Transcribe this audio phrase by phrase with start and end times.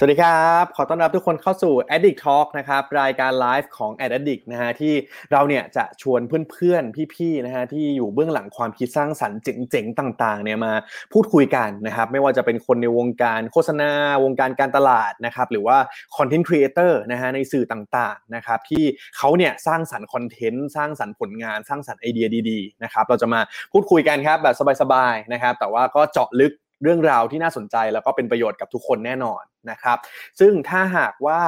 [0.00, 4.94] สวัสดีครับ ขอต้อนรับทุกคนเข้าสู่ Addict Talk นะครับ รายการไลฟ์ของ Ad Addict นะฮะที่
[5.32, 6.20] เราเนี่ยจะชวน
[6.50, 10.72] เพื่อนๆ พี่ๆ นะฮะที่อยู่เบื้องหลังความคิดสร้างสรรค์เจ๋งๆ ต่างๆ เนี่ยมา
[11.12, 13.90] พูดคุยกันนะครับ ไม่ว่าจะเป็นคนในวงการโฆษณา
[14.24, 15.78] วงการการตลาดนะครับ หรือว่า
[16.16, 18.84] Content Creator นะฮะในสื่อต่างๆ นะครับที่
[19.16, 23.40] เขาเนี่ยสร้างสรรค์คอนเทนต์ สร้างสรรค์ผลงาน สร้างสรรค์ไอเดียดีๆ นะครับ เราจะมา
[23.72, 29.98] พูดคุยกันครับแบบสบายๆ นะครับ แต่ว่าก็เจาะลึก เรื่องราวที่น่าสนใจแล้วก็เป็นประโยชน์กับทุกคนแน่นอนนะครับ
[30.40, 31.40] ซึ่งถ้าหากว่า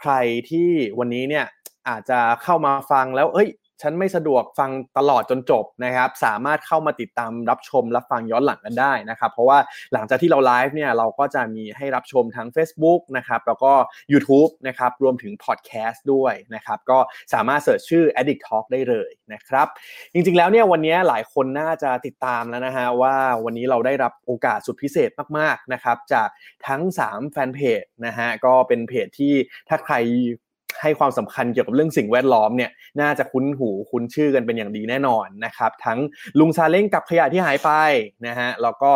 [0.00, 0.12] ใคร
[0.50, 1.46] ที่วันนี้เนี่ย
[1.88, 3.48] อาจจะเข้ามาฟังแล้วเอ้ย
[3.82, 9.58] ฉันไม่สะดวกฟังตลอดจนจบนะครับ สามารถเข้ามาติดตามรับชมรับฟังย้อนหลังกันได้นะครับ เพราะว่า
[9.92, 13.72] หลังจากที่เราไลฟ์เนี่ยเราก็จะมีให้รับชมทั้ง Facebook นะครับแล้วก็
[14.12, 16.98] YouTube นะครับรวมถึงพอดแคสต์ด้วยนะครับ ก็
[17.34, 19.66] สามารถเสิร์ชชื่อ Addict Talk ได้เลยนะครับ
[20.12, 26.28] จริงๆแล้วเนี่ยวันนี้หลายคนน่าจะติดตามแล้วนะฮะว่าวันนี้เราได้รับโอกาสสุดพิเศษมากๆนะครับจาก
[26.68, 29.34] ทั้ง 3 แฟนเพจนะฮะก็เป็นเพจที่
[29.68, 29.96] ถ้าใคร
[30.82, 35.98] ให้ความสำคัญเกี่ยวกับเรื่องสิ่งแวดล้อมเนี่ยน่าจะคุ้นหูคุ้นชื่อกันเป็นอย่างดีแน่นอนนะครับทั้ง
[36.38, 37.70] ลุงซาเล้งกับขยะที่หายไป
[38.26, 38.90] นะฮะแล้วก็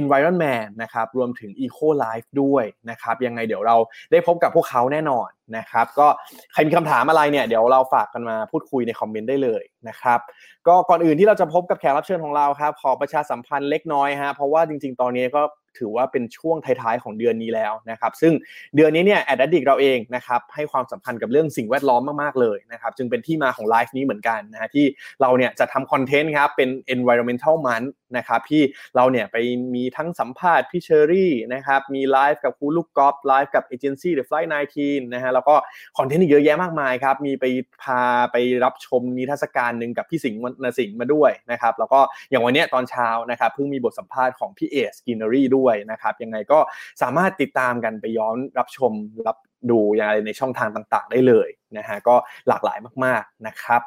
[0.00, 3.76] Environment นะครับรวมถึง Eco Life ด้วยนะครับยังไงเดี๋ยวเรา
[4.12, 6.06] ได้พบกับพวกเขาแน่นอนนะครับก็
[6.52, 10.20] ใครมีคำถามอะไรเนี่ยเดี๋ยวเราฝากกันมาพูดคุยในคอมเมนต์ได้เลยนะครับ
[10.66, 15.42] ก็ก่อนอื่นที่เราจะพบกับแขกรับเชิญของเราครับขอประชาสัมพันธ์เล็กน้อยฮะเพราะว่าจริง ๆ ตอนนี้ก็
[15.78, 18.32] ถือว่าเป็นช่วงท้ายๆของเดือนนี้แล้วนะครับซึ่ง
[18.76, 24.86] เดือนนี้เนี่ย Addict เราเองนะครับให้ความสำคัญกับเรื่องสิ่งแวดล้อมมากๆเลยนะครับจึงเป็นที่มาของไลฟ์นี้เหมือนกันนะฮะที่
[25.20, 28.62] เราเนี่ยจะทำ content ครับเป็น environmental month นะครับที่
[28.96, 29.36] เราเนี่ยไป
[29.74, 35.54] มีทั้งสัมภาษณ์พี่เชอรี่นะครับมีไลฟ์กับครูลูกกอล์ฟไลฟ์กับเอเจนซี่เดอะไฟล์19นะฮะแล้วก็
[35.98, 37.44] content เยอะแยะมากมายครับมีไป
[37.82, 42.00] พาไปรับชมนิทรรศการหนึ่งกับพี่สิงห์วรรณสิงห์มาด้วยนะครับแล้วก็
[42.30, 46.58] อย่างวันนี้ตอนเช้านะครับเพิ่งมีบทสัมภาษณ์ของพี่เอสกินเนอรี่ด้วยนะครับยังไงก็
[47.02, 48.92] สามารถติดตามกันไปย้อนรับชม
[49.26, 49.36] รับ
[49.70, 51.48] ดูอย่างไรในช่องทางต่างๆ ได้เลย
[51.78, 52.14] นะฮะก็
[52.48, 53.80] หลากหลายมากๆนะครับ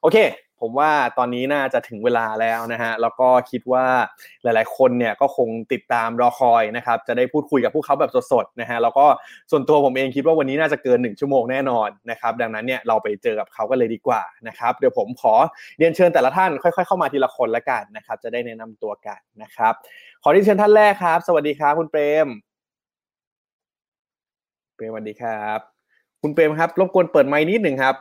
[0.00, 0.16] โอเค
[0.60, 3.84] ผมว่าตอนนี้น่าจะถึงเวลาแล้วนะฮะแล้วก็คิดว่า
[4.42, 9.06] หลาย ๆ คนเนี่ยก็คงติดตามรอคอยนะครับจะได้พูดคุยกับพวกเขาแบบสดๆนะฮะแล้วก็
[9.50, 15.34] ส่วนตัวผมเองคิดว่าวันนี้น่าจะเกิน 1 ชั่วโมงแน่นอนนะครับดังนั้นเนี่ยเราไปเจอกับเขากันเลยดีกว่านะครับเดี๋ยวผมขอ
[15.78, 19.74] เรียนเชิญแต่ละท่านค่อย ๆ เข้ามาทีละคนละกันนะครับจะได้แนะนำตัวกันนะครับ
[20.22, 22.26] ขอเรียนเชิญท่านแรกครับ สวัสดีครับคุณเปรม
[24.74, 25.58] เปรมสวัสดีครับ
[26.22, 27.94] คุณเปรมครับรบกวนเปิดไมค์นิดหนึ่งครับ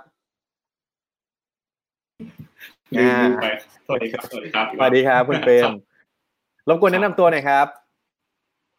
[2.99, 3.47] ลืมลืมไป
[3.85, 5.71] สวัสดีครับ สวัสดีครับ สวัสดีครับคุณเปรม
[6.69, 7.67] รบกวนแนะนำตัวหน่อยครับ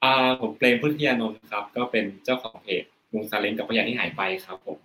[0.04, 2.82] อ่า ผมเปรมพุทธิยานนท์ครับ ก็เป็นเจ้าของเพจ
[3.12, 4.78] ลุงซาเล้งกับพยานที่หายไปครับผม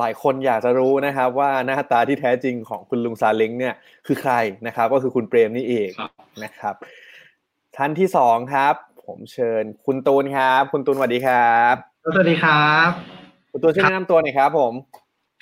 [0.00, 3.74] หลายคนอยากจะรู้นะครับว่าหน้าตาที่แท้จริงของคุณลุงซาเล้งเนี่ย
[4.06, 4.32] คือใคร
[4.66, 6.10] นะครับ ก็คือคุณเปรมนี่เองครับ
[6.44, 6.74] นะครับ
[7.76, 8.74] ท่านที่สองครับ
[9.06, 11.74] ผมเชิญคุณตูนครับ คุณตูนสวัสดีครับ
[12.14, 12.90] สวัสดีครับ
[13.50, 14.72] คุณตูนช่วยแนะนำตัวหน่อยครับ ผม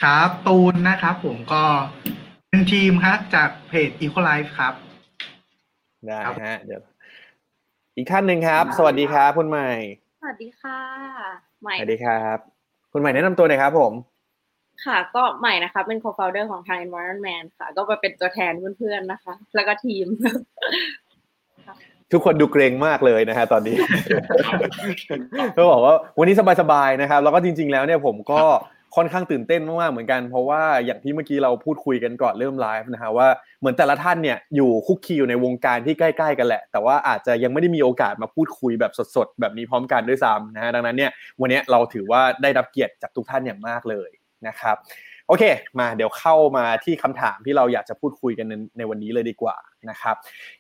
[0.03, 1.63] ครับ ตูนนะครับ ผมก็
[2.55, 4.75] เป็นทีมครับจากเพจ Equalife ครับ
[6.07, 6.83] ได้ฮะเดี๋ยว
[7.97, 9.71] อีกท่านหนึ่งครับ สวัสดีครับคุณใหม่
[10.21, 10.79] สวัสดีค่ะ
[11.63, 12.39] ใหม่สวัสดีครับ
[12.93, 13.93] คุณใหม่แนะนำตัวหน่อยครับผม
[14.85, 20.07] ค่ะ ก็ใหม่นะคะ เป็น co-founder ของทาง Environment ค่ะ ก็มาเป็นตัวแทนเพื่อนๆนะคะ แล้วก็ทีม
[22.13, 23.77] ทุกคนดูเกรงมากเลยนะฮะตอนนี้
[25.57, 28.43] ก็บอกว่าวันนี้สบายๆนะครับ แล้วก็จริง ๆ แล้วเนี่ยผมก็
[28.97, 33.29] ค่อนข้างตื่นเต้นมากๆเหมือนกัน เพราะว่าอย่างที่เมื่อกี้เราพูดคุยกันก่อนเริ่มไลฟ์นะฮะว่า
[33.61, 41.11] เหมือนแต่ละท่านเนี่ยอยู่คุกคีอยู่ในวงการที่ใกล้ ๆ กันแหละ แต่ว่าอาจจะยังไม่ได้มีโอกาสมาพูดคุยแบบสดๆแบบนี้พร้อมกันด้วยซ้ำนะฮะดังนั้นเนี่ย
[41.41, 44.11] วันนี้เราถือว่าได้รับเกียรติจากทุกท่านอย่างมากเลย
[44.47, 44.77] นะครับ
[45.29, 45.45] โอเค
[45.79, 49.57] มาเดี๋ยวเข้ามาที่คำถามที่เราอยากจะพูดคุยกันในในวันนี้เลยดีกว่า
[49.91, 50.17] นะครับ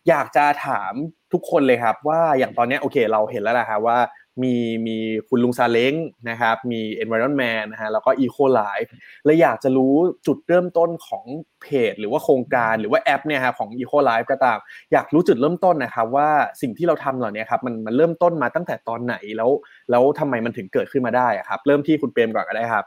[0.09, 0.93] อยากจะถาม
[1.33, 3.99] ทุกคนเลยครับว่าอย่างตอนนี้โอเค เราเห็นแล้วนะครับว่า
[4.43, 4.55] มี
[4.87, 4.97] มี
[5.29, 5.95] คุณลุงซาเล้ง
[6.31, 8.91] นะครับ มี Environment นะฮะแล้วก็ Eco Life
[9.25, 9.95] และอยากจะรู้
[10.27, 11.25] จุดเริ่มต้นของ
[11.63, 14.59] เพจ หรือว่าโครงการหรือว่าแอปเนี่ยครับของ Eco Life ก็ตาม
[14.93, 16.29] อยากรู้จุดเริ่มต้นนะครับว่า
[16.61, 19.51] สิ่งที่เราทำเหล่านี้ครับมันมันเริ่มต้นมาตั้งแต่ตอนไหนแล้ว
[19.91, 22.85] แล้วทำไมมันถึงเกิดขึ้นมาได้ครับ เริ่มที่คุณเปรมก่อนก็ได้ครับ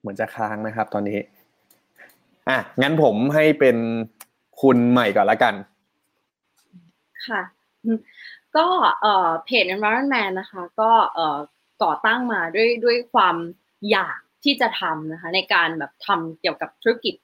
[0.00, 1.18] เหมือนจะค้างนะครับ ตอนนี้
[2.48, 3.76] อะงั้นผมให้เป็น
[4.60, 5.54] คุณใหม่ก่อนละกัน
[7.26, 7.42] ค่ะ
[8.56, 8.66] ก็
[9.00, 11.38] เอ่อเพจ Environment นะคะ ก็เอ่อ
[11.82, 13.36] ก่อตั้งมาด้วยด้วยความ
[13.90, 17.14] อยากที่จะทำนะคะ ในการแบบทำเกี่ยวกับธุรกิจ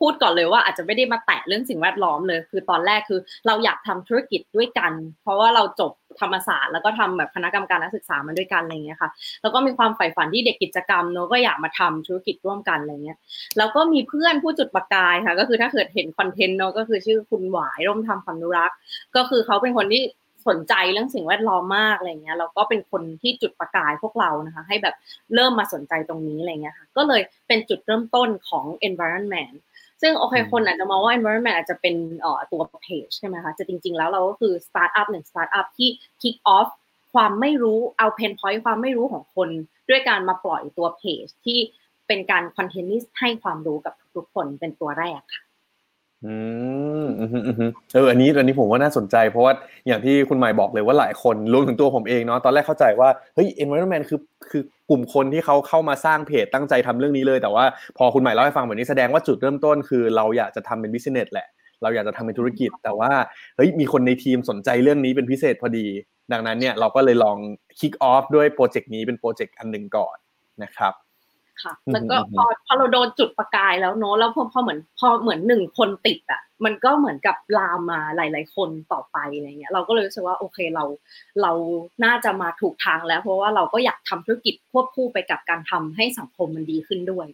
[0.00, 4.92] พูดก่อนเลยว่าอาจจะไม่ได้มาแตะเรื่องสิ่งแวดล้อมเลย คือตอนแรกคือเราอยากทำธุรกิจด้วยกัน
[5.22, 9.10] เพราะว่าเราจบ ธรรมศาสตร์แล้วก็ทำแบบคณะกรรมการนักศึกษามาด้วยกันอะไรเงี้ยค่ะ
[9.42, 13.18] แล้วก็มีความใฝ่ฝันที่เด็กกิจกรรมเนอะก็อยากมาทำธุรกิจร่วมกันอะไรเงี้ย
[13.58, 18.76] แล้วก็มีเพื่อนผู้จุดประกายค่ะ ก็คือถ้าเกิดเห็นคอนเทนต์เนอะก็คือชื่อคุณหวายร่มทำความนุรักษ์
[19.16, 20.02] ก็คือเขาเป็นคนที่
[20.48, 24.94] สนใจเรื่องสิ่งแวดล้อมมากอะไรเงี้ยแล้วก็เป็นคนที่จุดประกายพวกเรานะคะให้แบบ
[25.34, 29.54] เริ่มมาสนใจตรงนี้อะไรเงี้ยค่ะก็เลยเป็นจุดเริ่มต้นของ environment
[30.02, 35.88] ซึ่งโอเคคนอาจจะมองว่า environment อาจจะเป็นเอ่อตัวเพจใช่ไหมคะแต่จริง ๆ แล้วเราก็คือ startup หนึ่ง startup ที่
[36.22, 36.68] kick off
[37.14, 39.48] ความไม่รู้เอา pain point ความไม่รู้ของคน
[39.88, 41.58] ด้วยการมาปล่อยตัวเพจที่
[42.06, 45.42] เป็นการคอนเทนต์ที่ให้ความรู้กับทุกๆคนเป็นตัวแรกค่ะ
[46.24, 46.34] อื
[47.04, 49.52] มอืมอืมเอออันนี้อันนี้ผมว่าน่าสนใจ เพราะว่า
[49.86, 54.20] อย่างที่คุณหมายบอกเลยว่าหลายคนรวมถึงตัวผมเองเนาะตอนแรกเข้าใจว่าเฮ้ย environment คือ
[54.50, 57.64] คือกลุ่มคนที่เขาเข้ามาสร้างเพจตั้งใจทำเรื่องนี้เลย แต่ว่า
[57.98, 61.46] พอคุณหมายเล่าให้ฟังแบบนี้แสดงว่าจุดเริ่มต้นคือเราอยากจะทำเป็น business แหละ
[61.82, 63.12] เราอยากจะทำเป็นธุรกิจ แต่ว่า
[63.56, 65.86] เฮ้ยมีคนในทีมสนใจเรื่องนี้เป็นพิเศษพอดี
[66.32, 67.36] ดังนั้นเนี่ยเราก็เลยลอง
[67.78, 70.16] kick off ด้วยโปรเจกต์นี้เป็นโปรเจกต์อันหนึ่งก่อน
[70.62, 70.94] นะครับ
[71.62, 80.84] ค่ะอืมแล้วก็อืมพอพอเราโดนจุดประกายแล้วเนอะแล้วพอพอเหมือนพอเหมือนหนึ่งคนติดอะ มันก็เหมือนกับลามมาหลาย ๆ คนต่อไปอะไรเงี้ย เราก็เลยรู้สึกว่าโอเคเรา
[81.42, 81.52] เรา
[82.04, 87.26] น่าจะมาถูกทางแล้ว เพราะว่าเราก็อยากทำธุรกิจควบคู่ไปกับการทำให้สังคมมันดีขึ้นด้วย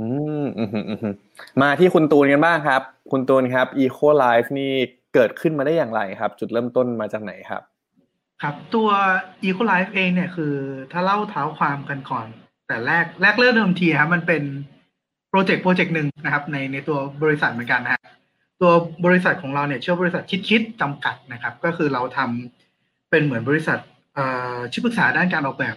[0.00, 0.08] อื
[0.44, 1.14] มอืมอืมอืม
[1.62, 4.72] มาที่คุณตูนกันบ้างครับ คุณตูนครับ Eco Life นี่
[5.14, 7.62] เกิดขึ้นมาได้อย่างไรครับ จุดเริ่มต้นมาจากไหนครับ
[8.42, 8.88] ครับ ตัว
[9.44, 10.54] Eco Life เองเนี่ยคือ
[10.92, 12.26] ถ้าเล่าเท้าความกันก่อน
[12.66, 14.42] แต่แรกแรกเริ่มเดิมทีครับมันเป็น
[15.30, 18.02] โปรเจกต์โปรเจกต์หนึ่งนะครับ ในในตัวบริษัทเหมือนกันนะฮะ
[18.60, 18.70] ตัว
[19.06, 23.78] บริษัทของเราเนี่ยชื่อบริษัทคิดคิดจำกัดนะครับ ก็คือเราทำเป็นเหมือนบริษัท
[24.14, 25.76] เอ่อที่ปรึกษาด้านการออกแบบ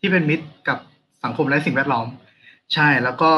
[0.00, 0.78] ที่เป็นมิตรกับ
[1.24, 2.06] สังคมและสิ่งแวดล้อม
[2.74, 3.30] ใช่แล้วก็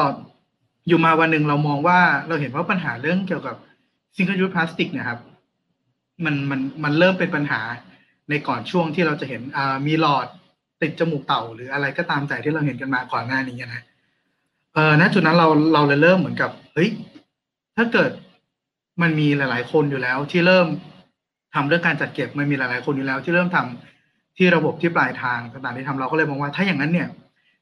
[0.87, 3.55] อยู่มาวันหนึ่งเรามองว่าเราเห็นว่าปัญหาเรื่องเกี่ยวกับ
[4.15, 5.19] single use plastic เนี่ยครับ
[6.25, 7.61] มันมันมันเริ่มเป็นปัญหา
[8.29, 10.27] ในก่อนช่วงที่เราจะเห็นอ่ามีหลอด
[10.81, 13.81] ติดจมูกเต่าหรืออะไรก็ตามใจที่เราเห็นกันมาก่อนหน้านี้นะ
[14.73, 16.89] เออณจุดนั้นเราเราเลยเริ่มเหมือนกับ เฮ้ย
[17.77, 18.11] ถ้าเกิด
[19.01, 20.67] มันมีหลาย ๆ คนอยู่แล้ว ที่เริ่ม
[21.53, 27.09] ทำเรื่องการจัดเก็บมันมีหลาย ๆ คนอยู่แล้ว ที่เริ่มทำที่ระบบที่ปลายทางต่างๆที่ทำเราก็เลยมองว่า ถ้าอย่างนั้นเนี่ย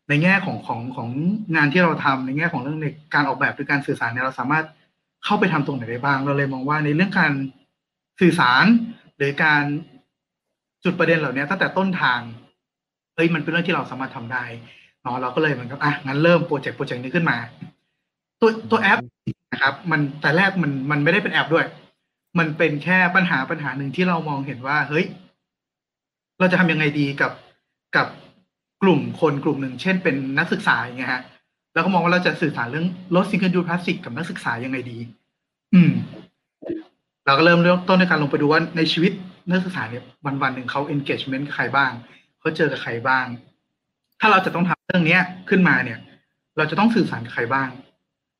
[0.09, 1.09] ในแง่ของของของ
[1.55, 4.65] งานที่เราทำในแง่ของเรื่องในการออกแบบหรือการสื่อสารเนี่ยเราสามารถ
[5.25, 7.33] เข้าไปทำตรงไหนได้บ้าง เราเลยมองว่าในเรื่องการ
[8.21, 8.65] สื่อสาร
[9.17, 9.63] หรือการ
[10.83, 12.19] จุดประเด็นเหล่านี้ตั้งแต่ต้นทาง
[13.15, 14.43] เฮ้ยมันเป็นเรื่องที่เราสามารถทำได้
[15.01, 17.37] เนาะเราก็เลยเหมือนกับอะงั้นเริ่มโปรเจกต์โปรเจกต์นี้ขึ้นมา
[18.41, 18.99] ตัวตัวแอป
[19.51, 21.65] นะครับ มันแต่แรกมันมันไม่ได้เป็นแอปด้วย
[22.39, 25.05] มันเป็นแค่ปัญหาปัญหาหนึ่งที่เรามองเห็นว่า เฮ้ย
[26.39, 27.31] เราจะทำยังไงดีกับ
[27.95, 28.07] กับ
[28.83, 31.23] กลุ่มคนกลุ่มหนึ่งเช่นเป็นนักศึกษาอย่างเงี้ยฮะ
[31.73, 34.97] แล้วก็มองว่าเราจะสื่อสารเรื่องลดซิงเกิลยูพลาสติกกับนักศึกษายังไงดี
[35.73, 35.91] อืม
[37.25, 39.11] เราก็เริ่มเริ่มต้นในการลงไปดูว่าในชีวิต
[39.49, 41.91] นักศึกษาเนี่ยวันวันหนึ่งเขา engagement กับใครบ้าง
[42.45, 43.25] เขาเจอกับใครบ้าง
[44.19, 45.99] ถ้าเราจะต้องทำเรื่องเนี้ยขึ้นมาเนี่ย
[46.57, 47.69] เราจะต้องสื่อสารกับใครบ้าง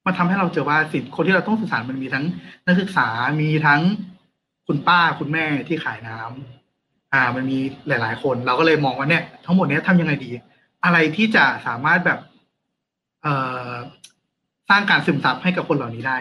[0.06, 2.25] มันทำให้เราเจอว่าสิ่งคนที่เราต้องสื่อสารมันมีทั้ง
[2.66, 3.07] นักศึกษา
[3.42, 3.81] มีทั้ง
[4.68, 10.31] คุณป้าคุณแม่ที่ขายน้ำอ่า มันมีหลาย ๆ คน เราก็เลยมองว่าเนี่ย ทั้งหมดเนี้ยทำยังไงดี
[10.84, 12.19] อะไรที่จะสามารถแบบ
[13.22, 13.34] เอ่
[13.69, 13.72] อ
[14.69, 16.18] สร้างการซึมซับให้กับคนเหล่านี้ได้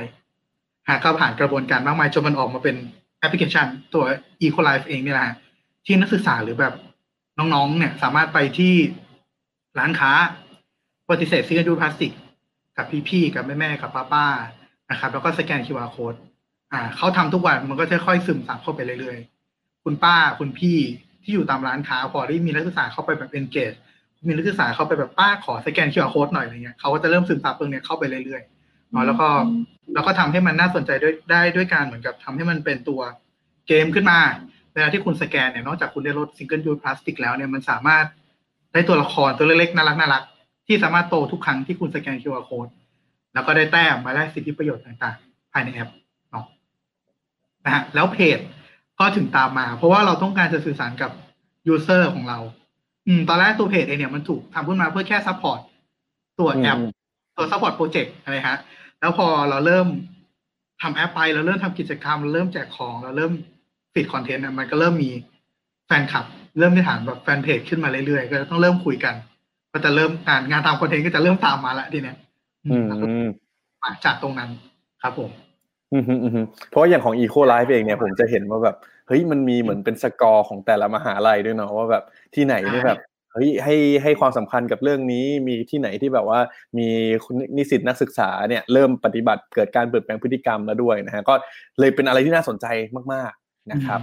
[0.89, 2.77] หากก็ผ่านกระบวนการมากมายจนมันออกมาเป็น
[3.19, 4.05] แอปพลิเคชัน ตัว
[4.43, 5.35] Eco Life เองเนี่ยแหละ
[5.85, 6.75] ที่นักศึกษาหรือแบบ
[7.39, 8.75] น้องๆ เนี่ย สามารถไปที่
[9.79, 10.13] ร้านค้า
[11.11, 12.13] ปฏิเสธ single-use plastic
[12.77, 16.19] กับพี่ๆ กับแม่ๆ กับป้าๆ นะครับ แล้วก็สแกน QR code
[16.73, 20.79] อ่าเขาทำทุกวันมันก็จะค่อยซึมซับเข้าไปเรื่อยๆ คุณป้าคุณพี่
[21.23, 23.77] ที่อยู่ตามร้านค้าพอได้มีนักศึกษาเข้าไปแบบ engage
[24.27, 29.29] มีนักศึกษาเข้าไปแบบป้าขอสแกน QR code หน่อยอะไรเงี้ยเขาก็จะเริ่มซึมซับตรงเนี้ยเข้าไปเรื่อยๆเนาะแล้วก็
[29.95, 33.01] แล้วก็ทำให้มันน่าสนใจด้วยได้ด้วยการเหมือนกับทำให้มันเป็นตัว
[33.69, 34.19] เกมขึ้นมา
[34.75, 38.05] เวลาที่คุณสแกนเนี่ยนอกจากคุณได้ลด single-use plastic แล้วเนี่ยมันสามารถ
[38.73, 40.23] ได้ตัวละครตัวเล็กๆน่ารักน่ารัก
[40.67, 42.73] ที่สามารถโตทุกครั้งที่คุณสแกน QR code
[43.35, 45.91] แล้วก็ได้แต้มมาได้สิทธิประโยชน์ต่างๆ ภายในแอป
[46.31, 46.45] เนาะ
[47.65, 48.39] นะฮะแล้วเพจ
[48.99, 51.11] ก็ถึงตามมา เพราะว่าเราต้องการจะสื่อสารกับ
[51.67, 52.39] user ของเรา
[53.07, 55.61] อืม ตอนแรกตัวเพจเองเนี่ยมันถูกทำขึ้นมาเพื่อแค่ support
[56.39, 56.91] ตัวแอปอืม
[57.37, 58.57] ตัว support project อะไรฮะ
[59.01, 59.87] แล้วพอเราเริ่ม
[60.83, 63.33] ทำแอปไปเราเริ่มทำกิจกรรมเราเริ่มแจกของเราเริ่ม
[63.97, 65.11] ปิด content มันก็เริ่มมี
[65.87, 66.25] แฟนคลับ
[66.59, 69.15] เริ่มที่ฐานแบบแฟนเพจขึ้นมาเรื่อยๆ ก็ต้องเริ่มคุยกัน
[69.73, 72.17] ก็จะเริ่มงานงานตาม content ก็จะเริ่มตามมาละทีเนี้ย
[72.67, 73.07] อืมแล้วก็
[73.83, 74.51] มาจากตรงนั้น
[75.03, 75.31] ครับผม
[75.93, 78.77] อืมอืมอืมเพราะว่าอย่างของ Eco Life เองเนี่ยผมจะเห็นว่าแบบ
[79.09, 82.99] เฮ้ยมันมีเหมือนเป็นสกอร์ของแต่ละมหาลัยด้วยเนาะว่าแบบที่ไหนนี่แบบ
[83.33, 86.41] เฮ้ยให้ให้ความสำคัญกับเรื่องนี้มีที่ไหนที่แบบว่า
[86.79, 86.89] มี
[87.57, 91.35] นิสิตนักศึกษาเนี่ยเริ่มปฏิบัติเกิดการเปลี่ยนแปลงพฤติกรรมแล้วด้วยนะฮะก็
[91.81, 92.67] เลยเป็นอะไรที่น่าสนใจ
[93.13, 94.01] มากๆ นะครับ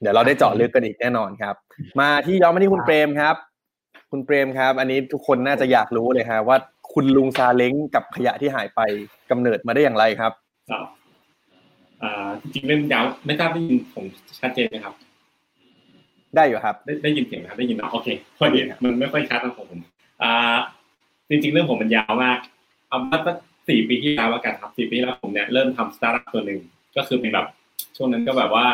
[0.00, 1.54] เดี๋ยวเราได้เจาะลึกกันอีกแน่นอนครับ
[2.00, 3.36] มาที่ย้อนมาที่คุณเปรมครับ
[4.10, 6.56] คุณเปรมครับ อันนี้ทุกคนน่าจะอยากรู้เลยฮะว่า
[6.92, 8.80] คุณลุงซาเล้งกับขยะที่หายไป
[9.30, 10.32] กำเนิดมาได้อย่างไรครับ
[10.70, 10.84] ครับ
[12.02, 14.04] อ่าจริงๆเรื่องยาวไม่ทราบได้ยินผม
[14.40, 14.94] ชัดเจนไหมครับ
[16.36, 19.80] ได้อยู่ครับ ได้ได้ยินเสียงไหมครับได้ยินนะโอเคพอดีมันไม่ค่อยชัดนะของผม
[20.22, 20.56] อ่า
[21.28, 22.38] จริง ๆ เรื่องผมมันยาวมาก
[22.88, 23.36] เอาว่าสัก
[23.68, 26.60] สี่ปีที่แล้วแล้วกันครับสี่ปีแล้วผมเนี่ยเริ่มทำสตาร์ทอัพตัวหนึ่ง
[26.96, 27.46] ก็คือเป็นแบบ
[27.96, 28.66] ช่วงนั้นก็แบบว่า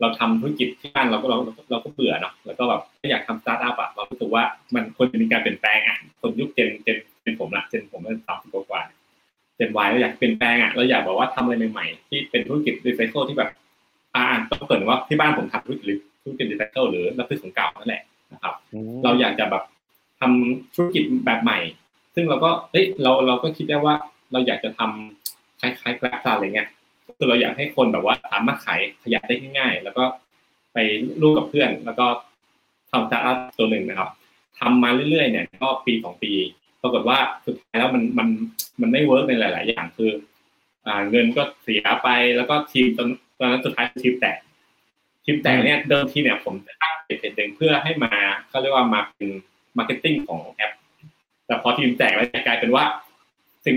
[0.00, 1.38] เราทำธุรกิจที่บ้านเราก็เรา
[1.70, 4.42] เราก็เบื่อเนาะแล้วก็แบบไม่อยากทำสตาร์ทอัพอะเรารู้สึกว่า
[4.74, 8.82] มันควรจะมีการเปลี่ยนแปลงอะคนยุค gen gen เป็นผมละ gen ผมมันสามสิบกว่า
[9.56, 13.50] Gen Y เราอยากเปลี่ยนแปลงอะเราอยากบอกว่าทำอะไรใหม่ๆที่เป็นธุรกิจรีไซเคิลที่แบบ
[14.14, 15.86] อ่าต้องเปิดว่าที่บ้านผมทำธุรกิจ
[16.22, 18.54] ธุรกิจรีไซเคิลหรือรับซื้อของเก่านั่นแหละนะครับ
[19.04, 19.62] เราอยากจะแบบ
[20.20, 21.58] ทำธุรกิจแบบใหม่
[22.14, 23.94] ซึ่งเราก็เอ้ยเราเราก็คิดได้ว่า
[24.32, 26.68] เราอยากจะทำคล้ายๆ Grab อะไรเงี้ย
[27.22, 30.04] คือเราอยากให้คนแบบว่าสามารถขายขยะได้ง่ายๆ แล้วก็
[30.72, 30.78] ไป
[31.20, 32.06] ร่วมกับเพื่อน แล้วก็
[32.90, 34.10] ทำสตาร์ทอัพตัวหนึ่งนะครับ
[34.58, 36.32] ทำมาเรื่อยๆ เนี่ย ก็ปีสองปี
[36.82, 38.28] ปรากฏว่าสุดท้ายแล้วมันมัน
[38.80, 40.10] มันไม่ work ในหลาย ๆ อย่างคือ
[40.86, 44.38] อ่าเงินก็เสียไปแล้วก็ทีมตอนตอนนั้นสุดท้ายทีมแตก
[45.24, 48.12] ทีมแตกเนี่ยเดิมทีเนี่ยผมจะตั้งเพจหนึ่งเพื่อให้มา
[48.48, 49.30] เขาเรียกว่ามาเป็น
[49.78, 50.72] marketing ของแอป
[51.46, 52.84] แต่พอทีมแตกแล้วกลายเป็นว่า
[53.64, 53.76] สิ่ง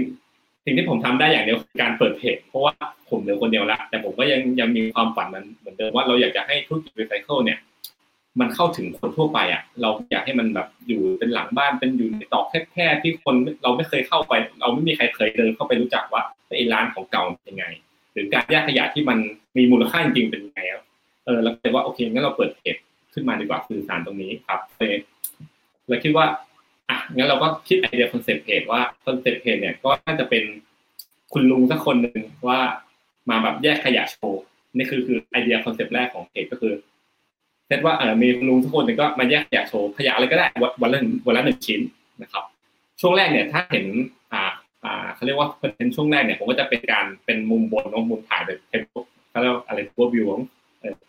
[0.66, 2.74] สิ่งที่ผมทำได้อย่างเดียวคือการเปิดเพจเพราะว่า
[3.10, 7.60] ผมเหลือคนเดียวละแต่ผมก็ยังยังมีความฝันมันเหมือนเดิมว่าเราอยากจะให้ธุรกิจรีไซเคิลเนี่ย
[8.40, 16.22] มันเข้าถึงคนทั่วไปอะ เราอยากให้มันแบบอยู่เป็นหลังบ้านเป็นอยู่ในตอกแคบๆที่คนเราไม่เคยเข้าไป เราไม่มีใครเคยเดินเข้าไปรู้จักว่า
[16.58, 17.66] ไอ้ร้านของเก่าเป็นยังไง
[18.14, 19.18] หรือการแยกขยะที่มัน
[19.58, 20.62] มีมูลค่าจริงๆเป็นยังไง
[21.26, 22.76] เออเราเลยว่าโอเคงั้นเราเปิดเพจ
[23.14, 25.02] ขึ้นมาดีกว่าสื่อสารตรงนี้ครับเลย
[25.88, 26.26] เราคิดว่า
[26.90, 30.44] อะงั้นเราก็คิด idea concept เพจว่า concept เพจเนี่ยก็น่าจะเป็น
[31.34, 32.60] คุณลุงสักคนหนึ่งว่า
[33.30, 34.44] มาแบบแยกขยะโชว์
[34.78, 36.74] นี่คือคือ idea concept แรกของเพจก็คือ
[37.68, 40.46] เซตว่าเออมีคุณลุงสักคนหนึ่งก็มาแยกขยะโชว์ขยะอะไรก็ได้
[40.82, 41.82] วันละวันละหนึ่งชิ้น
[42.22, 42.44] นะครับ
[43.02, 43.86] ช่วงแรกเนี่ยถ้าเห็น
[44.34, 44.44] อ่า
[44.84, 48.82] อ่าเขาเรียกว่าเป็นช่วงแรกเนี่ยผมก็จะเป็นการเป็นมุมบนมุมถ่ายแบบเป็น
[49.30, 50.42] เขาเรียกอะไรตัววิวของ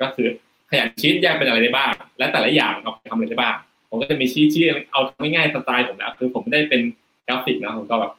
[0.02, 0.28] ก็คือ
[0.70, 3.56] ขยะชิ้นแยกเป็นอะไรได้บ้าง และแต่ละอย่างเอาไปทำอะไรได้บ้าง
[3.96, 6.80] ผมก็จะมีชี้ชี้เอาง่ายๆสไตล์ผมนะคือผมไม่ได้เป็น
[7.26, 8.12] กราฟิกนะผมก็แบบ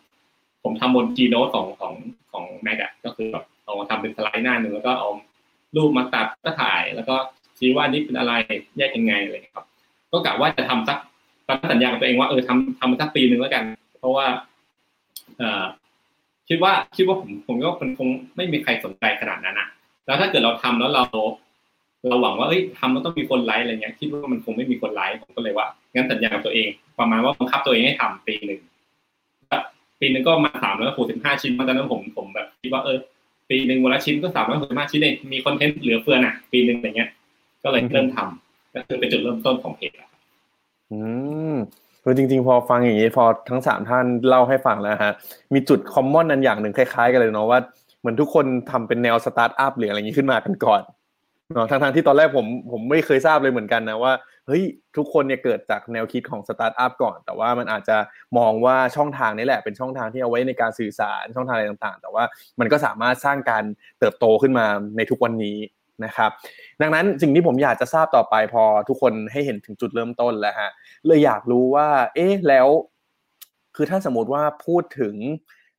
[0.64, 1.94] ผมทำบนจีโน้ตของของ
[2.32, 5.10] ของแม็กอะก็คือแบบเอามาทำเป็นสไลด์หน้าหนึ่งแล้วก็เอา
[5.76, 7.16] รูปมาตัดก็ถ่าย แล้วก็
[7.58, 8.34] ชี้ว่านี่เป็นอะไร
[8.78, 9.66] แยกยังไงอะไรครับ
[10.12, 10.98] ก็กะว่าจะทำสัก
[11.48, 13.64] ตอนสัญญากับตัวเองว่าเออทำทำมาสักปีหนึ่งแล้วกัน
[14.00, 14.26] เพราะว่า
[15.38, 15.64] เออ
[16.50, 19.68] คิดว่าคิดว่าผมผมก็คงไม่มีใครสนใจขนาดนั้นนะ
[20.06, 21.04] แล้วถ้าเกิดเราทำแล้วเรา
[22.10, 28.62] เราหวังว่าเอ้ยทำแล้วต้องมีคนไลค์อะไรเงี้ยคิดว่ามันคงไม่มีคนไลค์ผมก็เลยว่างั้นสัญญากับตัวเอง ประมาณว่าบังคับตัวเองให้ทำปีหนึ่ง
[30.00, 32.98] ปีหนึ่งก็มาสามร้อยหกสิบห้าชิ้นตอนนั้นผมผมแบบคิดว่าเออ
[33.50, 37.10] ปีหนึ่งวันละชิ้นก็สามร้อยหกสิบห้าชิ้นเองมีคอนเทนต์เหลือเฟือน่ะ ปีหนึ่งอะไรเงี้ย
[37.64, 39.92] ก็เลยเริ่มทำก็คือเป็นจุดเริ่มต้นของเพจ
[40.92, 41.00] อื
[41.54, 41.56] ม
[42.04, 45.14] คือจริง ๆ พอฟังอย่างนี้พอทั้งสามท่านเล่าให้ฟังแล้วฮะ
[45.54, 47.60] มีจุด common นั้นอย่างหนึ่งคล้ายๆ กันเลยเนาะว่า
[48.00, 50.82] เหมือนทุกคนทำเป็นแนวสตาร์ทอัพหรืออะไรอย่างนี้ขึ้นมากันก่อน
[51.54, 54.14] เนาะทั้งๆที่ตอนแรกผมผมไม่เคยทราบเลยเหมือนกันนะว่า
[54.48, 54.64] เฮ้ย
[54.98, 57.98] ทุกคนเนี่ยเกิดจากแนวคิดของสตาร์ทอัพก่อน แต่ว่ามันอาจจะ
[58.38, 62.24] มองว่าช่องทางนี้แหละเป็นช่องทางที่เอาไว้ในการสื่อสารช่องทางอะไรต่างๆ แต่ว่า
[62.60, 63.64] มันก็สามารถสร้างการ
[64.00, 64.66] เติบโตขึ้นมา
[64.98, 65.58] ในทุกวันนี้
[66.06, 66.32] นะครับ
[66.82, 70.72] ดังนั้นสิ่งที่ผมอยากจะทราบต่อไปพอทุกคนให้เห็นถึงจุดเริ่มต้นแล้วฮะ
[71.08, 72.68] เลยอยากรู้ว่า เอ๊ะแล้ว
[73.76, 75.16] คือถ้าสมมติว่าพูดถึง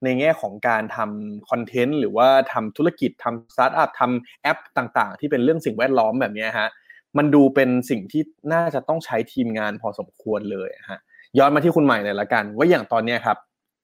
[0.04, 6.68] ในแง่ของการทำคอนเทนต์หรือว่าทำธุรกิจทำสตาร์ทอัพทำแอปต่างๆ ที่เป็นเรื่องสิ่งแวดล้อมแบบนี้ฮะ
[7.18, 10.98] มันดูเป็นสิ่งที่น่าจะต้องใช้ทีมงานพอสมควรเลยฮะ
[11.38, 13.38] ย้อนมาที่คุณใหม่เลยละกัน ว่าอย่างตอนนี้ครับ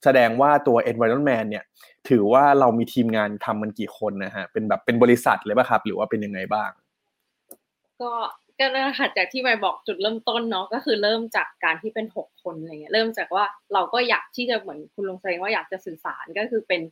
[0.04, 1.64] แสดงว่าตัว environment เนี่ย
[2.08, 6.70] ถือว่าเรามีทีมงานทำมันกี่คนนะฮะเป็นแบบเป็นบริษัทเลยป่ะครับ หรือว่าเป็นยังไงบ้าง
[8.02, 8.12] ก็
[8.58, 13.44] ก็นั่นค่ะจากที่ไม่บอกจุดเริ่มต้นเนาะก็คือเริ่มจากการที่เป็นหกคนอะไรเงี้ยเริ่มจากว่า
[13.74, 16.82] เราก็อยากที่จะเหมือนคุณลุงแสดงว่าอยากจะสื่อสารก็คือเป็น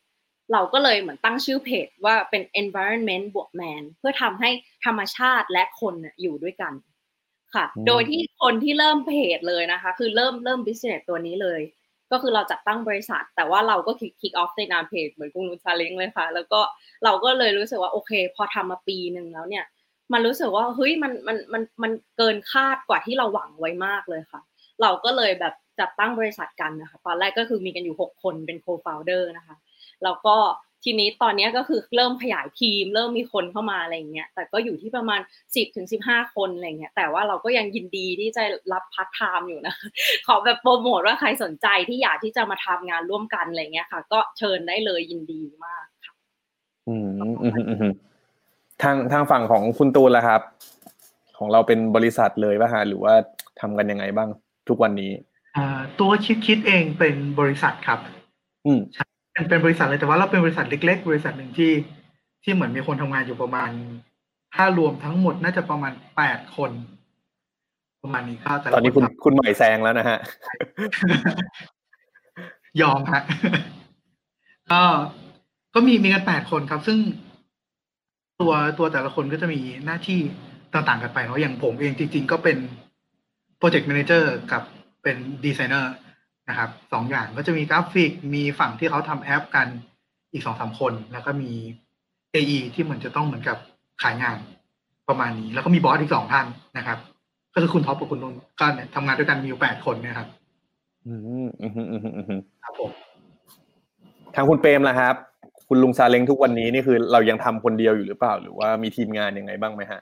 [0.52, 4.50] เราก็เลยเหมือนตั้งชื่อเพจว่าเป็น environment บวก man เพื่อทำให้
[4.84, 6.72] ธรรมชาติและคนอยู่ด้วยกัน
[7.54, 11.60] ค่ะ โดยที่คนที่เริ่มเพจเลยนะคะ คือเริ่มเริ่ม business ตัวนี้เลย
[12.10, 16.60] ก็คือเราจัดตั้งบริษัท แต่ว่าเราก็คิกคิกออฟในนามเพจเหมือนคุณลุงซาเล้งเลยค่ะ แล้วก็
[17.04, 19.64] เราก็เลยรู้สึกว่าโอเค พอทำมาปีหนึ่งแล้วเนี่ย
[20.12, 24.40] มันรู้สึกว่าเฮ้ยมันมันมันมันเกินคาดกว่าที่เราหวังไว้มากเลยค่ะ
[24.82, 29.56] เราก็เลยแบบจัดตั้งบริษัทกันนะคะ ตอนแรกก็คือมีกันอยู่ 6 คนเป็น co-founder นะคะ
[30.04, 30.36] แล้วก็
[30.84, 35.20] ทีนี้ตอนนี้ก็คือเริ่มขยายทีม เริ่มมีคนเข้ามาอะไรอย่างเงี้ย แต่ก็อยู่ที่ประมาณ
[35.56, 38.42] สิบถึงสิบห้าคนอะไรเงี้ย แต่ว่าเราก็ยังยินดีที่จะ
[38.72, 39.74] รับพาร์ทไทม์อยู่นะ
[40.26, 46.14] ขอแบบโปรโมทว่าใครสนใจที่อยากที่จะมาทำงานร่วมกันอะไรเงี้ยค่ะ ก็เชิญได้เลยยินดีมากค่ะ
[46.88, 47.08] อืม
[47.42, 47.94] อืมอืม
[48.82, 50.40] ทางทางฝั่งของคุณตูนล่ะครับ
[51.38, 53.14] ของเราเป็นบริษัทเลยป่ะฮะหรือว่า
[53.60, 54.28] ทำกันยังไงบ้าง
[54.68, 55.10] ทุกวันนี้
[55.56, 58.00] อ่าตัว KidKid เองเป็นบริษัทครับ
[58.66, 58.80] อืม
[59.32, 61.72] เป็นเป็นบริษัทเลยแต่ว่าเราเป็นบริษัทเล็ก ๆ บริษัทหนึ่งที่
[62.42, 63.70] ที่เหมือนมีคนทำงานอยู่ประมาณ
[64.54, 66.70] ถ้ารวมทั้งหมดน่าจะประมาณแปดคน
[68.02, 70.18] ประมาณนี้ก็แต่ละตอนนี้คุณทำคุณใหม่แซงแล้วนะฮะ
[72.80, 73.22] ยอมฮะ
[74.70, 74.82] ก็
[75.74, 76.98] ก็มีมีกันแปดคนครับ ซึ่ง
[78.42, 80.20] ตัวตัวแต่ละคนก็จะมีหน้าที่
[80.74, 82.58] ต่างๆกันไปเนาะอย่างผมเองจริง ๆ ก็เป็น
[83.58, 84.62] project manager กับ
[85.02, 85.92] เป็นดีไซเนอร์
[86.48, 89.66] นะครับสองอย่างก็จะมีกราฟิกมีฝั่งที่เขาทำแอปกัน
[90.32, 91.52] อีกสองสามคน แล้วก็มี
[92.34, 93.56] AE ที่เหมือนจะต้องเหมือนกับ
[94.02, 94.38] ขายงาน
[95.08, 96.46] ประมาณนี้ แล้วก็มีบอสอีกสองท่าน
[96.78, 96.98] นะครับ
[97.54, 100.28] ก็คือคุณท็อปกับคุณนนท์ก็เนี่ยทำงานด้วยกันมีอยู่แปดคนเนะครับ
[101.06, 102.90] อืมอืมอืมอืมอืมครับผม
[104.34, 105.16] ทางคุณเปรมล่ะครับ
[105.74, 110.00] คุณลุงซาเล้งทุกวันนี้นี่คือเรายังทำคนเดียวอยู่หรือเปล่า หรือว่ามีทีมงานยังไงบ้างไหมฮะ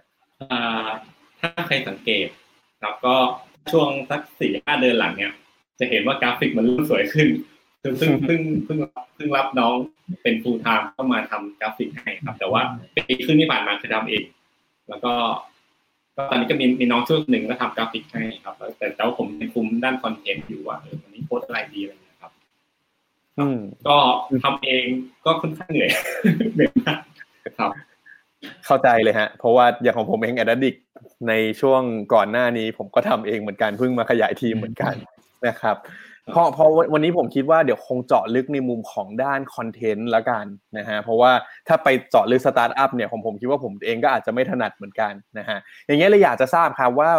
[1.40, 2.28] ถ้าใครสังเกต
[2.82, 3.16] ครับก็
[3.72, 5.32] ช่วงสักสี่ห้าเดือนหลังเนี่ย
[5.80, 7.28] จะเห็นว่ากราฟิกมันเริ่มสวยขึ้น
[7.82, 8.78] ซึ่งซึ่งซึ่งซึ่ง
[9.16, 9.74] ซึ่งรับน้อง
[10.22, 12.62] เป็น full-time เข้ามาทำกราฟิกให้ครับ แต่ว่า
[12.94, 14.24] ปีครึ่งที่ผ่านมาคือทำเอง
[14.88, 15.12] แล้วก็
[16.16, 22.09] ก็ตอนนี้ก็มีมีน้องช่วยหนึ่งก็ทำกราฟิกให้ครับแต่แต่ว่าผมคุมด้านคอนเทนต์อยู่ว่าเออวันนี้โพสอะไรดีอะไรเงี้ย
[23.88, 23.98] ก็
[24.44, 24.84] ทำเอง
[25.24, 25.90] ก็ค่อนข้างเหนื่อย
[26.54, 26.98] เหนื่อยมาก
[27.58, 27.70] ครับ
[28.66, 30.74] เข้าใจเลยฮะ เพราะว่าอย่างของผมเองแอดดิก
[31.28, 31.82] ในช่วง
[32.14, 34.94] ก่อนหน้านี้ ผมก็ทำเองเหมือนกันเพิ่งมาขยายทีมเหมือนกัน
[35.46, 35.76] นะครับ
[36.32, 40.44] เพราะเพราะวันนี้ผมคิดว่าเดี๋ยวคงเจาะลึกในมุมของด้านคอนเทนต์ละกัน
[40.78, 41.32] นะฮะเพราะว่า
[41.68, 47.10] ถ้าไปเจาะลึกสตาร์ทอัพเนี่ยผมผมคิดว่าผมเองก็อาจจะไม่ถนัดเหมือนกันนะฮะอย่างเงี้ยเลยอยากจะทราบครับว่า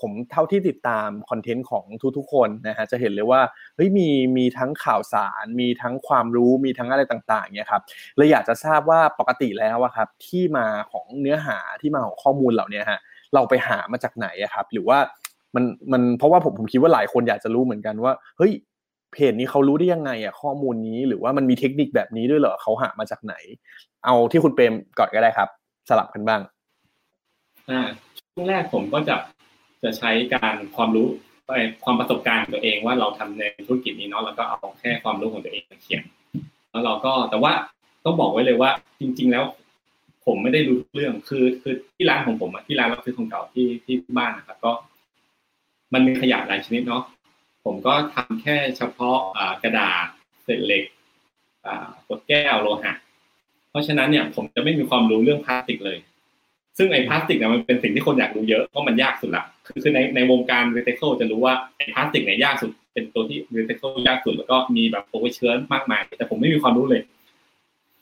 [0.00, 1.84] ผมเท่าที่ติดตามคอนเทนต์ของ
[2.16, 3.40] ทุกๆคนนะฮะจะเห็นเลยว่า
[3.76, 7.82] เฮ้ยมีมีทั้งข่าวสาร มีทั้งความรู้มีทั้งอะไรต่างๆเนี่ยครับ
[8.16, 13.00] เลยอยากจะทราบว่าปกติแล้วอะครับที่มาของเนื้อหาที่มาของข้อมูลเหล่านี้ฮะ
[13.34, 14.98] เราไปหามาจากไหนอะครับ หรือว่า
[15.54, 18.52] มันมันเพราะว่าผมผมคิดว่าหลายคนอยากจะรู้เหมือนกันว่าเฮ้ย
[19.12, 23.34] เพจนี้เขารู้ได้ยังไงอะข้อมูลนี้หรือว่ามันมีเทคนิคแบบนี้ด้วยเหรอเขาหามาจากไหน
[24.04, 25.48] เอาที่คุณเปรมก่อนก็ได้ครับ
[25.88, 26.40] สลับกันบ้าง
[27.70, 27.80] อ่า
[28.32, 29.14] ช่วงแรกผมก็จะ
[29.82, 31.08] จะใช้การความรู้
[31.84, 36.02] ความประสบการณ์ตัวเองว่าเราทำในธุรกิจนี้เนาะแล้วก็เอาแค่ความรู้ของตัวเองมาเขียน
[36.70, 37.52] แล้วเราก็แต่ว่า
[38.04, 39.44] ต้องบอกไว้เลยว่า จริง ๆ แล้ว
[40.26, 44.72] ผมไม่ได้รู้เรื่องคือคือที่ร้านของผมอะที่ร้านรับซื้อของเก่าที่ที่บ้านนะครับก็
[45.92, 47.02] มันมีขยะหลายชนิดเนาะ
[47.64, 49.18] ผมก็ทำแค่เฉพาะ
[49.62, 50.06] กระดาษ
[50.44, 50.84] เศษเหล็ก
[52.08, 52.92] ขวดแก้วโลหะ
[53.70, 55.98] เพราะฉะนั้นเนี่ย ผมจะไม่มีความรู้เรื่องพลาสติกเลย
[56.82, 67.02] ซึ่งไอ้พลาสติกเนี่ยมันเป็นสิ่งที่คนอยากรู้เยอะเพราะมันยากสุดละคือคือในในวงการรีไซเคิลจะรู้ว่าไอ้พลาสติกเนี่ยยากสุด เป็นตัวที่รีไซเคิลยากสุดแล้วก็มีแบบโอเวอร์เชื้อมากมาย แต่ผมไม่มีความรู้เลย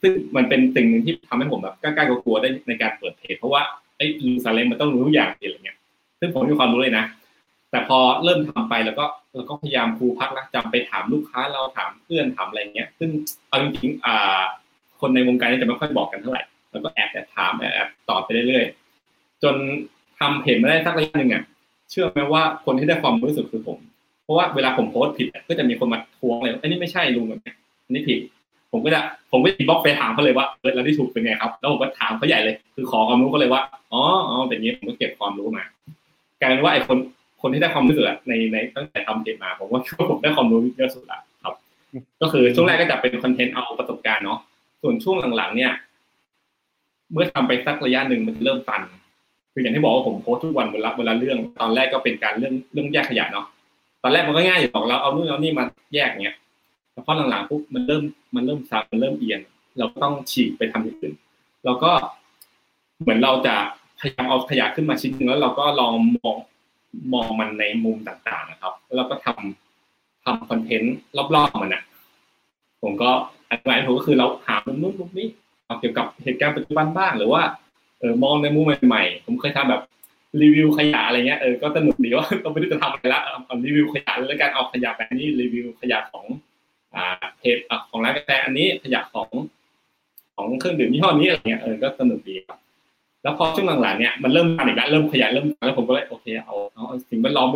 [0.01, 3.61] ซึ่งมันเป็นสิ่งหนึ่งที่ทำให้ผมแบบกล้ากลัวได้ในการเปิดเพจเพราะว่า
[3.97, 5.77] ไอ้ลูซาเลมมันต้องรู้ทุกอย่างอะไรเงี้ย
[6.19, 7.05] ซึ่งผมไม่มีความรู้เลยนะ
[7.71, 13.09] แต่พอเริ่มทำไปแล้วก็เราก็พยายามครูพักรักจำไปถามลูกค้าเราถามเพื่อนถามอะไรเงี้ย ซึ่ง
[13.49, 14.41] เอาจริงๆอ่า
[15.01, 19.55] คนในวงการนี้จะไม่ค่อยบอกกันเท่าไหร่ แล้วก็แอบแอบถามแอบแอบตอบไปเรื่อยๆจน
[20.19, 21.43] ทำเพจมาได้สักระยะหนึ่งอะ
[21.89, 23.77] เชื่อไหมว่าคนที่ได้ความรู้สึกคือผม
[24.23, 27.53] เพราะว่าเวลาผมโพสต์ผิดก็จะมีคนมาทวงเลยว่าอันนี้ไม่ใช่ลุงแบบนี้
[27.85, 28.19] อันนี้ผิด
[28.71, 28.99] ผมก็จะ
[29.31, 35.63] ผมก็ inbox ไปถามเขาเลยว่าเออแล้วที่ถูกเป็นไงครับแล้วผมก็ถามเขาใหญ่เลย คือขอความรู้เขาเลยว่าอ๋ออ๋อเป็นนี้ผมก็เก็บความรู้มา
[36.39, 36.97] กลายเป็นว่าไอ้คน
[37.41, 41.53] คนที่ได้ความรู้สึกในในตั้งแต่ทำเพจมาผมว่าผมได้ความรู้เยอะสุดละครับ
[42.21, 44.39] ก็คือช่วงแรกก็จะเป็นคอนเทนต์เอาประสบการณ์เนาะ
[44.81, 45.71] ส่วนช่วงหลังๆเนี่ย
[47.11, 48.81] เมื่อทำไปสักระยะหนึ่งมันเริ่มตัน
[49.53, 53.45] คืออย่างที่บอกว่าผมโพสทุกวันเวลาเวลาเรื่องตอนแรกก็เป็นการเรื่องเรื่องแยกขยะเนาะ
[54.03, 56.35] ตอนแรกมันก็ง่ายอยู่บอกเราเอานู่นเอานี่มาแยกเงี้ย
[56.91, 58.03] แต่พอหลังๆปุ๊บมันเริ่ม
[58.35, 59.39] มันเริ่มซับมันเริ่มเอียง
[59.77, 61.13] เราต้องฉีกไปทำอย่างอื่น
[61.65, 61.91] เราก็
[63.01, 63.55] เหมือนเราจะ
[63.99, 66.35] พยายามเอาขยะขึ้นมาชิ้นหนึงแล้วเราก็ลองมอง
[67.13, 70.95] มองมันในมุมต่างๆนะครับ แล้วเราก็ทำทำคอนเทนต์
[71.35, 71.83] รอบๆมันอะ
[72.81, 73.09] ผมก็
[73.49, 75.27] อธิบายผมก็คือเราหามุมนู้นมุมนี้
[75.79, 77.41] เกี่ยวกับเหตุการณ์ปัจจุบันบ้าง หรือว่า
[77.99, 79.81] เออมองในมุมใหม่ๆ ผมเคยทำแบบ
[80.41, 86.25] รีวิวขยะอะไรเงี้ยเออก็สนุกดีว่าเราไม่รู้จะทำอะไรละเอารีวิวขยะแล้วกันเอาขยะแบบนี้รีวิวขยะของ
[86.95, 87.57] อ่าเพจ
[87.89, 89.29] ของร้านกาแฟอันนี้ขยะของ
[90.35, 92.59] ของเครื่องดื่มยี่ห้อนี้อะไรเงี้ยเออก็สนุกดีครับ
[93.23, 97.49] แล้วพอช่วงหลังๆเนี่ยมันเริ่มมาอีกแล้วเริ่มขยะเริ่มแล้วผมก็เลยโอเคเอาเอาสิ่งแวดล้อม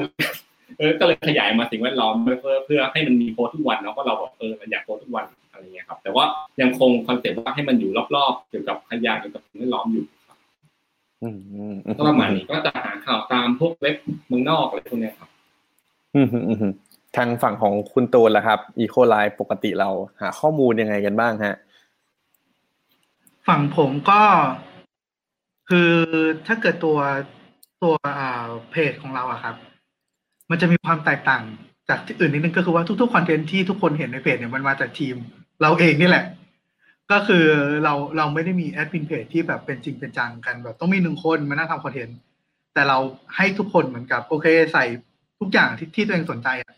[0.77, 6.25] เออก็เลยขยายมาสิ่งแวดล้อมเพื่อเพื่อให้มันมีโพสทุกวันเนาะเพราะเราบอกเออเราอยากโพสทุกวัน อะไรเงี้ยครับ แต่ว่า
[6.61, 10.37] ยังคงคอนเซ็ปต์ว่าให้มันอยู่รอบๆ เกี่ยวกับขยะเกี่ยวกับสิ่งแวดล้อมอยู่ครับ
[11.23, 13.95] อืมอืมอืมก็ประมาณนี้ก็จะหาข่าวตามพวกเว็บ
[14.27, 15.29] เมืองนอกอะไรพวกเนี้ยครับ
[16.15, 16.73] อืมอืมอืม
[17.17, 19.89] ทางฝั่งของคุณตูนล่ะครับอีโคไลปกติเรา
[20.21, 21.55] หาข้อมูลยังไงกันบ้างฮะ
[23.47, 24.21] ฝั่งผมก็
[25.69, 25.91] คือ
[26.47, 26.97] ถ้าเกิดตัว
[27.83, 29.55] ตัวอ่าเพจของเราอะครับ
[30.49, 31.43] มันจะมีความแตกต่าง
[31.89, 35.15] จากที่อื่นนิดนึงก็คือว่าทุกๆคอนเทนต์ที่ทุกคนเห็นในเพจเนี่ยมันมาจากทีม
[35.63, 36.25] เราเองนี่แหละ
[37.11, 37.45] ก็คือ
[37.83, 42.17] เราเราไม่ได้มีแอดมินเพจที่แบบเป็นจริงเป็นจังกันแบบต้องมีหนึ่งคนมานั่งทำคอนเทนต์
[42.73, 42.97] แต่เรา
[43.35, 44.85] ให้ทุกคนเหมือนกับ โอเคใส่
[45.39, 46.73] ทุกอย่างที่ที่ตัวเองสนใจอะ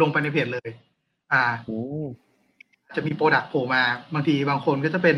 [0.00, 0.68] ลงไปในเพจเลย
[1.32, 2.04] อ่าอืม
[2.96, 3.82] จะมี product โผล่มา
[4.14, 5.16] บางทีบางคนก็จะเป็น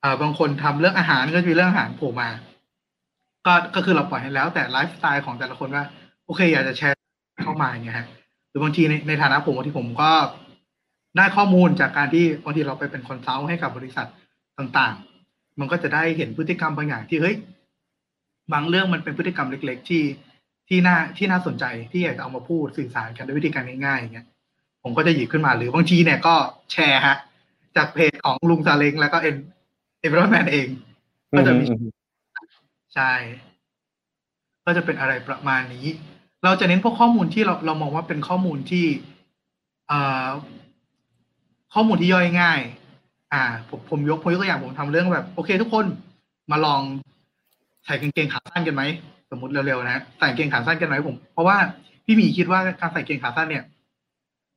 [0.00, 2.28] เอ่อบางคนทำเรื่องอาหารก็จะมีเรื่องอาหารโผล่มา
[3.46, 5.84] ก็ก็คือเราปล่อยให้แล้ว แต่ไลฟ์สไตล์ของแต่ละคนว่า
[6.26, 6.96] โอเค อยากจะแชร์
[7.44, 8.06] เข้ามาอย่างเงี้ยฮะ
[8.50, 10.10] หรือบางทีในในฐานะผมบางทีผมก็
[11.16, 14.06] ได้ข้อมูลจากการที่บางทีเราไปเป็น consult ให้กับบริษัท
[14.58, 17.36] ต่างๆ มันก็จะได้เห็นพฤติกรรมบางอย่างที่เฮ้ย
[18.52, 20.02] บางเรื่องมันเป็นพฤติกรรมเล็ก ๆ ที่
[20.68, 24.26] ที่น่าที่น่าสนใจที่อยากจะเอามาพูดสื่อสารกันด้วยวิธีการง่ายๆอย่างเงี้ย
[24.82, 26.34] ผมก็จะหยิบขึ้นมาหรือบางทีเนี่ยก็
[26.72, 27.16] แชร์ฮะ
[27.76, 30.68] จากเพจของลุงซาเล้งแล้วก็ Environman เอง
[31.36, 31.92] ก็จะมีอืม
[32.94, 33.12] ใช่
[34.64, 35.86] ก็จะเป็นอะไรประมาณนี้
[36.44, 38.86] เราจะเน้นพวกข้อมูลที่เราเรามองว่าเป็นข้อมูลที่
[39.88, 40.28] เอ่อ
[41.78, 42.60] ข้อมูลที่ย่อยง่าย
[43.32, 45.86] อ่า ผมผมยกผมยกตัวอย่างผมทำเรื่องแบบ โอเค ทุกคน
[46.50, 46.80] มาลอง
[47.86, 48.82] ใส่กางเกงขาสั้นกันไหม
[49.30, 51.56] สมมติเร็วๆนะใส่กางเกงขาสั้นกันไหมผม เพราะว่า
[52.04, 53.64] พี่หมีคิดว่าการใส่กางเกงขาสั้นเนี่ย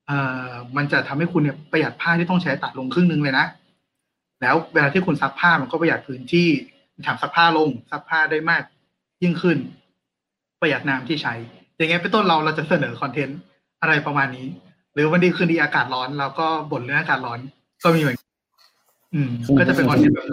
[0.08, 3.45] เอ่อมันจะทำให้คุณเนี่ยประหยัดผ้าที่ต้องใช้ตัดลงครึ่งนึงเลยนะ
[4.41, 6.47] แล้วเวลาที่คุณซักผ้ามันก็ประหยัดพื้นที่
[7.08, 8.63] ถังซักผ้าลงซักผ้าได้มาก
[9.23, 9.58] ยิ่งขึ้น
[10.62, 11.34] ประหยัดน้ำที่ใช้
[11.77, 13.39] อย่างเงี้ยเป็นต้นเราเราจะเสนอคอนเทนต์
[13.82, 14.47] อะไรประมาณนี้
[14.93, 17.39] หรือวันดีคืนดีอากาศร้อนเราก็บ่นเรื่องอากาศร้อน
[17.84, 18.28] ก็มีเหมือนกัน
[19.13, 20.28] อืม ก็จะเป็นคอนเทนต์แบบ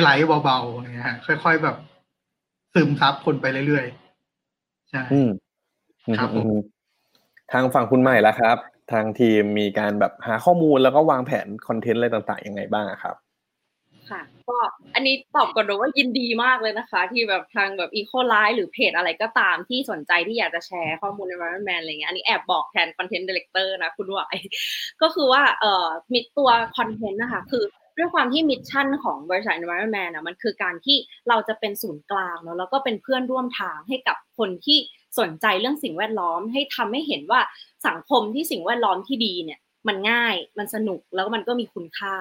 [0.00, 1.76] ไหลๆเบาๆอย่างเงี้ยฮะค่อยๆแบบ
[2.74, 5.30] ซึมซับคนไปเรื่อยๆใช่อืม
[6.18, 6.58] ครับผมอืม
[7.52, 8.56] ทางฝั่งคุณใหม่ละครับ
[8.92, 13.29] ทางทีมมีการแบบหาข้อมูลแล้วก็วางแผนคอนเทนต์อะไรต่างๆยังไงบ้างอะครับค่ะ
[14.50, 14.58] ก็
[14.94, 24.36] อันนี้ตอบก่อนเลยว่ายินดีมากเลยนะคะ ที่แบบทางแบบอีโคไลน์หรือเพจอะไรก็ตามที่สนใจที่อยากจะแชร์ข้อมูลใน Environman อะไรเงี้ยอันนี้แอบบอกแทน content director นะคุณหวาย
[25.02, 27.64] ก็คือว่าเอ่อมีตัวคอนเทนต์นะคะคือ
[27.98, 30.96] ด้วยความที่ mission ของบริษัท Environment นะมันคือการที่
[31.28, 34.78] เราจะเป็นศูนย์กลางเนาะแล้วก็เป็นเพื่อนร่วมทางให้กับคนที่
[35.18, 37.40] สนใจเรื่องสิ่งแวดล้อม ให้ทำให้เห็นว่า
[37.86, 39.58] สังคมที่สิ่งแวดล้อมที่ดีเนี่ย
[39.88, 42.14] มันง่ายมันสนุกแล้วมันก็มีคุณค่า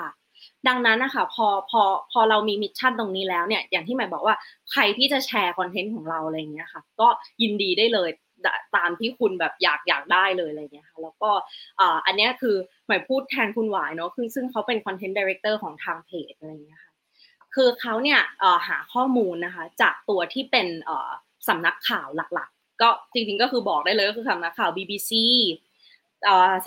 [0.68, 4.36] ดังนั้นนะคะพอพอพอเรามี mission ตรงนี้แล้วเนี่ยอย่างที่หมายบอกว่า
[4.72, 7.08] ใครที่จะแชร์คอนเทนต์ของเราอะไรอย่างเงี้ยค่ะ ก็
[7.42, 8.10] ยินดีได้เลย
[8.76, 11.32] ตามที่คุณแบบอยากอยากได้เลยอะไรเงี้ยค่ะแล้วก็
[11.80, 12.56] อ่อันเนี้ยคือ
[12.88, 16.94] หมายพูดแทนคุณหวายเนาะคือซึ่งเขาเป็น content director ของทางเพจอะไรเงี้ยค่ะ
[17.56, 18.20] คือเขาเนี่ย
[18.68, 20.68] หาข้อมูลนะคะจากตัวที่เป็น
[21.48, 25.12] สำนักข่าวหลักๆ ก็จริงๆก็คือบอกได้เลยก็คือสำนักข่าว BBC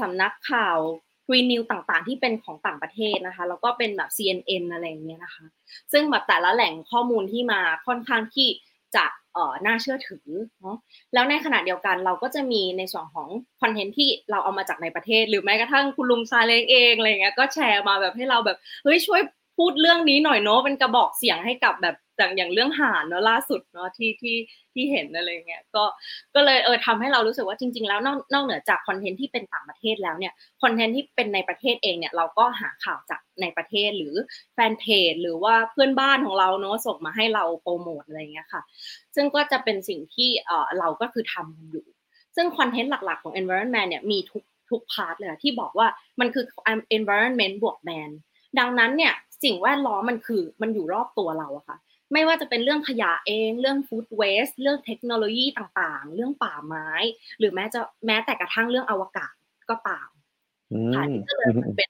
[0.01, 0.79] สำนักข่าว
[1.27, 5.45] กรีนนิวต่างๆ ที่เป็นของต่างประเทศนะคะ แล้วก็เป็นแบบ CNN อะไรอย่างเงี้ยนะคะ
[5.93, 8.49] ซึ่งแบบแต่ละแหล่งข้อมูลที่มาค่อนข้างที่
[8.97, 9.05] จะ
[9.35, 10.27] เอ่อน่าเชื่อถือ
[10.61, 10.77] เนาะ
[11.15, 13.29] แล้วในขณะเดียวกันเราก็จะมีในส่วนของ
[13.61, 19.21] คอนเทนต์ที่เราเอามาจากในประเทศ หรือแม้กระทั่งคุณลุงซาเล้งเองอะไรเงี้ยก็แชร์มาแบบให้เราแบบเฮ้ยช่วย
[19.57, 24.37] พูดเรื่องนี้หน่อยเนาะเป็นกระบอกเสียงให้กับแบบอย่างอย่างเรื่องห่านเนาะล่าสุดเนาะที่ที่
[24.73, 25.85] ที่เห็นอะไรเงี้ยก็
[26.35, 34.15] ก็เลยเออทำให้เรารู้สึกว่าจริง ๆ แล้วนอกนอกเหนือจากคอนเทนต์ที่เป็นต่างประเทศแล้วเนี่ยคอนเทนต์ที่เป็นในประเทศเองเนี่ยเราก็หาข่าวจากในประเทศหรือ
[34.55, 38.63] แฟนเพจหรือว่าเพื่อนบ้านของเราเนาะส่งมาให้เราโปรโมทอะไรเงี้ยค่ะ
[39.15, 41.87] ซึ่งก็จะเป็นสิ่งที่เออเราก็คือทำกันอยู่
[42.37, 45.89] ซึ่งคอนเทนต์หลักๆของ Environman เนี่ยมีทุกทุก part เลยที่บอกว่า
[46.21, 46.45] มันคือ
[46.97, 48.11] environment บวก man
[48.59, 51.79] ดังนั้นเนี่ยสิ่งแวดล้อมมันคือมันอยู่รอบตัวเราอะค่ะ
[52.13, 56.89] ไม่ว่าจะเป็นเรื่องขยะเอง เรื่อง food waste เรื่องเทคโนโลยีต่างๆ เรื่องป่าไม้
[57.39, 59.35] หรือแม้จะแม้แต่กระทั่งเรื่องอวกาศ
[59.71, 60.09] ก็ตาม
[60.73, 61.89] อืค่ะมนี่ก็เลยเหมือนเป็น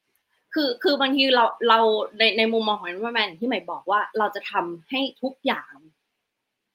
[0.54, 1.78] คือคือบางทีเราเรา
[2.18, 5.72] ในในมุมมองของ environment อย่างที่หมายบอกว่าเราจะทำให้ทุกอย่าง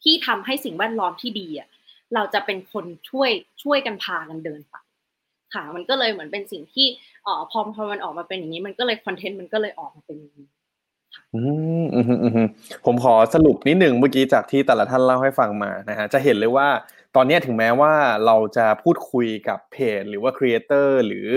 [0.03, 1.69] ที่ทำให้สิ่งแวดล้อมที่ดีอะ
[2.15, 3.31] เราจะเป็นคนช่วย
[3.63, 4.75] ช่วยกันพากันเดินไป
[5.53, 6.87] ค่ะ มันก็เลยเหมือนเป็นสิ่งที่
[7.27, 10.47] เออพอพอมันออกมาเป็นอย่างนี้ มันก็เลยคอนเทนต์มันก็เลยออกมาเป็นอย่างนี้
[11.35, 11.41] อื
[11.81, 12.47] มอืมอืมอืม
[12.85, 16.67] ผมขอสรุปนิดหนึ่งเมื่อกี้จากที่แต่ละท่านเล่าให้ฟังมานะฮะจะเห็นเลยว่า
[17.15, 17.93] ตอนนี้ถึงแม้ว่า
[18.25, 21.27] เราจะพูดคุยกับเพจ หรือว่า creator หรือ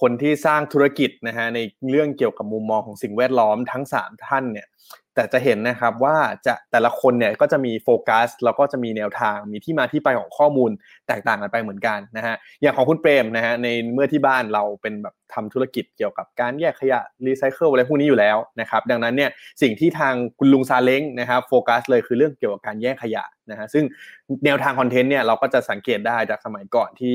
[0.00, 1.58] คนที่สร้างธุรกิจนะฮะใน
[1.90, 4.68] เรื่องเกี่ยวกับมุมมองของสิ่งแวดล้อมทั้งสามท่านเนี่ย
[5.14, 10.70] แต่จะเห็นนะครับว่าจะแต่ละคนเนี่ยก็จะมีโฟกัสแล้วก็จะมีแนวทางมีที่มาที่ไปของข้อมูล
[11.08, 19.30] แตกต่างกันไปเหมือนกันนะฮะอย่างของคุณเปรมนะฮะในเมื่อที่บ้านเราเป็นแบบ ทำธุรกิจเกี่ยวกับการแยกขยะรีไซเคิลอะไรพวกนี้อยู่แล้วนะครับดังนั้นเนี่ย
[19.62, 23.84] สิ่งที่ทางคุณลุงซาเล้งนะครับโฟกัสเลยคือเรื่องเกี่ยวกับการแยกขยะนะฮะซึ่ง
[24.44, 27.14] แนวทางคอนเทนต์เนี่ยเราก็จะสังเกตได้จากสมัยก่อนที่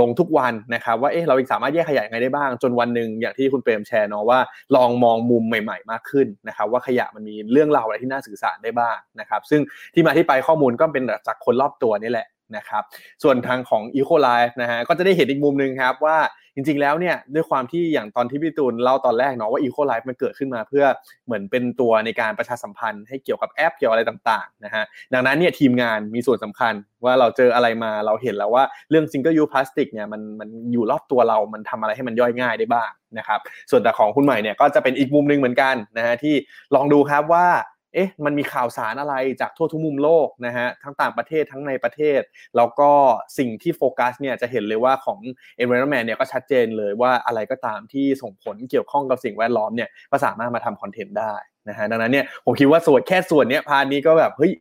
[0.00, 4.38] ลงทุกวันนะครับว่าเอ๊ะเราสามารถแยกขยะยังไงได้บ้าง จนวันหนึ่งอย่างที่คุณเปรมแชร์เนาะว่า
[4.76, 9.60] ลองมองมุมใหม่ ๆ มากขึ้นนะครับว่าขยะมันมีเรื่องราวอะไรที่น่าสื่อสารได้บ้างนะครับซึ่ง
[9.94, 12.82] ที่มาที่ไปข้อมูลก็เป็นจากคนรอบตัวนี่แหละนะครับ
[13.22, 16.16] ส่วนทางของ Eco Life นะฮะก็จะได้เห็นอีกมุมหนึ่งครับว่า
[16.56, 20.84] จริงๆแล้วเนี่ยด้วยความที่อย่างตอนที่พี่ตูนเล่าตอนแรกเนาะว่า Eco Life มันเกิดขึ้นมาเพื่อ
[21.26, 33.40] เหมือนเป็นตัวในการประชาสัมพันธ์ให้เกี่ยวกับแอปเกี่ยวอะไรต่างๆนะฮะดังนั้นเนี่ยทีมงานมีส่วนสำคัญว่าเราเจออะไรมาเราเห็นแล้วว่าเรื่อง single use plastic เนี่ยมันมันอยู่รอบตัวเรา มันทำอะไรให้มันย่อยง่ายได้บ้างนะครับ
[33.70, 36.34] ส่วนแต่ของคุณใหม่เนี่ยก็จะเป็นอีกมุมหนึ่งเหมือนกันนะฮะที่
[36.74, 37.46] ลองดูครับว่า
[37.94, 42.20] เอ๊ะมันมีข่าวสารอะไรจากทั่วทุกมุมโลกนะฮะทั้งต่างประเทศทั้งในประเทศ
[42.56, 42.90] แล้วก็
[43.38, 45.18] สิ่งที่โฟกัสเนี่ยจะเห็นเลยว่าของ
[45.62, 51.34] environment เนี่ยก็ชัดเจนเลยว่าอะไรก็ตามที่ส่งผลเกี่ยวข้องกับสิ่งแวดล้อมเนี่ยก็สามารถมาทำคอนเทนต์ได้
[51.68, 54.52] นะฮะดังนั้นเนี่ยผมคิดว่าส่วนแค่ส่วนเนี้ยพานี้ก็แบบเฮ้ย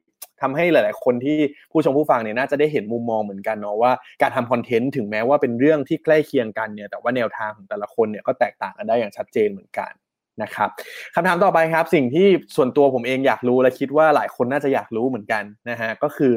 [0.42, 1.38] ทำให้หลาย ๆ คนที่
[1.72, 9.92] ผู้ชมผู้ฟังเนี่ยน่าจะได้เห็นมุมมองเหมือนกันเนาะว่าการทำคอนเทนต์ถึงแม้ว่าเป็นเรื่องที่ใกล้เคียงกันเนี่ยแต่ว่าแนวทางของแต่ละคนเนี่ยก็แตกต่างกันได้อย่างชัดเจนเหมือนกัน
[10.44, 10.70] นะครับ
[11.16, 16.34] คำถามต่อไปครับ สิ่งที่ส่วนตัวผมเองอยากรู้และคิดว่าหลายคนน่าจะอยากรู้เหมือนกันนะฮะก็คือ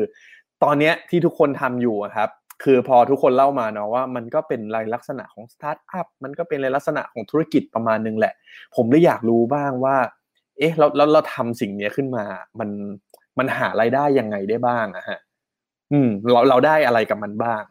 [0.62, 2.28] ตอนนี้ที่ทุกคนทำอยู่ครับ
[2.64, 8.34] คือพอทุกคนเล่ามาเนาะว่ามันก็เป็นลายลักษณะของสตาร์ทอัพมันก็เป็นลายลักษณะของธุรกิจประมาณนึงแหละ
[8.76, 9.96] ผมเลยอยากรู้บ้างว่า
[10.58, 12.24] เอ๊ะเราเราเราทำสิ่งนี้ขึ้นมา
[12.58, 12.70] มัน
[13.38, 15.18] มันหารายได้ยังไงได้บ้างอะฮะ
[15.92, 17.62] อืม เราเราได้อะไรกับมันบ้าง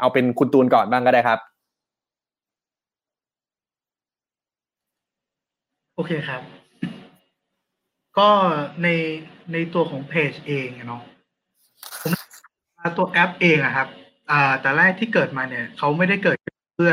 [0.00, 1.40] เอาเป็นคุณตูนก่อนบ้างก็ได้ครับ
[5.96, 6.42] โอเคครับ
[8.18, 8.28] ก็
[8.82, 8.88] ใน
[9.52, 11.02] ในตัวของเพจเองเนาะ
[12.02, 12.12] ผม
[12.96, 13.88] ตัวแอปเองอะครับ
[14.30, 16.36] อ่า แต่แรกที่เกิดมาเนี่ยเขาไม่ได้เกิด
[16.74, 16.92] เพื่อ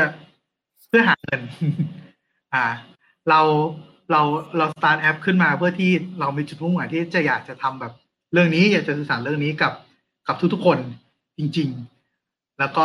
[0.88, 1.40] เพื่อหาเงิน
[2.54, 2.64] อ่า
[3.28, 3.40] เรา
[4.10, 4.22] เรา
[4.56, 7.92] เราสตาร์ทแอปขึ้นมาเพื่อที่เรามีจุดมุ่งหมายที่จะอยากจะทำแบบ
[8.32, 9.72] เรื่องนี้อยากจะสื่อสารเรื่องนี้กับ
[10.26, 10.78] กับทุกๆคน
[11.38, 11.68] จริง
[12.14, 12.84] ๆ แล้วก็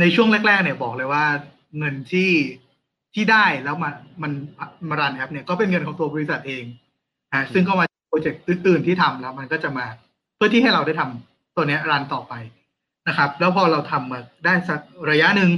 [0.00, 1.24] ในช่วงแรก ๆ เนี่ยบอกเลยว่า
[1.78, 2.30] เงินที่
[3.16, 4.32] ที่ได้แล้วมันมัน
[4.88, 6.64] มา run แอปเนี่ยก็เป็นเงินของตัวบริษัทเอง
[7.34, 9.86] ฮะซึ่งก็มาโปรเจกต์อื่นๆที่ทำแล้วมันก็จะมา
[10.36, 12.34] เพื่อที่ให้เราได้ทำตัวเนี้ย run ต่อไป
[13.08, 15.50] นะครับ แล้วพอเราทำมาได้สักระยะหนึ่ง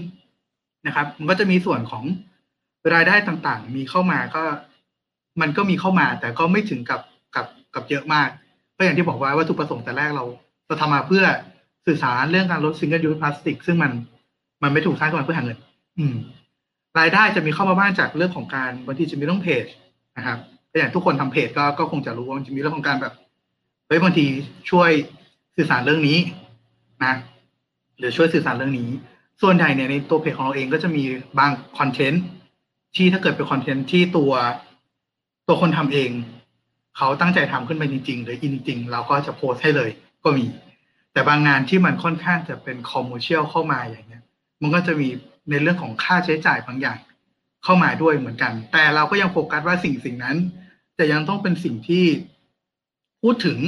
[0.86, 2.04] นะครับ มันก็จะมีส่วนของ
[2.94, 4.42] รายได้ต่างๆ มีเข้ามาก็
[5.40, 7.00] มันก็มีเข้ามา แต่ก็ไม่ถึงกับ
[7.36, 8.28] กับกับเยอะมาก
[8.76, 10.24] ก็อย่างที่บอกว่าวัตถุประสงค์แต่แรกเรา
[10.66, 11.24] เราทำมาเพื่อ
[11.86, 13.92] สื่อสารเรื่องการลด single-use plastic ซึ่งมัน
[14.62, 15.58] มันไม่ถูกสร้างขึ้นมาเพื่อหาเงิน
[15.98, 16.14] อืม
[16.98, 19.66] รายได้จะมีเข้ามาบ้างจากเรื่องของการบางทีจะมีเรื่องเพจ
[20.16, 20.38] นะครับ
[20.78, 23.14] อย่างทุกคนทำเพจก็ก็คงจะรู้ว่ามันจะมีเรื่องของการแบบ
[23.86, 24.26] เฮ้ยบางที
[24.70, 24.90] ช่วย
[25.56, 26.18] สื่อสารเรื่องนี้
[27.04, 27.14] นะ
[27.98, 28.90] หรือช่วยสื่อสารเรื่องนี้
[29.42, 31.02] ส่วนใหญ่เนี่ยในตัวเพจของเราเองก็จะมี
[31.38, 32.24] บางคอนเทนต์
[32.96, 34.32] ที่ถ้าเกิดเป็นคอนเทนต์ที่ตัว
[35.48, 36.10] ตัวคนทำเอง
[36.96, 39.90] เขาตั้งใจทำขึ้นมาจริง ๆ หรืออินจริง เราก็จะโพสให้เลย
[40.24, 40.44] ก็มี
[41.12, 44.24] แต่บางงานที่มันค่อนข้างจะเป็น commercial เข้ามาอย่างเงี้ย
[44.62, 45.08] มันก็จะมี
[45.50, 46.98] ในเรื่องของค่าใช้จ่ายบางอย่าง
[47.64, 50.36] เข้ามาด้วยเหมือนกัน แต่เราก็ยังโฟกัสว่าสิ่งสิ่งนั้น
[50.98, 52.04] จะยังต้องเป็นสิ่งที่
[53.22, 53.58] พูดถึง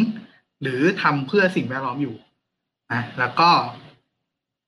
[0.62, 2.16] หรือทำเพื่อสิ่งแวดล้อมอยู่
[2.92, 3.50] นะแล้วก็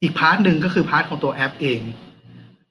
[0.03, 1.81] อีก part หนึ่งก็คือ part ของตัวแอปเอง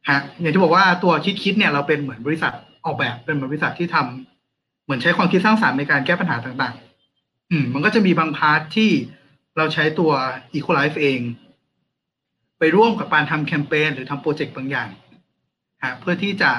[0.10, 2.54] ฮะอย่างที่บอกว่าตัวคิดคิดเนี่ยเราเป็นเหมือนบริษัท
[2.86, 6.76] ออกแบบเป็นเหมือนบริษัทที่ทำเหมือนใช้ความคิดสร้างสรรค์ในการแก้ปัญหาต่าง
[7.14, 8.90] ๆ อืม มันก็จะมีบาง part ที่
[9.58, 10.12] เราใช้ตัว
[10.56, 11.20] Eco Life เอง
[12.64, 14.90] ไปร่วมกับการทำแคมเปญหรือทำโปรเจกต์บางอย่าง
[15.84, 16.52] ฮะเพื่อที่จะ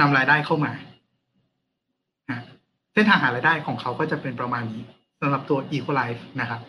[0.00, 0.72] นำรายได้เข้ามา
[2.30, 2.40] ฮะ
[2.92, 4.82] เส้นทางหารายได้ของเขาก็จะเป็นประมาณนี้
[5.20, 6.60] สำหรับตัว Eco Life นะครับ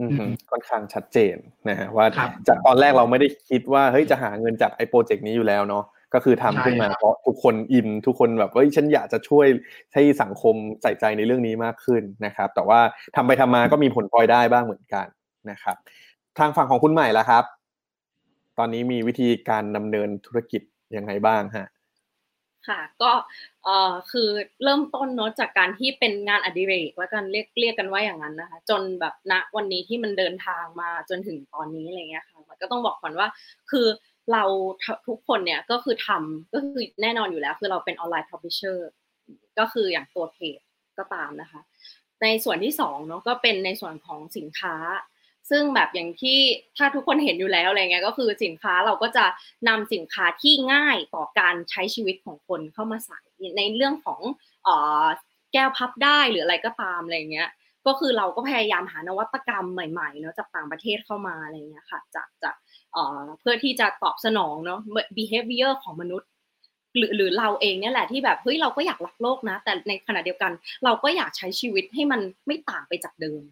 [0.00, 1.36] อืมค่อนข้างชัดเจน
[1.68, 2.06] นะฮะว่า
[2.48, 9.46] จากตอนแรกเราไม่ได้คิดว่าเฮ้ยจะหาเงินจากไอ้โปรเจกต์นี้อยู่แล้วเนาะก็คือทำขึ้นมาเพราะทุกคนอินทุกคนแบบเฮ้ยฉันอยากจะช่วย
[9.94, 12.80] ให้สังคมใส่ใจในเรื่องนี้มากขึ้นนะครับ แต่ว่า
[13.16, 15.06] ทำไปทำมาก็มีผลพลอยได้บ้างเหมือนกัน
[15.50, 15.76] นะครับ
[16.38, 17.44] ทางฝั่งของคุณใหม่ละครับ
[18.58, 20.62] ตอนนี้มีวิธีการดำเนินธุรกิจ
[20.96, 21.68] ยังไงบ้างฮะ
[22.68, 23.10] ค่ะก็
[23.64, 24.28] เอ่อคือ
[24.64, 33.28] เริ่มต้นเนาะจากการที่เป็นงานอดิเรกแล้วกันเรียกเรียกกันว่าอย่างนั้นนะคะ จนแบบณวันนี้ที่มันเดินทางมาจนถึงตอนนี้อะไรเงี้ยค่ะก็ต้องบอกก่อนว่า
[33.70, 33.86] คือ
[34.32, 34.44] เรา
[35.08, 38.88] ทุกคนเนี่ยก็คือทำก็คือแน่นอนอยู่แล้ว คือเราเป็นออนไลน์พับลิเชอร์
[39.58, 40.60] ก็คืออย่างตัวเพจ
[40.98, 41.60] ก็ตามนะคะ
[42.22, 44.74] ในส่วนที่สองเนาะก็เป็นในส่วนของสินค้า
[45.50, 46.38] ซึ่งแบบอย่างที่
[46.76, 49.24] ถ้าทุกคนเห็นอยู่แล้วอะไรเงี้ยก็คือสินค้าเราก็จะ
[49.68, 53.20] นำสินค้าที่ง่ายต่อการใช้ชีวิตของคนเข้ามาใส่
[53.56, 54.20] ในเรื่องของ
[54.66, 54.68] อ
[55.02, 55.04] อ
[55.52, 57.48] แก้วพับได้หรืออะไรก็ตามอะไรเงี้ย
[57.86, 62.54] ก็คือเราก็พยายามหานวัตกรรมใหม่ๆเนาะจากต่างประเทศเข้ามาอะไรเงี้ยค่ะจากจาก
[62.92, 64.80] เอ่อเพื่อที่จะตอบสนองเนาะ
[65.16, 66.28] behavior ของมนุษย์
[66.96, 70.52] หรือหรือเราเองเนี่ยแหละที่แบบเฮ้ยเราก็อยากรักโลกนะ แต่ในขณะเดียวกัน
[70.84, 73.42] เราก็อยากใช้ชีวิตให้มันไม่ต่างไปจากเดิม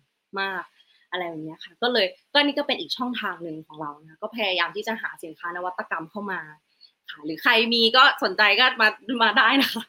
[0.40, 0.62] มาก
[1.16, 6.40] อะไรแบบนี้ค่ะ ก็เลยก็นี่ก็เป็นอีกช่องทางหนึ่งของเรานะก็พยายามที่จะหาสินค้านวัตกรรมเข้ามา
[7.12, 8.88] ค่ะหรือใครมีก็สนใจก็มา
[9.22, 9.84] มาได้นะคะ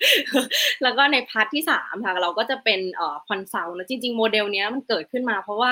[0.83, 5.71] แล้วก็ใน part ที่สามค่ะเราก็จะเป็นเอ่อ consult นะจริงๆโมเดลเนี้ยมันเกิดขึ้นมา เพราะว่า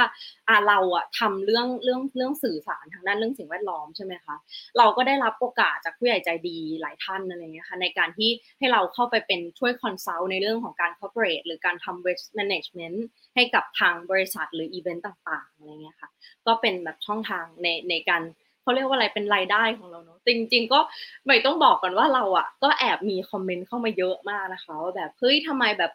[0.49, 4.35] อ่าเราอะทำเรื่องเรื่องเรื่องสื่อสารทางด้านเรื่องสิ่งแวดล้อมใช่ไหมคะ
[4.77, 8.29] เราก็ได้รับโอกาสจากผู้ใหญ่ใจดีหลายท่านอะไรเงี้ยค่ะในการที่
[8.59, 12.97] ให้เราเข้าไปเป็นช่วย consult ในเรื่องของการ corporate หรือการทำ waste management
[13.35, 16.09] ให้กับทางบริษัทหรืออีเวนต์ต่างๆอะไรเงี้ยค่ะ
[16.47, 18.23] ก็เป็นแบบช่องทางในในการ
[18.65, 20.79] เขาเรียกว่าอะไรเป็นรายได้ของเราเนาะจริง ๆ ก็
[21.25, 25.91] ไม่ต้องบอกก่อนว่าเราอะก็แอบมีคอมเมนต์เข้ามาเยอะมากนะคะว่าแบบเฮ้ยทำไมแบบ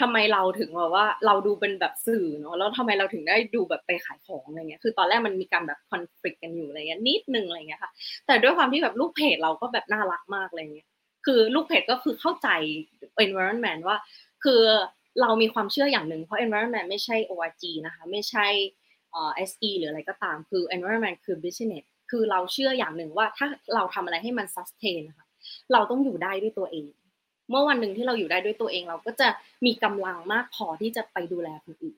[0.00, 7.90] ทำไมเราถึงแบบว่าเราดูเป็นแบบสื่อเนาะแล้วทำไมเราถึงได้ดูแบบไปขายของอะไรเงี้ยคือตอนแรกมันมีการแบบคอนฟ lict กันอยู่อะไรเงี้ยนิดนึงอะไรเงี้ยค่ะ
[8.26, 10.88] แต่ด้วยความที่แบบลูกเพจเราก็แบบน่ารักมากอะไรเงี้ย
[11.26, 12.48] คือลูกเพจก็คือเข้าใจ
[13.24, 13.96] environment ว่า
[14.44, 14.62] คือ
[15.20, 18.46] เรามีความเชื่ออย่างหนึ่งเพราะ environment ไม่ใช่ org นะคะ ไม่ใช่
[19.10, 25.26] เอ่อ SE หรืออะไรก็ตามคือ environment คือ business คือเราเชื่ออย่างหนึ่งว่าถ้าเราทำอะไรให้มัน sustain นะคะ
[25.72, 26.88] เราต้องอยู่ได้ด้วยตัวเอง
[27.50, 29.28] เมื่อวันหนึ่งที่เราอยู่ได้ด้วยตัวเอง เราก็จะ
[29.66, 31.96] มีกำลังมากพอที่จะไปดูแลคนอื่น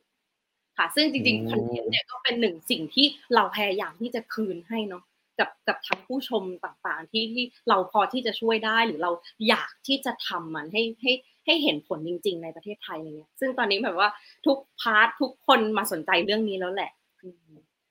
[0.79, 5.05] ค่ะ ซึ่งจริงๆคอนเทนต์เนี่ยก็เป็นหนึ่งสิ่งที่เราพยายามที่จะคืนให้เนาะ
[5.39, 9.11] กับกับทางผู้ชมต่างๆที่ที่เราพอที่จะช่วยได้หรือเรา
[9.49, 11.13] อยากที่จะทำมันให้ให้
[11.47, 14.09] ให้เห็นผลจริง ๆ ในประเทศไทยอะไรเงี้ย ซึ่งตอนนี้แบบว่า
[14.47, 16.91] ทุกพาร์ททุกคนมาสนใจเรื่องนี้แล้วแหละ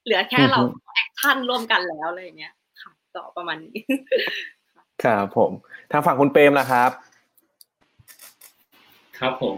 [0.05, 0.59] เหลือแค่เรา
[0.93, 3.77] action ร่วมกันแล้วอะไรเงี้ยค่ะก็ประมาณนี้
[5.03, 5.51] ครับผม
[5.91, 6.91] ทางฝั่งคุณเปรมล่ะครับ
[9.19, 9.57] ครับผม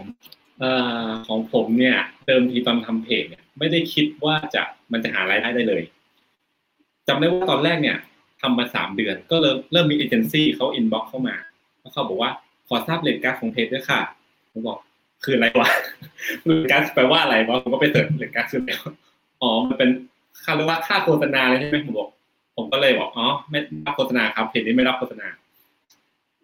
[0.60, 0.72] เอ่
[1.04, 5.82] อของผมเนี่ยเดิมทีตอนทำเพจเนี่ยไม่ได้คิดว่าจะมันจะหารายได้ได้เลย
[7.08, 7.96] จำได้ว่าตอนแรกเนี่ย
[8.42, 11.36] ทำมาสามเดือน ก็เริ่มเริ่มมีเอเจนซี่เขา inbox เข้ามา
[11.80, 12.30] แล้วเขาบอกว่า
[12.68, 14.00] ขอทราบ rate card ของเพจด้วยค่ะ
[14.52, 14.78] ผมบอก
[15.24, 15.68] คืออะไรวะ
[16.44, 18.82] rate card แปลว่าอะไรวะผมก็ไป search rate card คือแล้ว
[19.42, 19.90] อ๋อมันเป็น
[20.44, 22.08] ค่าเรียกว่าค่าโฆษณาเลยใช่ไหมผมบอก
[22.56, 25.28] ผมก็เลยบอกอ๋อไม่รับโฆษณาครับเพจนี้ไม่รับโฆษณา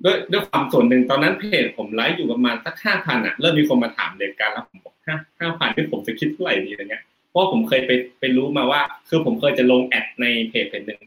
[0.05, 11.01] ด้วยด้วยความส่วนหนึ่งตอนนั้นเพจผมไลฟ์อยู่ประมาณสักห้าพันอะเริ่มมีคนมาถาม rate card แล้วผมบอกห้าห้าพันที่ผมจะคิดเท่าไหร่ดีอะไรเงี้ยเพราะผมเคยไปไปรู้มาว่า คือผมเคยจะลง ad ในเพจเพจหนึ่ง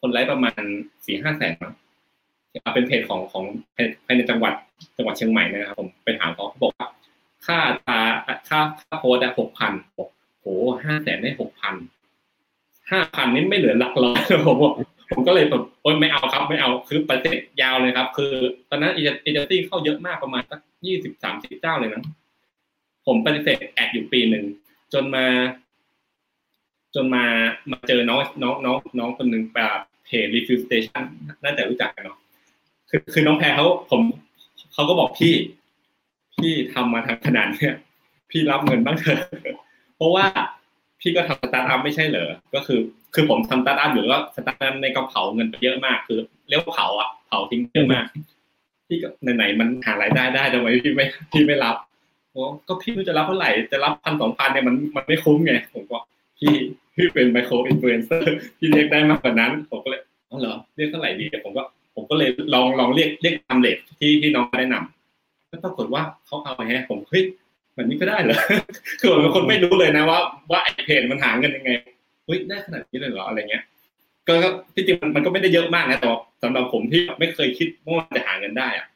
[0.00, 0.62] คนไลฟ์ประมาณ
[1.06, 1.74] สี่ห้าแสนมั้ง
[2.74, 3.44] เป็นเพจของของ
[4.06, 4.54] ภายในจังหวัด
[4.96, 6.88] จังหวัดเชียงใหม่นะครับผมไปถามเขาเขาบอกว่า
[7.46, 8.00] ค่าตา
[8.48, 10.08] ค่าค่าโพสต์หกพันบอก
[10.40, 10.46] โห
[10.84, 11.74] ห้าแสนได้หกพัน
[12.92, 14.72] ห้าพันนี่ไม่เหลือหลักร้อยผมบอก
[15.14, 18.32] ผมก็เลยแบบโอ๊ยไม่เอาครับไม่เอาคือปฏิเสธยาวเลยครับ คือ
[18.70, 19.00] ตอนนั้นเอ
[19.32, 22.02] เจนซี่เข้าเยอะมากประมาณสักยี่สิบสามสิบเจ้าเลยนะ
[23.06, 24.44] ผมปฏิเสธแอดอยู่ปีหนึ่ง
[24.92, 25.26] จนมา
[26.94, 27.24] จนมา
[27.70, 31.04] มาเจอน้องน้องน้องน้องคนหนึ่งแบบเพจ Refill Station
[31.42, 32.18] น่าจะรู้จักกันเนาะ
[32.90, 34.02] คือคือน้องแพรเขาผม
[34.72, 35.34] เขาก็บอกพี่
[36.34, 37.74] พี่ทำมาทางขนาดเนี้ย
[38.30, 39.20] พี่รับเงินบ้างเถอะ
[39.96, 40.26] เพราะว่า
[41.02, 42.80] พี่ก็ทำสตาร์ทอัพไม่ใช่เหรอ ก็คือ
[43.14, 48.04] คือผมทำสตาร์ทอัพอยู่แล้วสตาร์ทอัพในก็เผาเงินไปเยอะมาก คือเรียกว่าเผาอะเผาทิ้งเยอะมาก
[48.88, 51.76] พี่ก็ไหนๆมันหารายได้ได้ทำไมพี่ไม่พี่ไม่รับ
[52.68, 55.98] ก็พี่จะรับเท่าไหร่จะรับพันสองพันเนี่ยมันมันไม่คุ้มไงผมก็
[56.38, 56.54] พี่
[56.94, 61.62] พี่เป็นไมโครอินฟลูเอนเซอร์พี่เรียกได้มากกว่านั้น ผมก็เลยอ๋อเหรอเรียกเท่าไหร่ดีผมก็
[61.94, 67.22] ผมก็เลยลองลองเรียกเรียกตามเลทที่ที่น้องแนะนำแล้วปรากฏว่าเขาเอาไปให้ผมเฮ้ย
[67.74, 68.38] แบบนี้ก็ได้เหรอ
[69.00, 70.18] คือผมเป็นคนไม่รู้เลยนะว่า
[70.50, 71.70] ว่าไอเพจมันหาเงินยังไง
[72.26, 73.64] เฮ้ยได้ขนาดนี้เลยเหรออะไรเงี้ย
[74.28, 74.34] ก็
[74.74, 76.08] ที่จริงมันก็ไม่ได้เยอะมากนะแต่
[76.42, 78.86] สำหรับผมที่ไม่เคยคิดว่าจะหาเงินได้อะ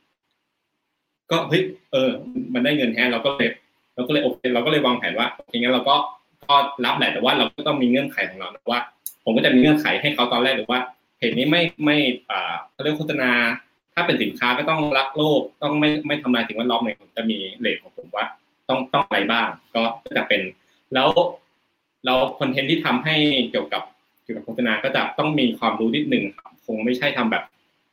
[1.30, 1.62] ก็เฮ้ย
[1.92, 2.10] เออ
[2.54, 3.48] มันได้เงินแฮเราก็เลย
[3.94, 5.96] เราก็เลยโอเคเราก็เลยวางแผนว่าอย่างงั้นเราก็
[6.48, 8.80] ก็รับแหละแต่ว่าเราก็ต้องมีเงื่อนไขของเรานะว่า
[9.24, 10.78] ผมก็จะมีเงื่อนไขให้เขาตอนแรกหรือว่า
[11.16, 11.96] เพจนี้ไม่ไม่
[12.30, 13.30] อ่าเขาเรียกโฆษณา
[13.94, 18.24] ถ้าเป็นสินค้าก็ต้องรักโลกต้องไม่ไม่ทำลายสิ่งแวดล้อมเนี่ยผมจะมีเลทของผมว่า
[18.68, 19.82] ต้องต้องอะไรบ้าง ก็
[20.16, 20.42] จะเป็น
[20.94, 21.08] แล้ว
[22.04, 23.16] แล้วคอนเทนต์ที่ทำให้
[23.50, 23.82] เกี่ยวกับ
[24.22, 27.44] เกี่ยวกับโฆษณาก็จะต้องมีความรู้นิดหนึ่งครับคงไม่ใช่ทำแบบ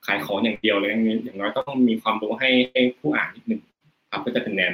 [0.06, 0.90] ขายของอย่างเดียวเลย
[1.24, 3.62] อย่างน้อยต้องมีความรู้ให้ให้ผู้อ่านนิดหนึ่ง
[4.12, 4.72] ครับก็จะเป็นแนว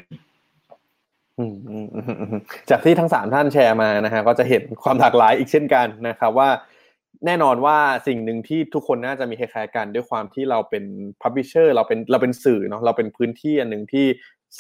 [2.70, 6.50] จากที่ทั้งสามท่านแชร์มานะฮะก็จะเห็นความหลากหลายอีกเช่นกันนะครับว่า
[7.26, 10.84] แน่นอนว่าสิ่งหนึ่งที่ทุกคนน่าจะมีคล้ายๆกันด้วยความที่เราเป็น
[11.22, 14.06] พับบิเชอร์เราเป็นเราเป็นสื่อเนาะเราเป็นพื้นที่อันหนึ่งที่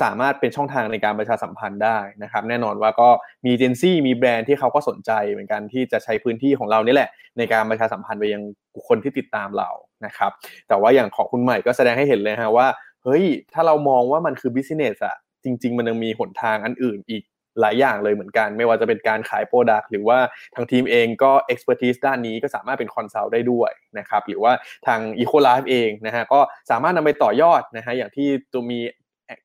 [0.01, 3.09] สามารถเป็นช่องทางในการประชาสัมพันธ์ได้นะครับ แน่นอนว่าก็
[3.45, 8.43] มีเจนซี่มีแบรนด์ที่เขาก็สนใจเหมือนกันที่จะใช้พื้นที่ของเรานี่แหละ ในการประชาสัมพันธ์ไปยัง
[8.87, 9.69] คนที่ติดตามเรา
[10.05, 10.31] นะครับ
[10.67, 12.67] แต่ว่าอย่างของคุณใหม่ก็แสดงให้เห็นเลยฮะว่า
[13.03, 13.23] เฮ้ย
[13.53, 17.23] ถ้าเรามองว่ามันคือ business อะจริง ๆ มันยังมีหนทางอันอื่นอีก
[17.61, 20.17] หลายอย่างเลยเหมือนกัน ไม่ว่าจะเป็นการขาย product หรือว่า
[20.55, 24.51] ทางทีมเองก็ expertise ด้านนี้ก็สามารถเป็น consult ได้ด้วยนะครับหรือว่า
[24.87, 26.39] ทาง Eco Life เองนะฮะก็
[26.71, 28.79] สามารถนำไปต่อยอดนะฮะอย่างที่ตัวมี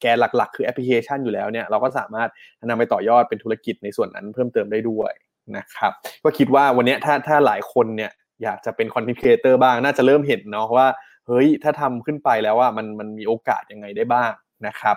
[0.01, 2.29] แกนหลักๆ คือแอปพลิเคชันอยู่แล้วเนี่ยเราก็สามารถ
[2.69, 5.13] นำไปต่อยอดเป็นธุรกิจในส่วนนั้นเพิ่มเติมได้ด้วย
[5.57, 5.93] นะครับ
[6.25, 8.11] ก็คิดว่าวันนี้ถ้าถ้าหลายคนเนี่ย
[8.43, 10.89] อยากจะเป็นคอนเทนต์ครีเอเตอร์บ้างน่าจะเริ่มเห็นเนาะว่า
[11.27, 14.33] เฮ้ยถ้าทำขึ้นไปแล้วว่ามันมันมีโอกาสยังไงได้บ้าง
[14.67, 14.97] นะครับ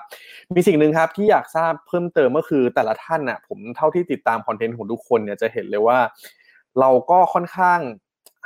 [0.55, 5.99] มีสิ่งหนึ่งครับที่อยากทราบเพิ่มเติมก็คือแต่ละท่านน่ะผมเท่าที่ติดตามคอนเทนต์ของทุกคนเนี่ยจะเห็นเลยว่า
[6.79, 7.79] เราก็ค่อนข้าง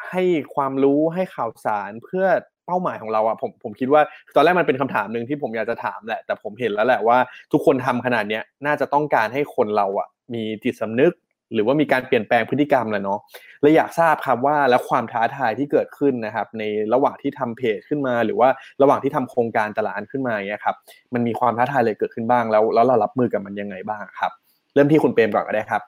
[0.10, 0.24] ให้
[0.56, 2.26] ความรู้ให้ข่าวสารเพื่อ
[2.72, 4.02] ป้าหมายของเราอะผมผมคิดว่า
[4.36, 7.18] ตอนแรกมันเป็นคำถามหนึ่งที่ผมอยากจะถามแหละ แต่ผมเห็นแล้วแหละว่า
[7.52, 11.14] ทุกคนทำขนาดเนี้ยน่าจะต้องการให้คนเราอะมีจิตสำนึก
[11.54, 13.20] หรือว่ามีการเปลี่ยนแปลงพฤติกรรมแหละเนาะ
[13.62, 16.64] และอยากทราบครับว่าแล้วความท้าทายที่เกิดขึ้นนะครับ ใน
[16.94, 18.50] ระหว่างที่ทำเพจขึ้นมา หรือว่า
[18.82, 20.76] ระหว่างที่ทำโครงการแต่ละอันขึ้นมาเนี่ยครับ
[21.14, 24.32] มันมีความท้าทายอะไรเกิดขึ้นบ้างแล้ว แล้วเรารับมือกับมันยังไงบ้างครับ
[24.74, 25.82] เริ่มที่คุณเปรมก่อนก็ได้ครับ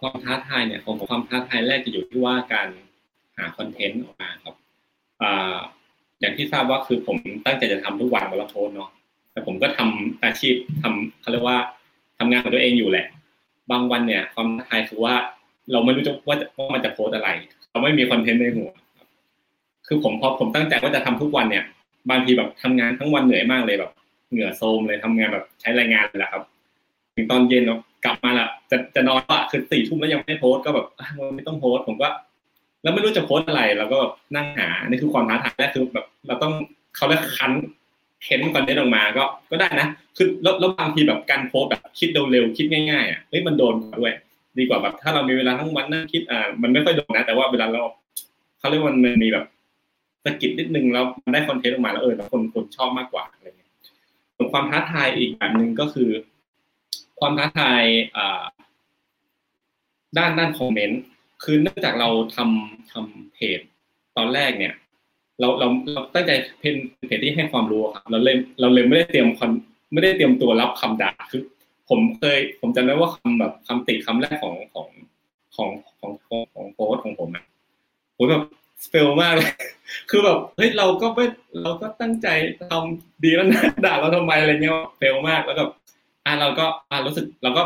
[0.00, 2.68] ความท้าทายเนี่ยของความท้าทายแรกจะอยู่ที่ว่าการ
[3.36, 4.54] หาคอนเทนต์ออกมาครับ
[5.22, 5.56] อ่า
[6.20, 7.16] อย่างที่ทราบว่าคือผม
[7.46, 8.90] ตั้งใจจะทำทุกวันวันละโพสเนาะ
[9.32, 11.58] แต่ผมก็ทำอาชีพทำเขาเรียกว่า
[12.18, 13.06] ทำงานของตัวเองอยู่แหละ
[13.70, 15.14] บางวันเนี่ย ความท้าทายคือว่า
[15.72, 17.28] เราไม่รู้จะว่าว่ามันจะโพสอะไร
[17.70, 18.70] เราไม่มีคอนเทนต์ในหัว
[19.86, 21.64] คือผมพอผมตั้งใจว่าจะทำทุกวันเนี่ย
[22.10, 23.92] บางทีแบบทำงานทั้งวันเหนื่อยมากเลยแบบ
[24.30, 26.42] เหงื่อโซมเลยทำงานแบบใช้แรงงานเลยแหละครับ
[27.14, 30.86] ถึงตอนเย็นเรากลับมาละจะจะนอนละคือสี่ทุ่มแล้วยังไม่โพสก็แบบ
[31.34, 32.08] ไม่ต้องโพสผมก็
[32.86, 33.98] แล้วไม่รู้จะโพสอะไรเราก็
[34.36, 36.52] นั่งหานี่คือความท้าทายแรกคือแบบ เราต้อง
[36.96, 37.52] เขาเรียกคัน
[38.22, 44.12] เข็นคอนเทนต์ออกมาก็ก็ได้นะคือแล้วแล้วบางทีแบบการโพสแบบคิดเร็วๆคิดง่ายๆอะเฮ้ยมันโดนด้วย
[44.58, 47.82] ดีกว่าแบบถ้าเรามีเวลาทั้งวันนั่งคิดอ่ามันไม่ค่อยโดนนะ แต่ว่าเวลาเรา
[48.58, 49.44] เขาเรียกว่ามันมีแบบ
[50.24, 53.70] สกิดนิดนึงแล้วมันได้คอนเทนต์ออกมาแล้วเออแล้วคนคนชอบมากกว่าอะไรเงี้ย
[54.36, 56.10] ส่วนความท้าทายอีกแบบหนึ่งก็คือ
[57.20, 57.82] ความท้าทาย
[58.16, 58.42] อ่า
[60.18, 61.00] ด้านด้านคอมเมนต์
[61.42, 63.60] คือเนื่องจากเราทำทำเพจ
[64.16, 64.74] ตอนแรกเนี่ย
[65.40, 66.74] เราเราเราตั้งใจเป็น
[67.06, 69.50] เพจที่ให้ความรู้ครับเราเลยเราเลยไม่ได้เตรียมคอน
[69.92, 71.42] ไม่ได้เตรียมตัวรับคำด่าคือ
[71.88, 74.88] ผมเคย ผมจำได้ว่าคำแบบคำติคำแรกของของ
[75.56, 75.70] ของ
[76.00, 76.12] ของ
[76.54, 77.44] ของโพสของผมอะ
[78.14, 78.42] โหแบบ
[78.84, 79.50] สเปลมากเลย
[80.10, 81.24] คือแบบเฮ้ยเราก็ไม่
[81.62, 82.28] เราก็ตั้งใจ
[82.70, 85.64] ทำดีแล้วนะด่าเราทำไมอะไรเงี้ย fail มากแล้วก็
[86.26, 87.62] อะเราก็อะรู้สึกเราก็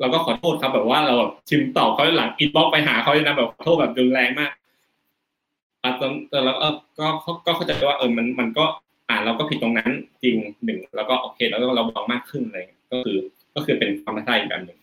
[0.00, 4.50] เราก็ขอโทษครับแบบว่าเราแบบชิมตอบเขาหลัง inbox ไปหาเขาเลยนะแบบขอโทษแบบรุนแรงมาก
[5.82, 7.06] อะตอนแต่เราเออก็
[7.46, 8.64] ก็เข้าใจว่าเออมันมันก็
[9.08, 9.90] อ่าเราก็ผิดตรงนั้น
[10.22, 12.58] จริงหนึ่งแล้วก็โอเคแล้วก็เราบองมากขึ้นอะไร
[12.92, 13.16] ก็คือ
[13.54, 14.78] ก็คือเป็นความท้าทายอีกแบบหนึ่ง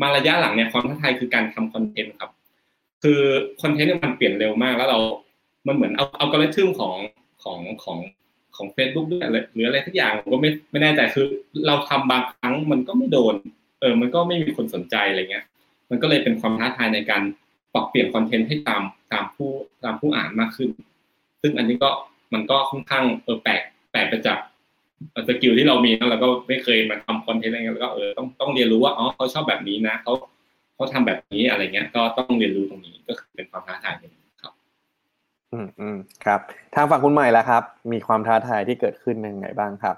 [0.00, 2.30] มาระยะหลังเนี่ยความท้าทายคือการทำคอนเทนต์ครับ
[3.02, 3.20] คือ
[3.62, 4.98] คอนเทนต์มันเปลี่ยนเร็วมากแล้วเรา
[5.66, 6.94] มันเหมือนเอาเอากริทึมของ
[7.44, 7.98] ของของ
[8.56, 11.26] ของเฟซบุ๊กด้วยหรืออะไรทุกอย่างผมก็ไม่ไม่แน่ใจคือ
[11.66, 13.34] เราทำบางครั้งมันก็ไม่โดน
[13.80, 15.44] เออมันก็ไม่มีคนสนใจอะไรเงี้ย
[15.90, 17.22] มันก็เลยเป็นความท้าทายในการ
[17.74, 19.50] ปรับเปลี่ยนคอนเทนต์ให้ตามตามผู้
[19.84, 20.70] ตามผู้อ่านมากขึ้น
[21.42, 21.90] ซึ่งอันนี้ก็
[22.34, 23.62] มันก็ค่อนข้างเออแปลก
[23.92, 24.38] แปลกไปจาก
[25.28, 30.12] skill ที่เรามีนะเราก็ไม่เคยมาทำคอนเทนต์อะไรเงี้ยแล้วก็เออต้องต้องเรียนรู้ว่าอ๋อเขาชอบแบบนี้นะเขา
[30.74, 34.12] เขาทำแบบนี้อะไรเงี้ย ก็ต้องเรียนรู้ตรงนี้ก็คือเป็นความท้าทายหนึ่ง
[34.42, 34.52] ครับ
[35.52, 36.40] อืมอืมครับ
[36.74, 37.62] ทางฝั่งคุณใหม่แล้วครับ
[37.92, 39.96] มีความท้าทายที่เกิดขึ้นยังไงบ้างครับ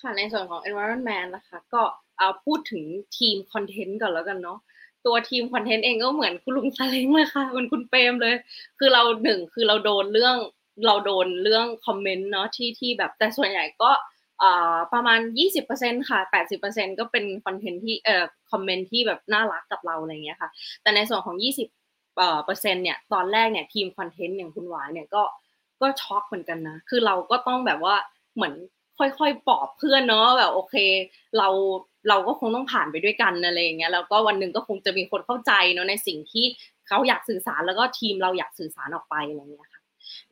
[0.00, 1.82] ค่ะในส่วนของ environment man นะคะ ก็
[2.18, 2.84] เอาพูดถึง
[3.18, 4.58] ทีมคอนเทนต์ก่อนแล้วกันเนาะ
[5.06, 8.34] ตัวทีมคอนเทนต์เองก็เหมือนคุณลุงซาเล้งเลยค่ะเหมือนคุณเปรมเลย
[8.78, 10.36] คือเราหนึ่งคือเราโดนเรื่อง
[10.86, 13.90] เราโดนเรื่องคอมเมนต์เนาะที่ที่แบบแต่ส่วนใหญ่ก็
[14.92, 15.20] ประมาณ
[15.66, 20.50] 20%ค่ะ 80%ก็เป็นคอนเทนต์ที่เอ่อคอมเมนต์ที่แบบน่ารักกับเราอะไรเงี้ยค่ะ
[20.82, 25.22] แต่ในส่วนของ 20เปอร์เซ็นต์เนี่ยตอนแรกเนี่ยทีมคอนเทนต์อย่างคุณหวายเนี่ยก็
[25.80, 27.96] ก็ช็อกเหมือนกันนะ คือเราก็ต้องแบบว่า
[28.34, 28.54] เหมือน
[28.98, 30.74] ค่อยๆปลอบเพื่อนเนาะแบบโอเค
[31.38, 31.48] เรา
[32.08, 36.46] เราก็คงต้องผ่านไปด้วยกันอะไรอย่างเงี้ยแล้วก็วันหนึ่งก็คงจะมีคนเข้าใจเนาะในสิ่งที่
[36.88, 39.82] เขาอยากสื่อสารแล้วก็ทีมเราอยากสื่อสารออกไปอะไรเงี้ยค่ะ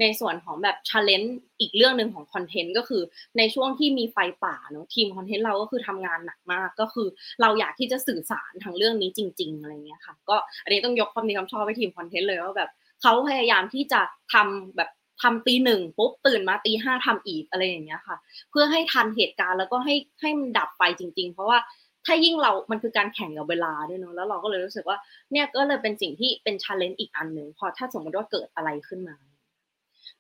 [0.01, 3.03] ในส่วนของแบบ challenge อีกเรื่องหนึ่งของคอนเทนต์ก็คือ
[3.39, 7.09] ในช่วงที่มีไฟป่าเนาะทีมคอนเทนต์เราก็คือทำงานหนักมากก็คือ
[7.41, 12.71] เราอยากที่จะสื่อสารทางเรื่องนี้จริง ๆอะไรเงี้ยค่ะ ก็อันนี้ต้องยกความดีความชอบให้ทีมคอนเทนต์เลยว่าแบบ
[13.03, 14.01] เขาพยายามที่จะ
[14.33, 14.91] ทำแบบ
[15.23, 18.17] ทำตีหนึ่งปุ๊บตื่นมาตีห้าทำอีกอะไรอย่างเงี้ยค่ะ
[18.51, 21.59] เพื่อให้ทันเหตุการณ์แล้วก็ให้ให้มันดับไฟจริง ๆ เพราะว่า
[22.07, 24.99] ถ้ายิ่งเรา มันคือการแข่งกับเวลาด้วยเนาะแล้วเราก็เลยรู้สึกว่า
[25.33, 29.17] เนี่ยก็เลยเป็นสิ่งที่เป็น challenge อีกอันหนึ่งพอถ้าสมมติว่าเกิดอะไรขึ้นมา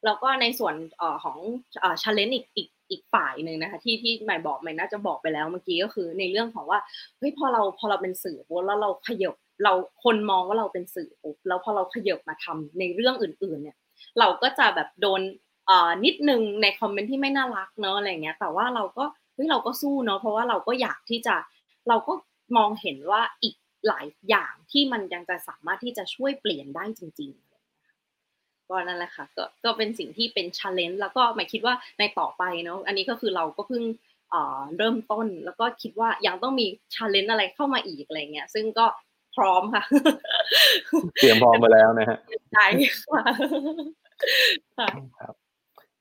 [0.04, 0.74] แล้วก็ในส่วน
[1.24, 1.38] ของ
[2.02, 6.78] challenge อีกอีกอีกฝ่ายหนึ่งนะคะ ที่ที่ใหม่บอกใหม่น่าจะบอกไปแล้วเมื่อกี้ก็คือในเรื่องของว่า
[7.18, 9.34] เฮ้ยพอเราพอเราเป็นสื่อปุ๊บแล้วเราขยับ
[9.64, 9.72] เรา
[10.04, 13.76] คนมองว่าเราเป็นสื่อปุ๊บแล้วพอเราขยับมาทำในเรื่องอื่น ๆ เนี่ย
[14.18, 15.20] เราก็จะแบบโดน
[15.68, 21.36] อ่อนิดนึงในคอมเมนต์ที่ไม่น่ารักเนอะอะไรเงี้ยแต่ว่าเราก็เฮ้ยเราก็สู้เนอะเพราะว่าเราก็อยากที่จะ
[21.88, 22.12] เราก็
[22.56, 33.84] มองเห็นว่าอีกหลายอย่างที่มันยังจะสามารถที่จะช่วยเปลี่ยนได้จริงๆก็นั่นแหละค่ะก็ก็เป็นสิ่งที่เป็น challenge แล้วก็ใหม่คิดว่าในต่อไปเนาะอันนี้ก็คือเราก็เพิ่ง
[34.30, 38.86] เอ่อเริ่มต้นแล้วก็คิดว่ายังต้องมี challenge อะไรเข้ามาอีกอะไรเงี้ยซึ่งก็
[39.36, 39.82] พร้อมค่ะ
[41.16, 42.18] เตรียมพร้อมมาแล้วนะฮะ
[42.52, 42.66] ใช่
[43.10, 43.22] ค่ะ
[44.78, 44.88] ค่ะ
[45.20, 45.34] ครับ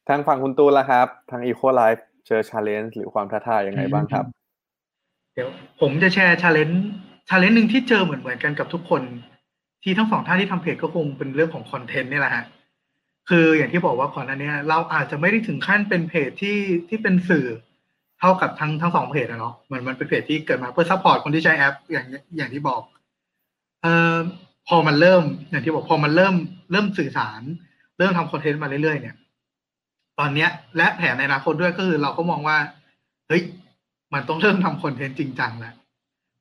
[0.08, 4.26] ทางฝั่งคุณตูนละครับ ทาง Eco Life เจอ challenge หรือความท้าทายยังไงบ้างครับ
[5.34, 5.50] เดี๋ยว
[5.82, 9.02] ผมจะแชร์ challenge challenge หนึ่งที่เจอเหมือนเหมือนกันกับทุกคน
[9.84, 12.46] ที่ทั้งสองท่านที่ทำเพจก็คงเป็นเรื่องของคอนเทนต์นี่แหละฮะ
[13.30, 16.58] คืออย่างที่บอกว่าก่อนหน้านี้เราอาจจะไม่ได้ถึงขั้นเป็นเพจที่
[16.90, 17.48] ที่เป็นสื่อ
[18.20, 22.06] เท่ากับทั้งทั้งสองเพจนะเนาะเหมือนมันเป็นเพจที่เกิดมาเพื่อ support คนที่ใช้แอป อย่าง
[22.38, 23.05] อย่างที่บอกเอ่อ
[24.68, 26.36] พอมันเริ่มอย่างที่บอกพอมันเริ่ม
[26.72, 27.42] เริ่มสื่อสาร
[27.98, 29.16] เริ่มทำคอนเทนต์มาเรื่อยๆเนี่ย
[30.20, 32.58] ตอนเนี้ย และแผนในอนาคตด้วยก็คือเราก็มองว่า
[33.28, 33.44] เฮ้ย
[34.14, 35.76] มันต้องเริ่มทำคอนเทนต์จริงจังแล้ว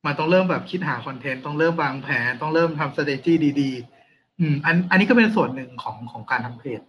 [0.07, 6.81] มันต้องเริ่มแบบคิดหาคอนเทนต์ต้องเริ่มวางแผนต้องเริ่มทำ strategy ดีๆอืมอันอันนี้ก็เป็นส่วนหนึ่งของของการทำเพจ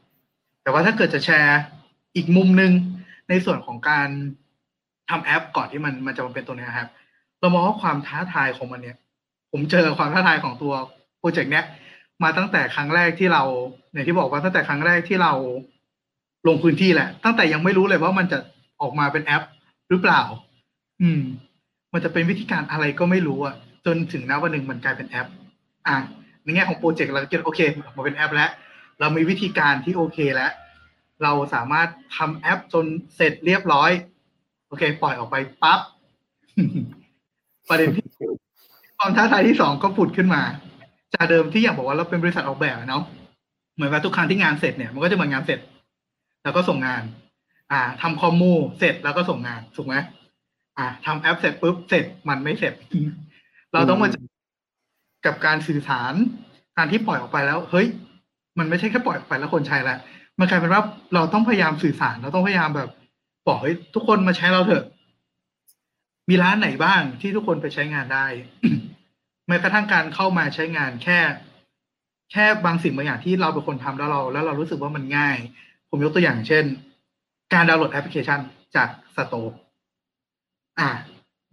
[0.64, 1.60] แต่ว่าถ้าเกิดจะแชร์
[2.16, 2.72] อีกมุมหนึ่ง
[3.30, 4.10] ในส่วนของการ
[5.10, 6.90] ทำแอปก่อนที่มันมันจะมาเป็นตัวเนี้ครับ
[7.40, 8.98] เรามองว่าความท้าทายของมันเนี่ย
[9.52, 10.74] ผมเจอความท้าทายของตัว
[11.20, 11.66] โปรเจกต์เนี้ย
[12.24, 13.44] มาตั้งแต่ครั้งแรกที่เรา
[13.94, 15.34] อย่างที่บอกว่าตั้งแต่ครั้งแรกที่เรา
[16.48, 18.40] ลงพื้นที่แหละ ตั้งแต่ยังไม่รู้เลยว่ามันจะ
[18.82, 19.44] ออกมาเป็นแอป
[19.90, 20.22] หรือเปล่า
[21.02, 21.22] อืม
[21.94, 25.28] มันจะเป็นวิธีการอะไรก็ไม่รู้อะจนถึงณวันหนึ่งมันกลายเป็นแอป
[25.88, 25.98] อะ
[26.44, 28.52] ในแง่ของโปรเจกต์เราคิดโอเคออกมาเป็นแอปแล้ว
[29.00, 30.52] เรามีวิธีการที่โอเคแล้ว
[31.24, 32.86] เราสามารถทำแอปจน
[33.16, 33.92] เสร็จเรียบร้อย
[34.68, 35.80] โอเค ปล่อยออกไปปั๊บ
[37.70, 38.05] ประเด็นที่
[39.08, 40.42] ความท้าทายที่สองก็ผุดขึ้นมา
[41.14, 43.04] จากเดิมที่อย่างบอกว่าเราเป็นบริษัทออกแบบเนาะ
[43.76, 45.60] เหมือนว่าทุกครั้งที่งานเสร็จเนี่ยมันก็จะเหมือนงานเสร็จ
[46.44, 47.04] แล้วก็ส่งงาน
[47.72, 49.96] อ่าทำคอมมูเสร็จแล้วก็ส่งงานถูกไหม
[50.78, 52.74] อ่าทำแอปเสร็จปุ๊บเสร็จมันไม่เสร็จ
[53.74, 54.16] เราต้องมาจ
[55.26, 56.14] กับการสื่อสาร
[56.78, 57.88] การที่ปล่อยออกไปแล้ว เฮ้ย
[58.58, 59.98] มันไม่ใช่แค่ปล่อยออกไปแล้วคนใช้ล้ว
[60.40, 60.82] มันกลายเป็นว่า
[61.14, 62.90] เราต้องพยายามสื่อสาร เราต้องพยายามแบบ
[63.48, 64.84] บอกเฮ้ยทุกคนมาใช้เราเถอะ
[66.30, 68.26] มีร้านไหนบ้างที่ทุกคนไปใช้งานได้
[69.48, 71.20] แม้กระทั่งการเข้ามาใช้งานแค่
[72.32, 75.38] แค่บางสิ่งบางอย่างที่เราเป็นคนทำแล้วเรา แล้วเรารู้สึกว่ามันง่าย
[75.90, 76.66] ผมยกตัวอย่างเช่น
[77.54, 78.40] การดาวน์โหลดแอปพลิเคชัน
[78.76, 79.58] จาก store
[80.80, 80.92] อะ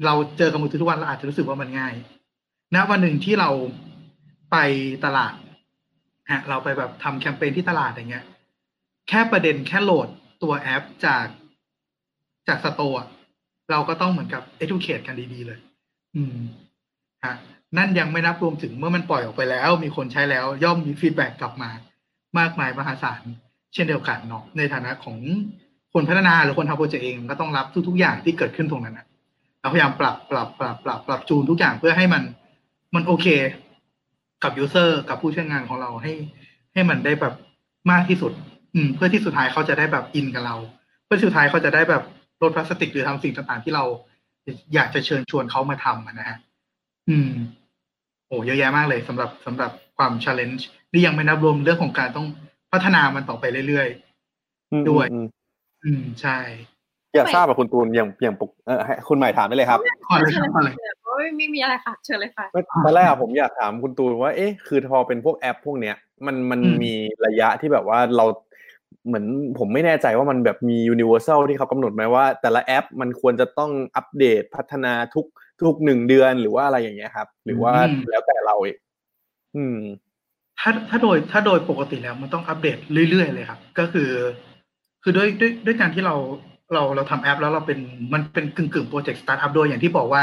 [0.05, 1.95] เราเจอกับมือถือทุกวันเราอาจจะรู้สึกว่ามันง่าย
[2.75, 3.51] ณวันหนึ่งที่เรา
[4.53, 4.57] ไป
[5.05, 5.35] ตลาด
[6.31, 8.25] ฮะเราไปแบบทำแคมเปญที่ตลาดอย่างเงี้ย
[9.09, 10.09] แค่ประเด็นแค่โหลด
[10.43, 11.27] ตัวแอปจาก
[12.49, 13.09] จาก store
[13.71, 15.59] เราก็ต้องเหมือนกับ educate กันดี ๆ เลย
[16.17, 16.37] อืม
[17.25, 17.35] ฮะ
[17.77, 21.71] นั่นยังไม่นับรวมถึงเมื่อมันปล่อยออกไปแล้ว มีคนใช้แล้วย่อมมี feedback กลับมา
[22.39, 23.23] มากมายมหาศาล
[23.75, 25.19] เช่นเดียวกันเนาะในฐานะของ
[25.93, 29.07] คนพัฒนาหรือคนทำโปรเจกต์เองก็ต้องรับทุก ๆ อย่างที่เกิดขึ้นตรงนั้นนะ
[29.61, 32.23] เราพยายามปรับปรับปรับปรับปรับจูนทุกอย่างเพื่อให้มัน
[32.95, 33.27] มันโอเค
[34.43, 36.13] กับ user กับผู้ใช้งานของเราให้
[36.73, 37.35] ให้มันได้แบบ
[37.91, 38.33] มากที่สุด
[38.75, 40.57] อืม เพื่อที่สุดท้ายเขาจะได้แบบอินกับเรา
[41.05, 42.03] เพื่อสุดท้ายเขาจะได้แบบ
[42.43, 43.85] ลดพลาสติกหรือทำสิ่งต่างๆที่เรา
[44.75, 46.39] อยากจะเชิญชวนเขามาทำนะฮะ
[47.09, 47.31] อืม
[48.33, 52.27] โอ้เยอะแยะมากเลยสำหรับสำหรับความช l เลนจ์นี่ยังไม่นับรวมเรื่องของการต้อง
[52.73, 53.89] พัฒนามันต่อไปเรื่อย
[54.73, 56.39] อืมด้วยอืมๆอืมใช่
[57.15, 60.75] อยากทราบกับคุณตูนอย่างอย่างปกเออให้คุณใหม่ถามได้เลยครับขอเลยครับขอเลย
[61.05, 66.93] โอ้ยไม่มีอะไรค่ะเชิญเลยค่ะไม่ตอนแรกอะผมอยากถามคุณตูนว่า เอ๊ะ คือพอเป็นพวกแอป พวกเนี้ย มันมันอืมมี
[67.27, 68.25] ระยะที่แบบว่าเรา
[69.07, 69.27] เหมือน
[69.59, 75.27] ผมไม่แน่ใจว่ามันแบบมี universal ที่เขากำหนดไหมว่า แต่ละแอปมันควรจะต้องอัปเดตพัฒนาทุก
[75.65, 77.73] ทุกหนึ่งเดือนหรือว่าอะไรอย่างเงี้ยครับ หรือว่า
[78.11, 78.79] แล้วแต่เราเอง
[79.57, 79.79] อืม
[80.61, 82.79] ถ้าถ้าโดยถ้าโดยปกติแล้วมันต้องอัปเดต
[83.11, 84.11] เรื่อยๆเลยครับ ก็คือ
[85.03, 86.15] คือด้วยด้วยด้วยการที่เรา
[86.75, 87.79] เราเราทำแอปแล้วเราเป็น
[88.13, 90.23] มันเป็นกึ่งกึ่งโปรเจกต์สตาร์ทอัพด้วยอย่างที่บอกว่า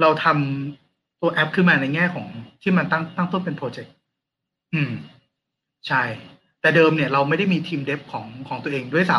[0.00, 2.26] เราทำตัวแอปขึ้นมาในแง่ของ
[2.62, 3.92] ที่มันตั้งตั้งต้นเป็นโปรเจกต์
[4.74, 4.92] อืม
[5.88, 6.02] ใช่
[6.60, 9.18] แต่เดิมเนี่ยเราไม่ได้มีทีม dev ของของตัวเองด้วยซ้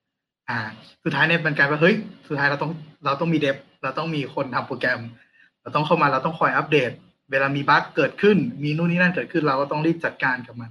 [0.00, 0.58] ำอ่า
[1.04, 1.94] สุดท้ายเนี่ยมันกลายว่าเฮ้ย
[2.28, 2.72] สุดท้ายเราต้อง
[3.04, 5.00] เราต้องมี dev เราต้องมีคนทำโปรแกรม
[5.62, 6.90] เราต้องเข้ามาเราต้องคอยอัปเดต
[7.30, 10.70] เวลามี bug เกิดขึ้น มีนู่นนี่นั่นเกิดขึ้น เราก็ต้องรีบจัดการกับมัน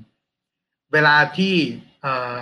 [0.94, 1.54] เวลาที่
[2.02, 2.42] เอ่อ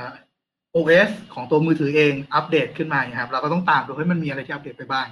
[0.76, 5.08] OS ของตัวมือถือเองอัปเดตขึ้นมาเงี้ยครับ เราก็ต้องตามดูให้มันมีอะไรที่อัปเดตไปบ้าง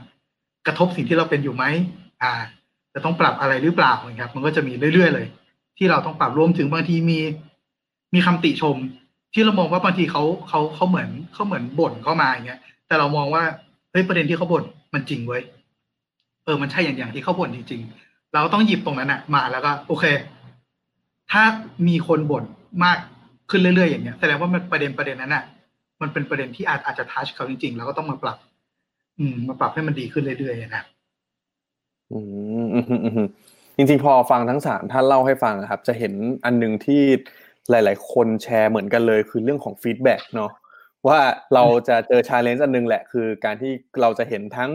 [0.68, 1.66] กระทบสิ่งที่เราเป็นอยู่ไหม
[2.22, 2.34] อ่า
[2.94, 5.28] จะต้องปรับอะไรหรือเปล่าเงี้ยครับ มันก็จะมีเรื่อยๆเลย
[5.78, 7.20] ที่เราต้องปรับรวมถึงบางทีมี
[8.14, 8.78] มีคำติชม
[9.34, 13.44] ที่เรามองว่าบางทีเขาเขาเขาเหมือนเขาเหมือนบ่นเข้ามาอย่างเงี้ย แต่เรามองว่า
[13.92, 14.64] เฮ้ยประเด็นที่เขาบ่น
[14.94, 15.44] มันจริงเว้ย
[16.46, 20.06] เออมันใช่อย่างอย่างที่เขาบ่นจริงๆ เราต้องหยิบตรงนั้นอะมาแล้วก็ โอเค
[21.32, 21.44] ถ้า
[21.88, 22.44] มีคนบ่น
[22.84, 22.98] มาก
[23.50, 25.44] ขึ้นเรื่อยๆอย่างเงี้ยแสดงว่ามันประเด็นประเด็นนั้นอะ
[26.02, 28.38] มันเป็นประเด็นที่อาจอาจจะ touch เขาจริงๆ แล้วก็ต้องมาปรับ
[29.20, 30.84] อืม มาปรับให้มันดีขึ้นเรื่อยๆนะ
[32.12, 32.20] อื
[32.64, 33.28] มอืมอืม
[33.78, 36.14] จริงๆ พอฟังทั้งสามท่านเล่าให้ฟังครับ จะเห็น
[36.46, 37.02] อันหนึ่งที่
[37.70, 40.52] หลาย ๆ คนแชร์เหมือนกันเลย คือเรื่องของ feedback เนาะ
[41.08, 41.20] ว่า
[41.54, 43.72] เราจะเจอ challenge อันหนึ่งแหละคือการที่
[44.02, 44.72] เราจะเห็นทั้ง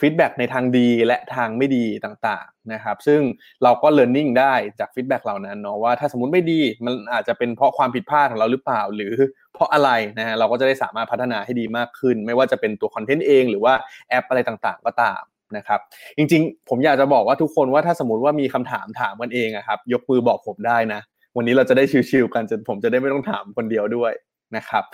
[0.00, 3.20] feedback ในทางดีและทางไม่ดีต่างๆนะครับ ซึ่ง
[3.62, 9.14] เราก็เรียนรู้ได้จาก feedback เหล่านั้นเนาะว่าถ้าสมมติไม่ดีมันอาจจะเป็นเพราะความผิดพลาดของเราหรือเปล่า หรือ
[9.54, 13.74] เพราะอะไรนะฮะเราก็จะได้สามารถพัฒนาให้ดีมากขึ้น ไม่ว่าจะเป็นตัวคอนเทนต์เองหรือว่า
[14.08, 15.22] แอปอะไรต่างๆ ก็ตาม
[15.56, 15.80] นะครับ
[16.16, 21.00] จริงๆ ผมอยากจะบอกว่าทุกคนว่าถ้าสมมติว่ามีคำถามถามกันเองอะครับยกมือบอกผมได้นะ
[21.36, 24.12] วันนี้เราจะได้ chill ๆกันจนผมจะได้ไม่ต้องถามคนเดียวด้วย
[24.56, 24.84] นะครับ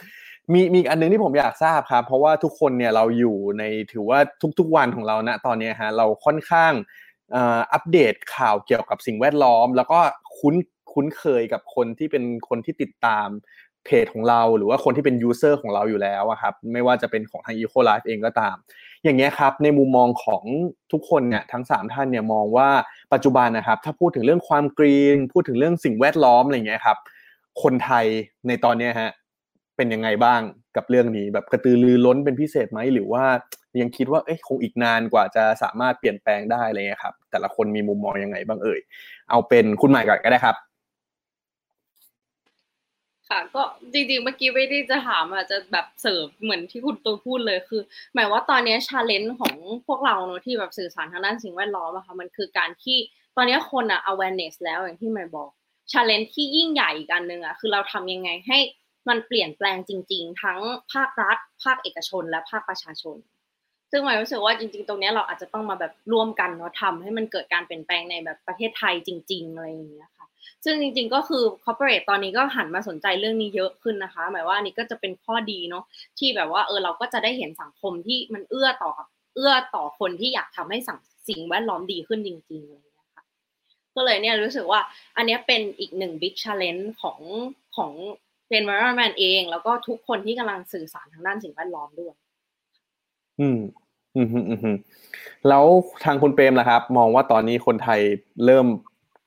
[0.53, 4.19] มีมีอันนึงที่ผมอยากทราบครับ เพราะว่าทุกคนเนี่ยเราอยู่ในถือว่า
[4.59, 6.73] ทุกๆวันของเราณตอนนี้ฮะเราค่อนข้าง
[7.35, 9.99] อัปเดตข่าวเกี่ยวกับสิ่งแวดล้อม แล้วก็
[10.39, 10.55] คุ้น
[10.93, 13.29] คุ้นเคยกับคนที่เป็นคนที่ติดตาม
[13.85, 18.57] เพจของเรา หรือว่าคนที่เป็นยูเซอร์ของเราอยู่แล้วครับไม่ว่าจะเป็นของทาง Eco Life เองก็ตาม
[19.05, 20.45] อย่างเงี้ยครับในมุมมองของ
[20.93, 22.69] ทุกคนเนี่ยทั้ง 3 ท่านเนี่ยมองว่า
[23.13, 26.99] ปัจจุบันนะครับ ถ้าพูดถึงเรื่องความกรีน พูดถึงเรื่องสิ่งแวดล้อมอะไรเงี้ยครับ
[27.63, 28.07] คนไทย
[28.49, 29.11] ในตอนเนี้ยฮะ
[29.77, 30.41] เป็นยังไงบ้าง
[30.77, 33.25] กับเรื่องนี้แบบกระตือรือร้นเป็นพิเศษไหมหรือว่า
[33.81, 38.81] ยังคิดว่าเอ้ยคงอีกนานกว่าจะสามารถเปลี่ยนแปลงได้อะไรเงี้ยครับ แต่ละคนมีมุมมองยังไงบ้างเอ่ย
[39.31, 40.57] เอาเป็นคุณใหม่ก่อนก็ได้ครับ
[43.29, 43.63] ค่ะ ก็
[43.93, 47.83] จริงๆเมื่อกี้ไม่ได้จะถามอาจจะแบบเสิร์ฟเหมือนที่คุณตูพูดเลยคือ
[48.15, 49.55] หมายว่าตอนนี้ชาเลนจ์ของ
[49.87, 52.97] พวกเราเนอะที่แบบสื่อสารทางด้านสิ่งแวดล้อมอะค่ะมันคือการที่
[53.37, 55.49] ตอนนี้คนอะ awareness แล้วอย่างที่หมายบอก
[55.93, 58.59] ชาเลนจ์ที่ยิ่งใหญ่อีกอันหนึ่งอะคือเราทำยังไงให้
[59.09, 60.59] มันเปลี่ยนแปลงจริง ๆ ทั้ง
[60.93, 63.17] ภาครัฐ ภาคเอกชน และภาคประชาชน
[63.91, 70.27] ซึ่งหมายรู้สึกว่าจริง ๆ ตรงนี้เราอาจจะต้องมาแบบร่วมกันเนาะทำให้มันเกิดการเปลี่ยนแปลงในแบบประเทศไทยจริง ๆ อะไรอย่างเงี้ยค่ะ
[70.65, 75.85] ซึ่งจริง ๆ ก็คือ corporate ตอนนี้ก็หันมาสนใจเรื่องนี้เยอะขึ้นนะคะ หมายว่านี่ก็จะเป็นข้อดีเนาะ
[76.19, 78.93] ที่แบบว่าเออเราก็จะได้เห็นสังคมที่มันเอื้อต่อ
[79.35, 80.99] เอื้อต่อคนที่อยากทำให้สัง
[81.29, 83.23] สิ่งแวดล้อมดีขึ้นจริงๆเลยนะคะ
[83.95, 84.81] ก็เลยเนี่ยรู้สึกว่า
[85.17, 87.21] อันนี้เป็นอีกหนึ่ง big challenge ของ
[87.77, 87.93] ของ
[88.61, 92.15] environment เอง แล้วก็ทุกคนที่กำลังสื่อสารทางด้านสิ่งแวดล้อมด้วย
[93.41, 93.59] อืม
[94.17, 94.77] อืมอืมอืม
[95.49, 95.65] แล้ว
[96.05, 98.01] ทางคุณเปรมล่ะครับ มองว่าตอนนี้คนไทย
[98.47, 98.67] เริ่ม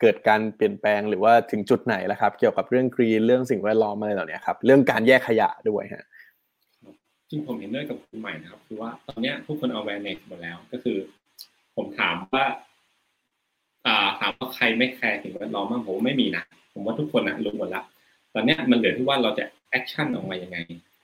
[0.01, 6.05] เกิดการเปลี่ยนแปลงหรือว่าถึงจุดไหนแล้วครับ เกี่ยวกับเรื่องกรีนเรื่องสิ่งแวดล้อมอะไรเหล่านี้ครับ เรื่องการแยกขยะด้วยฮะ
[7.29, 10.97] จริงผมเห็นด้วยกับคุณใหม่นะครับ คือว่าตอนนี้ทุกคน awareness หมดแล้วก็คือ
[11.75, 12.45] ผมถามว่า
[13.85, 16.43] อ่าถามว่าใครไม่แคร์สิ่งแวดล้อมบ้างผมไม่มีนะ
[16.73, 17.85] ผมว่าทุกคนนะรู้หมดแล้ว
[18.33, 20.57] ตอนนี้มันเหลือที่ว่าเราจะ action ออกมายังไง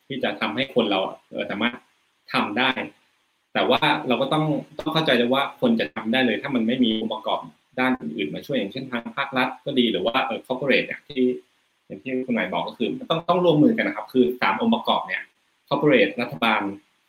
[0.07, 0.99] ที่จะทำให้คนเรา
[1.49, 1.75] สามารถ
[2.33, 2.69] ทำได้
[3.53, 4.45] แต่ว่าเราก็ต้อง
[4.79, 7.39] ต้องเข้าใจเลยว่าคนจะทำได้เลย ถ้ามันไม่มีองค์ประกอบ
[7.79, 11.23] ด้านอื่นๆมาช่วยอย่างเช่นทางภาครัฐก็ดีหรือว่าเออ corporate เนี่ยที่
[11.87, 15.21] อย่างที่คุณหมายบอกก็คือต้องต้องร่วมมือกันนะครับคือสามองค์ประกอบเนี่ย
[15.67, 16.61] corporate รัฐบาล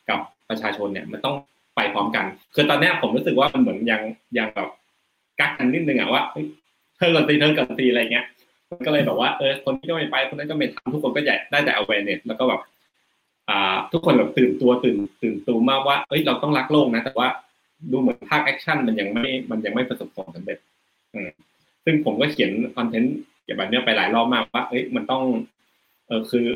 [0.09, 1.35] กับประชาชนเนี่ยมันต้อง
[1.77, 4.03] ไปพร้อมกัน คือตอนนี้ผมรู้สึกว่ามันเหมือนยัง
[4.39, 4.69] ยังแบบ
[5.41, 6.23] กักกันนิดนึงอะว่า
[6.97, 8.27] เธอก่อนตีเธอก่อนตีอะไรเงี้ย
[8.87, 12.61] ก็เลยแบบว่าเออคนที่ก็ไม่ไปคนนั้นก็ไม่ทำทุกคนก็ใหญ่ได้แต่ awareness แล้วก็แบบ
[13.49, 17.29] อ่า ทุกคนแบบตื่นตัวตื่นตื่นตัวมากว่าเอ้ยเราต้องรักโลกนะ แต่ว่า
[17.91, 20.59] ดูเหมือนภาคแอคชั่นมันยังไม่มันยังไม่ประสบความสำเร็จ
[21.14, 21.31] อืม
[21.85, 25.23] ซึ่งผมก็เขียนคอนเทนต์เกี่ยวกับเนี้ยไปหลายรอบมากว่าเอ้ยมันต้อง
[26.07, 26.47] เออคือ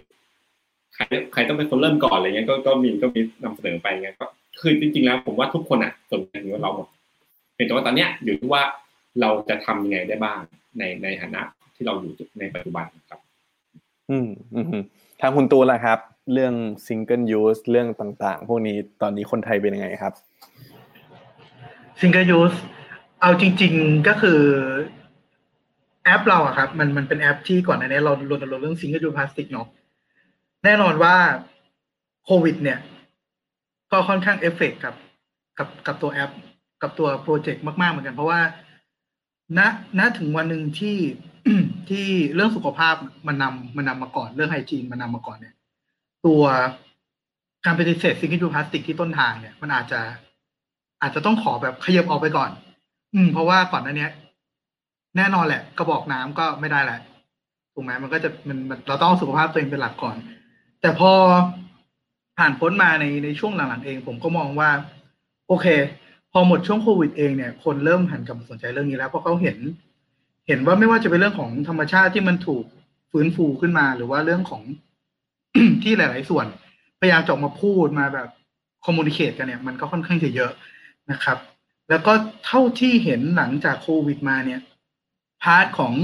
[0.94, 1.02] ใคร
[1.32, 4.26] ใครต้องเป็นคนเริ่มก่อนอะไรเงี้ยก็ก็มีก็มีนำเสนอไปเงี้ยก็
[4.60, 6.88] คือจริงๆแล้วผมว่าทุกคนอะสนใจว่าเราหมด
[7.54, 8.62] เพียงแต่ว่าตอนเนี้ยอยู่ที่ว่า
[9.20, 10.38] เราจะทำยังไงได้บ้าง
[10.78, 11.42] ในในฐานะ
[11.80, 13.20] ที่เราอยู่ในปัจจุบันครับ
[14.10, 14.82] อืมอืม
[15.20, 15.98] ทางคุณตูนล่ะครับ
[16.32, 16.54] เรื่อง
[16.86, 20.12] single use เรื่องต่างๆ พวกนี้ตอนนี้คนไทยเป็นยังไงครับ
[22.00, 22.56] single use
[23.20, 24.40] เอาจริง ๆก็คือ
[26.04, 29.66] แอปเราอะครับ มันมันเป็นแอปที่ก่อนหน้านี้เรารณรงค์เรื่อง single use plastic เนาะ
[30.64, 31.14] แน่นอนว่า
[32.24, 32.78] โควิด เนี่ย
[33.92, 34.94] ก็ค่อนข้างเอฟเฟกกับ
[35.58, 36.30] กับกับตัวแอป
[36.82, 38.40] กับตัวโปรเจกต์มาก ๆ เหมือนกัน เพราะว่า
[39.58, 39.60] ณ
[39.98, 40.96] ณถึงวันหนึ่งที่
[41.88, 42.94] ที่เรื่องสุขภาพ
[43.26, 45.54] มันนำมันนำมาก่อนเรื่อง hygiene มันนำมาก่อนเนี่ย
[46.26, 46.42] ตัว
[47.64, 50.00] การปฏิเสธสิ่งที่ดูพลาสติกที่ต้นทางเนี่ย มันอาจจะ
[51.02, 52.50] อาจจะต้องขอแบบขยับออกไปก่อน
[53.14, 54.08] อืม เพราะว่าก่อนหน้านี้
[55.16, 57.00] แน่นอนแหละ กระบอกน้ำก็ไม่ได้แหละ
[57.74, 60.16] ถูกไหมมันก็จะมันเราต้องสุขภาพตัวเองเป็นหลักก่อน
[60.80, 61.12] แต่พอ
[62.38, 64.70] ผ่านพ้นมาในในช่วงหลังๆเอง ผมก็มองว่า
[65.48, 65.66] โอเค
[66.32, 69.58] พอหมดช่วงโควิดเองเนี่ย คนเริ่มหันกลับมาสนใจเรื่องนี้แล้วเพราะเขาเห็น
[70.46, 72.64] เห็นว่าไม่ว่าจะเป็นเรื่องของธรรมชาติที่มันถูก
[73.10, 74.62] ฟื้นฟูขึ้นมา หรือว่าเรื่องของ
[75.82, 76.46] ที่หลาย ๆ ส่วน
[77.00, 78.28] พยายามจะออกมาพูดมาแบบ
[78.84, 80.52] communicate กันเนี่ยมันก็ค่อนข้างจะเยอะ
[81.10, 81.38] นะครับ
[81.90, 82.12] แล้วก็
[82.46, 84.60] เท่าที่เห็นหลังจากโควิดมาเนี่ย
[85.42, 85.94] part ของ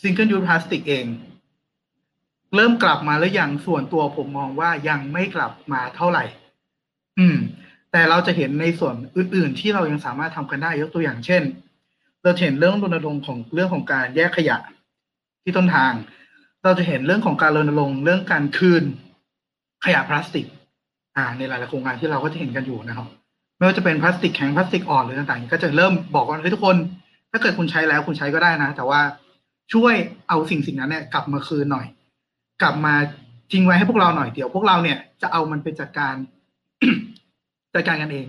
[0.00, 1.06] single-use plastic เอง
[2.54, 6.24] เริ่มกลับมาแล้วยังส่วนตัวผมมองว่ายังไม่กลับมาเท่าไหร่
[7.18, 7.36] อืม
[7.92, 11.42] แต่เราจะเห็นในส่วนอื่น ๆ ที่เรายังสามารถทำกันได้ยกตัวอย่างเช่น
[12.24, 14.56] เราเห็นเรื่องรณรงค์ของเรื่องของการแยกขยะ
[15.42, 15.92] ที่ต้นทาง
[16.64, 18.84] เราจะเห็นเรื่องของการรณรงค์เรื่องการคืน
[19.84, 20.46] ขยะพลาสติก
[21.16, 23.06] อ่า ในหลายๆโครงการที่เราก็จะเห็นกันอยู่นะครับ
[23.56, 26.76] ไม่ว่าจะเป็นพลาสติกแข็งพลาสติกอ่อนหรือต่างๆ ก็จะเริ่มบอกว่าเฮ้ยทุกคน
[27.30, 29.00] ถ้าเกิดคุณใช้แล้วคุณใช้ก็ได้นะ แต่ว่า
[29.72, 29.94] ช่วย
[30.28, 31.86] เอาสิ่งสิ่งนั้นเนี่ยกลับมาคืนหน่อย
[32.62, 32.94] กลับมา
[33.52, 36.14] ทิ้งไว้ให้พวกเราหน่อยเดี๋ยวพวกเราเนี่ยจะเอามันไปจัดการ
[37.74, 38.26] จัดการกันเอง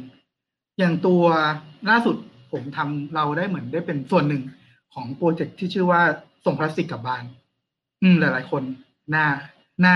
[0.80, 1.24] อย่างตัว
[1.89, 2.16] ล่าสุด
[2.56, 4.41] ผมทำเราได้เหมือนได้เป็นส่วนหนึ่ง
[4.93, 6.01] ของโปรเจกต์ที่ชื่อว่า
[6.45, 7.24] ส่งพลาสติกกลับบ้าน
[8.03, 8.64] อืมหลาย ๆ คน
[9.16, 9.26] น่า
[9.86, 9.95] น่า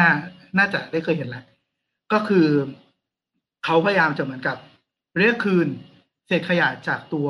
[0.57, 1.45] น่าจะได้เคยเห็นแล้ว
[2.13, 2.47] ก็คือ
[3.65, 4.57] เขาพยายามจะเหมือนกับ
[5.17, 5.67] เรียกคืน
[6.27, 7.27] เศษขยะจากตัว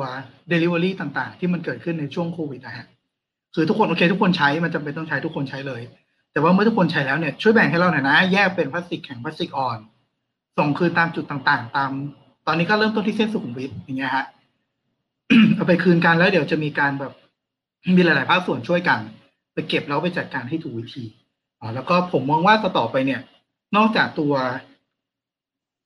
[0.50, 2.86] Delivery ต่างๆ ที่มันเกิดขึ้นในช่วงโควิดนะฮะ
[3.54, 5.82] คือทุกคนโอเค ทุกคนใช้มันจำเป็นต้องใช้ทุกคนใช้เลย
[6.32, 9.78] แต่ว่าเมื่อทุกคนใช้แล้วเนี่ยช่วยแบ่งให้เราหน่อยนะ แยกเป็นพลาสติกแข็งพลาสติกอ่อน
[10.58, 11.90] ส่งคืนตามจุดต่างๆ ตาม
[12.46, 14.26] ตอนนี้ก็เริ่มต้นที่เส้นสุขุมวิทอย่างเงี้ยฮะ
[15.54, 17.12] เอาไปคืนกันแล้วเดี๋ยวจะมีการแบบ
[17.96, 18.98] มีหลาย ๆ ภาคส่วนช่วยกัน
[19.52, 21.04] ไปเก็บแล้วไปจัดการให้ถูกวิธี
[21.60, 23.20] อ่าแล้วก็ผมมองว่าต่อไปเนี่ย
[23.76, 24.34] นอกจากตัว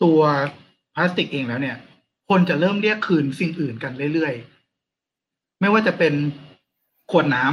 [0.02, 0.18] ตัว
[0.94, 1.76] พลาสติกเองแล้วเนี่ย
[2.28, 4.34] คนจะเริ่มเรียกคืนสิ่งอื่นกันเรื่อย
[4.98, 6.14] ๆ ไม่ว่าจะเป็น
[7.10, 7.44] ขวดน้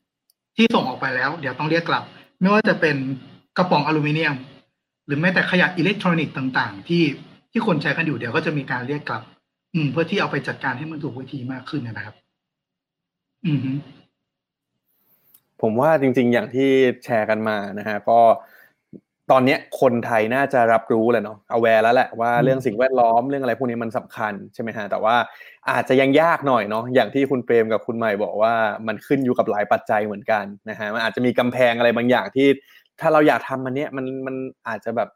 [0.00, 2.04] ำที่ส่งออกไปแล้ว เดี๋ยวต้องเรียกกลับ
[2.40, 2.96] ไม่ว่าจะเป็น
[3.56, 4.34] กระป๋องอลูมิเนียม
[5.06, 7.02] หรือแม้แต่ขยะอิเล็กทรอนิกส์ต่าง ๆ ที่
[7.50, 9.22] ที่คนใช้กันอยู่เดี๋ยวก็จะมีการเรียกกลับ
[9.74, 12.16] อืม เพื่อที่เอาไปจัดการให้มันถูกวิธีมากขึ้นนะครับ
[13.46, 13.72] อืมฮึ
[15.62, 16.70] ผมว่าจริง ๆ อย่างที่
[17.04, 18.20] แชร์กันมานะฮะ ก็
[19.30, 25.16] ตอนเนี้ยคนไทยน่าจะรับรู้แหละเนาะเอาแวร์แล้วแหละว่าเรื่องสิ่งแวดล้อมเรื่องอะไรพวกนี้มันสำคัญใช่ไหมฮะ แต่ว่า
[25.70, 28.54] อาจจะยังยากหน่อยเนาะ อย่างที่คุณเปรมกับคุณใหม่บอกว่า
[28.86, 32.48] มันขึ้นอยู่กับหลายปัจจัยเหมือนกันนะฮะ มันอาจจะมีกำแพงอะไรบางอย่างที่
[33.00, 34.34] ถ้าเราอยากทำมันเนี้ยมันมัน
[34.68, 35.08] อาจจะแบบ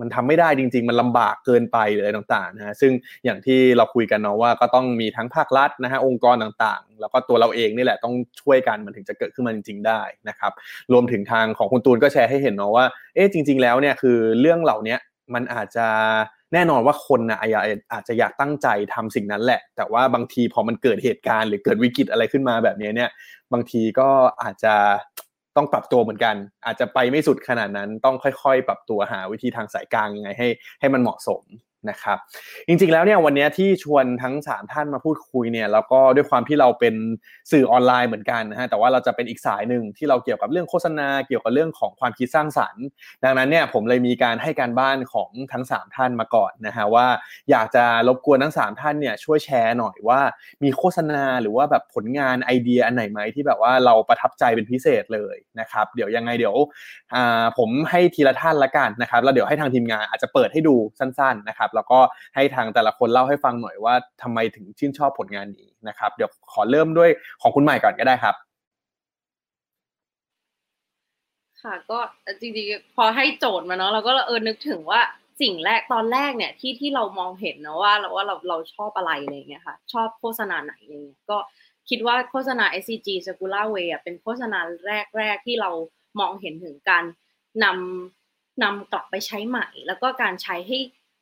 [0.00, 2.92] มันทำไม่ได้จริง ๆ มันลำบากเกินไปหรืออะไรต่างๆนะฮะซึ่ง
[3.24, 10.52] อย่างที่เราคุยกันเนาะว่าก็ต้องมีทั้งภาครัฐนะฮะองค์กรต่างๆ แล้วก็ตัวเราเองนี่แหละต้องช่วยกันมันถึงจะเกิดขึ้นมาจริง ๆ ได้นะครับ
[10.92, 12.84] รวมถึงทางของคุณตูนก็แชร์ให้เห็นเนาะว่า
[13.14, 14.96] เอ๊ะจริง ๆ แล้วเนี่ยคือเรื่องเหล่านี้
[15.34, 15.86] มันอาจจะ
[16.52, 17.50] แน่นอนว่าคนนะอาจ
[17.92, 23.10] อาจจะอยากตั้งใจทำสิ่งนั้นแหละ แต่ว่าบางทีพอมันเกิดเหตุการณ์หรือเกิดวิกฤตอะไรขึ้นมาแบบนี้เนี่ย
[23.52, 24.08] บางทีก็
[24.42, 24.74] อาจจะ
[25.56, 26.36] ต้องปรับตัวเหมือนกัน
[26.66, 30.48] อาจจะไปไม่สุดขนาดนั้นต้องค่อย ๆ ปรับตัวหาวิธีทางสายกลางยังไงให้
[30.80, 31.42] ให้มันเหมาะสม
[31.90, 32.18] นะครับ
[32.66, 36.94] จริงๆแล้วเนี่ยวันนี้ที่ชวนทั้ง 3 ท่านมาพูดคุยเนี่ยแล้วก็ด้วยความที่เราเป็น
[37.52, 42.84] สื่อออนไลน์เหมือนกันนะฮะแต่ว่าเราจะเป็นอีกสายหนึ่งที่เราเกี่ยวกับเรื่องโฆษณาเกี่ยวกับเรื่องของความคิดสร้างสรรค์
[43.24, 47.06] ดังนั้นเนี่ยผมเลยมีการให้การบ้านของทั้ง 3 ท่านมาก่อนนะฮะว่า
[47.50, 50.20] อยากจะรบกวนทั้ง 3 ท่านเนี่ยช่วยแชร์หน่อยว่า
[50.62, 56.56] มีโฆษณาหรือว่าแบบผลงานไอเดียอันไหนไหมที่แบบว่าเราประทับใจเป็นพิเศษเลยนะครับเดี๋ยวยังไงเดี๋ยว
[57.58, 61.98] ผมให้ทีละท่านละกันนะครับแล้วเดี๋ยวให้ทางทีมงานอาจจะเปิดให้ดูสั้นๆนะครับแล้วก็
[62.34, 67.10] ให้ทางแต่ละคนเล่าให้ฟังหน่อยว่าทำไมถึงชื่นชอบผลงานนี้นะครับ เดี๋ยวขอเริ่มด้วย
[67.42, 68.34] ของคุณใหม่ก่อนก็ได้ครับ
[71.62, 71.98] ค่ะก็
[72.40, 75.00] จริงๆพอให้โจทย์มาเนาะเราก็เออนึกถึงว่า
[75.42, 81.38] สิ่งแรกตอนแรกเนี่ยที่ที่เรามองเห็นนะว่าเราว่าเราเราชอบอะไรอะไรเงี้ยค่ะ ชอบโฆษณาไหนอะไรเงี้ยก็
[81.88, 84.58] คิดว่าโฆษณา SCG Circular Way อะเป็นโฆษณา
[85.18, 85.70] แรกๆที่เรา
[86.20, 87.04] มองเห็นถึงการ
[87.64, 90.78] นำนำกลับไปใช้ใหม่ แล้วก็การใช้ให้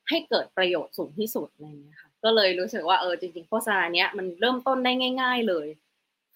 [0.08, 4.92] ให้เกิดประโยชน์สูงที่สุดอะไรเงี้ยค่ะ ก็เลยรู้สึกว่าเออจริงๆโฆษณาเนี้ยมันเริ่มต้นได้
[5.22, 5.66] ง่าย ๆเลย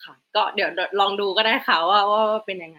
[0.04, 2.78] ค่ะ ก็เดี๋ยวลองดูก็ได้ค่ะว่าว่าเป็นยังไง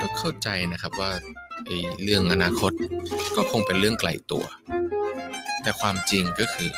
[0.00, 1.10] ก็เข้าใจนะครับว่า
[1.66, 2.72] ไอ้เรื่องอนาคต
[3.36, 4.44] ก็คงเป็นเรื่องไกลตัว
[5.62, 6.70] แต่ความจริงก็คือ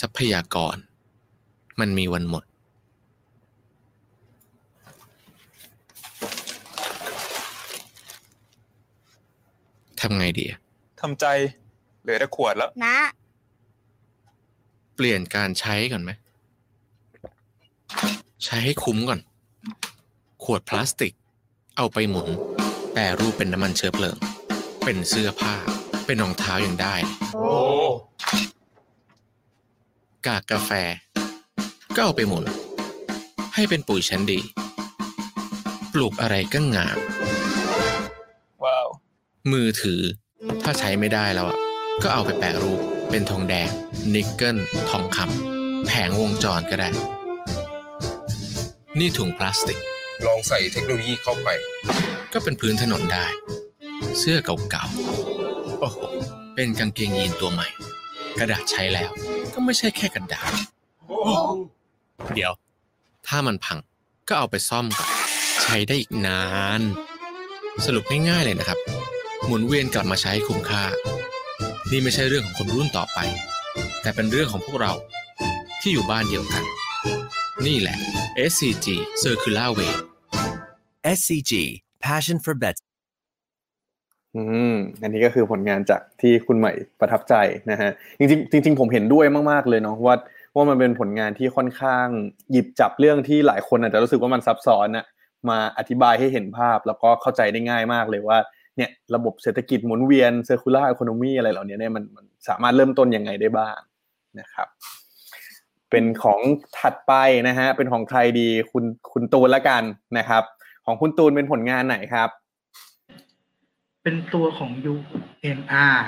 [0.00, 0.76] ทรัพยากร
[1.80, 2.44] มันมีวันหมด
[10.00, 10.60] ทำไงดีอะ
[11.00, 11.26] ทำใจ
[12.02, 12.96] เหลือแต่ขวดแล้ว นะ
[14.96, 16.10] เปลี่ยนการใช้ก่อนไหม
[18.44, 19.20] ใช้ให้คุ้มก่อน
[20.44, 21.12] ขวดพลาสติก
[21.76, 22.28] เอาไปหมุน
[22.92, 24.16] แปรรูปเป็นน้ำมันเชื้อเพลิง
[24.84, 25.54] เป็นเสื้อผ้า
[26.06, 26.94] เป็นรองเท้ายังได้
[27.34, 27.54] โอ้
[30.26, 30.70] กากกาแฟ
[31.94, 32.44] ก็เอาไปหมุน
[33.54, 34.40] ให้เป็นปุ๋ยชั้นดี
[35.92, 36.98] ปลูกอะไรก็งาม
[38.64, 38.88] ว้าว
[39.52, 40.00] มือถือ
[40.62, 41.58] ถ้าใช้ไม่ได้แล้วอะ
[42.02, 42.80] ก็เอาไปแปะรูป
[43.10, 43.68] เป็นทองแดง
[44.14, 44.56] นิกเกิล
[44.90, 46.88] ทองคำ แผงวงจรก็ได้
[48.98, 49.78] นี่ถุงพลาสติก
[50.26, 51.48] ลองใส่เทคโนโลยีเข้าไป
[52.32, 53.26] ก็เป็นพื้นถนนได้
[54.18, 55.98] เสื้อเก่าๆโอ้โห
[56.54, 57.68] เป็นกางเกงยีนตัวใหม่
[58.38, 59.10] กระดาษใช้แล้ว
[59.52, 60.52] ก็ไม่ใช่แค่กระดาษ
[62.34, 62.52] เดี๋ยว
[63.26, 63.78] ถ้ามันพัง
[64.28, 65.10] ก็เอาไปซ่อมก่อน
[65.62, 66.42] ใช้ได้อีกนา
[66.78, 66.80] น
[67.84, 68.78] สรุปง่ายๆเลยนะครับ
[69.46, 70.84] หมุนเวียนกลับมาใช้คุ้มค่า
[71.90, 73.18] นี่ไม่ใช่เรื่องของคนรุ่นต่อไป
[74.00, 74.92] แต่เป็นเรื่องของพวกเรา
[75.80, 76.64] ที่อยู่บ้านเดียวกัน
[77.66, 77.96] นี่แหละ
[78.50, 78.86] SCG
[79.22, 79.92] Circular Way
[81.16, 81.52] SCG
[82.04, 82.76] Passion for Bet
[84.36, 87.34] อืมอันนี้ก็คือผลงานจากที่คุณใหม่ประทับใจ
[87.70, 88.20] นะฮะจ
[88.52, 90.16] ริงจริงๆผมเห็นด้วยมากๆเลยเนาะว่า
[90.54, 92.06] ว่ามันเป็นผลงานที่ค่อนข้าง
[92.50, 95.06] หยิบจับเรื่องที่หลายคนอาจจะรู้สึกว่ามันซับซ้อนนะ
[95.48, 98.38] มาอธิบายให้เห็นภาพแล้วก็เข้าใจได้ง่ายมากเลยว่า
[98.76, 103.78] เนี่ยระบบเศรษฐกิจหมุนเวียน circular economy อะไรเหล่านี้เนี่ยมันมันสามารถเริ่มต้นยังไงได้บ้าง
[104.40, 104.68] นะครับ
[105.90, 106.40] เป็นของ
[106.78, 107.12] ถัดไป
[107.48, 109.82] นะฮะเป็นของใครดีคุณคุณตูนละกัน
[110.18, 110.42] นะครับ
[110.86, 112.28] ของคุณตูนเป็นผลงานไหนครับ
[114.04, 116.00] เป็นตัวของ UNR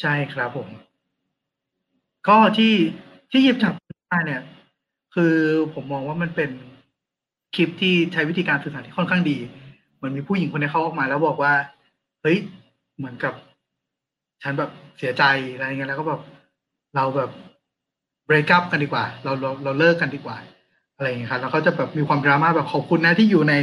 [0.00, 0.68] ใช่ครับผม
[2.28, 2.74] ก็ที่
[3.30, 3.72] ที่หยิบจับ
[4.12, 4.42] มาเนี่ย
[5.14, 5.34] คือ
[5.74, 6.50] ผมมองว่ามันเป็น
[7.54, 9.38] คลิปที่ใช้วิธีการสื่อสารที่ค่อนข้างดี
[9.96, 11.54] เหมือนมีผู้หญิงคนนี้เขาออกมาแล้วบอกว่า
[12.22, 12.38] เฮ้ย
[12.96, 13.34] เหมือนกับ
[14.42, 16.20] ฉันแบบเสียใจอะไรเงี้ยแล้วก็แบบ
[16.96, 17.30] เราแบบ
[18.28, 20.36] break up กันดีกว่า เราเราเราเลิกกันดีกว่า
[20.96, 23.54] อะไรอย่างเงี้ยครับแล้วเขาจะแบบมีความดราม่าแบบขอบคุณนะที่อยู่ใน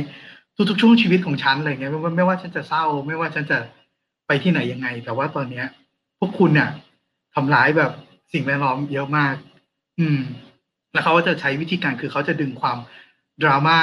[0.69, 3.57] ทุกๆช่วงชีวิตของฉันอะไรเงี้ยไม่ว่าไม่ว่าฉันจะเศร้า ไม่ว่าฉันจะ
[4.27, 5.65] ไปที่ไหนยังไง แต่ว่าตอนเนี้ย
[6.19, 6.69] พวกคุณเนี่ย
[7.35, 7.91] ทำร้ายแบบ
[8.33, 9.35] สิ่งแวดล้อมเยอะมาก
[9.99, 10.19] อืม
[10.93, 12.77] แล้วเขาก็จะใช้วิธีการคือเขาจะดึงความ
[13.43, 13.79] ดราม่า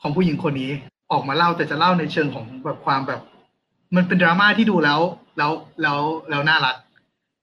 [0.00, 0.70] ของผู้หญิงคนนี้
[1.12, 3.20] ออกมาเล่าแต่จะเล่าในเชิงของแบบความแบบ
[3.96, 5.00] มันเป็นดราม่าที่ดูแล้ว
[5.38, 5.98] แล้วแล้ว
[6.30, 6.76] แล้วน่ารัก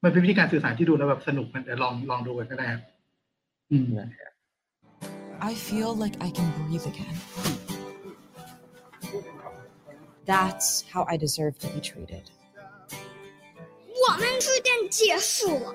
[0.03, 2.81] มันเป็นวิธีการสื่อสารที่ดูแล้วแบบสนุกมันลองลองดูกันก็ได้ครับ
[3.71, 3.85] อืม
[5.49, 7.66] I feel like I can breathe again.
[10.26, 12.30] That's how I deserve to be treated.
[14.04, 15.74] 我们书店结束了。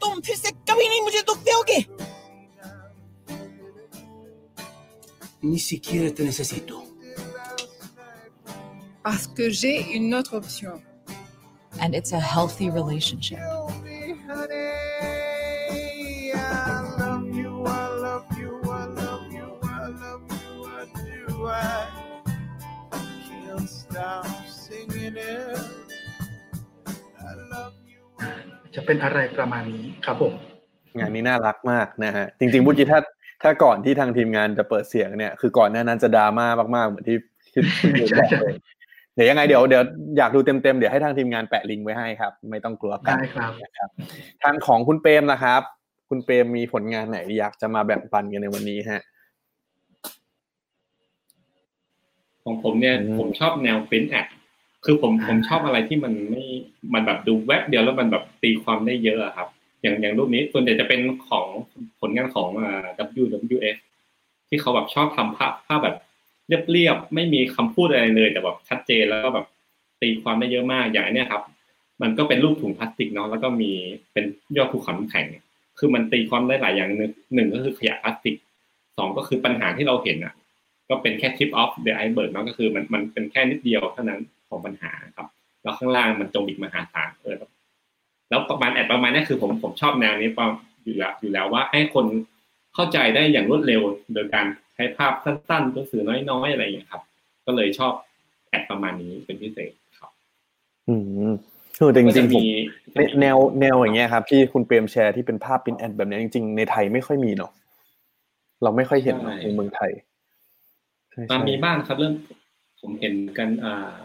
[0.00, 1.86] तुम फिर से कभी नहीं मुझे दुख दोगे
[5.42, 6.82] Ni siquiera te necesito.
[9.02, 10.80] Parce que j'ai une autre option.
[11.80, 13.40] And it's a healthy relationship.
[28.75, 30.33] จะเป็นอะไรประมาณนี้ครับผม
[30.97, 32.99] งานนี้น่ารักมากนะฮะ จริงๆเมื่อกี้ถ้า
[33.43, 37.17] ถ้าก่อนที่ทางทีมงานจะเปิดเสียงเนี่ย คือก่อนหน้านั้นจะดราม่ามากๆ เหมือนที่
[37.53, 38.53] ที่ที่บอกเลย
[39.13, 39.83] เดี๋ยวยังไงเดี๋ยวเดี๋ยว
[40.17, 43.89] อยากดูเต็มๆ เดี๋ยวให้ทางทีมงานแปะลิงก์ไว้ให้ครับ ไม่ต้องกลัวกันได้ครับนะครับ
[44.43, 45.61] ทางของคุณเปรมนะครับ
[46.09, 49.03] คุณเปรมมีผลงานไหนอยากจะมาแบ่งปันกันในวันนี้ฮะ
[52.47, 54.27] ของผมเนี่ยผมชอบแนวฟินแอด
[54.85, 56.43] คือผมผมชอบอะไรที่มันไม่
[56.93, 59.47] มันแบบดูแวบเดียวแล้วมันแบบตีความได้เยอะอะครับ
[59.81, 61.47] อย่างอย่างรูปนี้ส่วนใหญ่จะเป็นของ
[61.99, 62.85] ผลงานของอ่า
[63.23, 63.77] WWF
[64.49, 65.97] ที่เขาแบบชอบทำภาพภาพแบบ
[66.71, 69.45] เรียบๆไม่มีคำพูดอะไรเลย แต่แบบชัดเจนแล้วก็แบบ
[70.01, 71.43] ตีความได้เยอะมากอย่างอันเนี้ยครับ
[72.01, 73.71] มันก็เป็นรูปถุงพลาสติกเนาะแล้วก็มี
[74.13, 74.25] เป็น
[74.57, 75.25] ยอดภูเขาน้ำแข็ง
[75.79, 78.35] คือมันตีความได้หลายอย่างหนึ่งหนึ่งก็คือขยะพลาสติก
[78.97, 80.33] สองก็คือปัญหาที่เราเห็นอะ
[80.89, 84.19] ก็เป็นแค่ tip of the iceberg เนาะก็คือมันมันเป็นแค่นิดเดียวเท่านั้น
[84.49, 85.27] ของปัญหาครับ
[85.63, 87.35] แล้วข้างล่างมันจมอีกมหาศาลเออ
[88.29, 90.47] แล้วประมาณแอดประมาณนี้คือผมผมชอบแนวนี้ประ
[90.83, 92.05] อยู่แล้วอยู่แล้วว่าให้คน
[92.75, 93.81] เข้าใจได้อย่างรวดเร็ว
[94.13, 97.01] โดยการใช้ภาพสั้นๆตัวสื่อน้อยๆอะไรอย่างเงี้ยครับ
[97.45, 97.93] ก็เลยชอบ
[98.49, 100.11] แอดประมาณนี้เป็นพิเศษครับ
[100.89, 100.95] อื
[101.29, 101.31] ม
[101.77, 102.43] คือแต่จริงๆผม
[102.95, 107.51] ก็จะมีแนวแนวอย่างเงี้ยครับที่คุณเปรมแชร์ที่เป็นภาพเป็นแอดแบบเนี้ยจริงๆในไทยไม่ค่อยมีเนาะ
[108.63, 110.06] เราไม่ค่อยเห็นเนอะในเมืองไทยใช่
[111.17, 112.13] มันใช่มีบ้างครับเรื่อง
[112.81, 113.97] ผมเห็นกันอ่า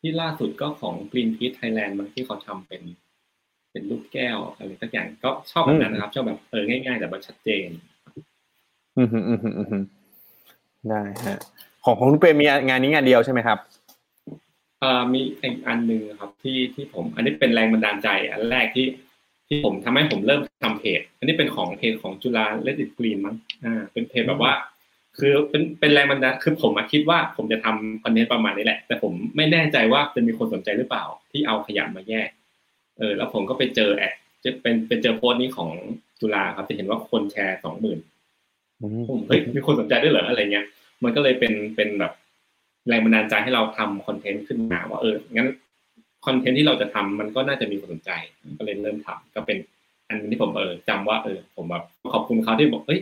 [0.00, 2.82] ที่ล่าสุดก็ของ Greenpeace Thailand บางที่เขาทำเป็น
[3.70, 7.68] เป็นรูปแก้วอะไรสักอย่างก็ชอบแบบนั้นนะครับ ชอบแบบเออง่ายๆ แต่ว่าชัดเจน
[8.98, 9.78] อืมฮึอืมฮึอืมฮึ
[10.88, 11.38] ได้ฮะ
[11.84, 13.58] ของของคุณเปรมมีงานนี้งานเดียวใช่ไหมครับ
[14.82, 18.86] อ่ามีอีกอันหนึ่งครับที่ที่ผม อันนี้เป็นแรงบันดาลใจ อันแรกที่
[19.48, 24.52] ที่ผมทำให้ผมเริ่มทำเพจ อันนี้เป็นของเพจของจุฬาเลดิตกรีนมั้งอ่า เป็นเพจแบบว่า
[25.18, 32.28] คือเป็นเป็นแรงบันดาลคือผมมาคิดว่าผมจะทำคอนเทนต์ประมาณนี้แหละ แต่ผมไม่แน่ใจว่าจะมีคนสนใจหรือเปล่า ที่เอาขยะมาแยก
[32.98, 34.14] เออ แล้วผมก็ไปเจอแอด
[34.44, 35.70] จะเป็นเป็นเจอโพสต์นี้ของ
[36.20, 37.98] จุฬาครับจะเห็นว่าคนแชร์สองหมื่น
[39.08, 40.66] ผมเฮ้ยมีคนสนใจด้วยเหรออะไรเงี้ย
[41.02, 42.12] มันก็เลยเป็นเป็นแบบ
[42.88, 45.48] แรงบันดาลใจให้เราทำคอนเทนต์ขึ้นมาว่าเอองั้น
[46.26, 48.10] คอนเทนต์ที่เราจะทำมันก็น่าจะมีคนสนใจ
[48.58, 49.58] ก็เลยเริ่มทำก็เป็น
[50.08, 53.00] อันที่ผมเออจำว่าเออผมแบบขอบคุณเขาที่บอกเอ้ย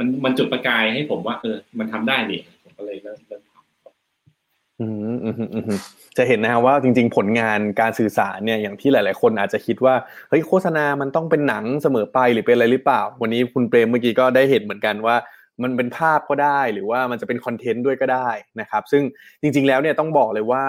[0.00, 5.78] มันมันจุดประกายให้ผมว่าเออ มันทำได้นี่ผมก็เลยเริ่มเริ่มทำอืมอืมอืม
[6.16, 9.94] จะเห็นนะฮะว่าจริงๆ ผลงานการสื่อสารเนี่ยอย่างที่หลาย ๆ คนอาจจะคิดว่า
[10.28, 15.16] เฮ้ยโฆษณามันต้องเป็นหนังเสมอไปหรือเป็นอะไรหรือเปล่า วันนี้คุณเปรมเมื่อกี้ก็ได้เห็นเหมือนกันว่า
[15.62, 18.28] มันเป็นภาพก็ได้ หรือว่ามันจะเป็นคอนเทนต์ด้วยก็ได้
[18.60, 19.02] นะครับ ซึ่ง
[19.42, 20.64] จริง ๆ แล้วเนี่ยต้องบอกเลยว่า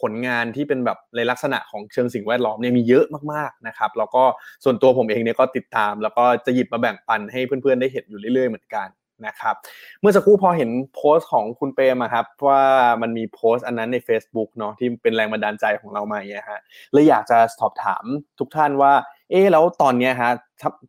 [0.00, 4.24] ผลงานที่เป็นแบบในลักษณะของเชิงสิ่งแวดล้อมเนี่ยมีเยอะมากๆนะครับ แล้วก็
[4.64, 8.88] ส่วนตัวผมเองเนี่ยก็ติดตาม แล้วก็จะหยิบมาแบ่งปันให้เพื่อนๆได้เห็นอยู่เรื่อยๆเหมือนกัน
[9.26, 9.54] นะครับ
[10.00, 12.62] เมื่อสักครู่พอเห็นโพสต์ของคุณเปรมครับว่า
[13.02, 16.60] มันมีโพสต์อันนั้นใน Facebook เนาะที่เป็นแรงบันดาลใจของเรามาเงี้ยฮะ
[16.92, 18.04] เลยอยากจะสอบถาม
[18.38, 18.92] ทุกท่านว่า
[19.30, 20.30] เอ๊แล้วตอนเนี้ยฮะ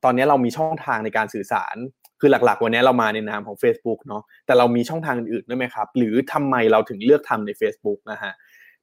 [0.03, 1.78] ตอนเนี้ยเรามีช่องทางในการสื่อสาร
[2.22, 8.34] คือหลักๆ วันนี้เรามาในนามของ Facebook เนาะแต่เรามีช่องทางอื่นๆด้วยไหมครับ หรือทำไมเราถึงเลือกทำใน Facebook นะฮะ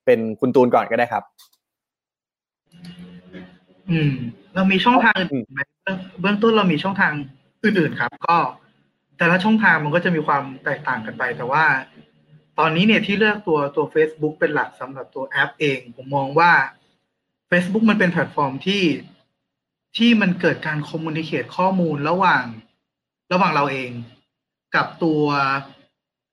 [0.07, 1.25] เป็นคุณตูนก่อนก็ได้ครับ
[3.91, 4.13] อืม
[4.55, 7.13] เรามีช่องทางอื่นไหมเบื้องเบื้องต้นเรามีช่องทาง
[7.65, 8.37] อื่นๆครับ ก็
[9.19, 11.65] แต่ละช่องทางมันก็จะมีความแตกต่างกันไป แต่ว่า
[12.59, 16.53] ตอนนี้เนี่ยที่เลือกตัวตัว Facebook เป็นหลักสำหรับตัวแอปเอง ผมมองว่า
[17.51, 18.83] Facebook มันเป็นแพลตฟอร์มที่
[19.97, 22.45] ที่มันเกิดการคอมมูนิเคตข้อมูลระหว่าง
[23.33, 23.91] ระหว่างเราเอง
[24.75, 25.23] กับตัว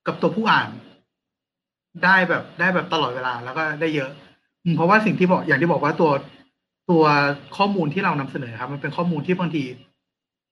[0.08, 0.70] กับตัวผู้อ่าน
[2.04, 4.12] ได้แบบได้แบบตลอดเวลาแล้วก็ได้เยอะ
[4.76, 6.12] เพราะว่าสิ่งที่บอกอย่างที่บอกว่าตัว
[6.90, 7.04] ตัว
[7.58, 9.64] ข้อมูลที่เรานำเสนอครับ มันเป็นข้อมูลที่บางที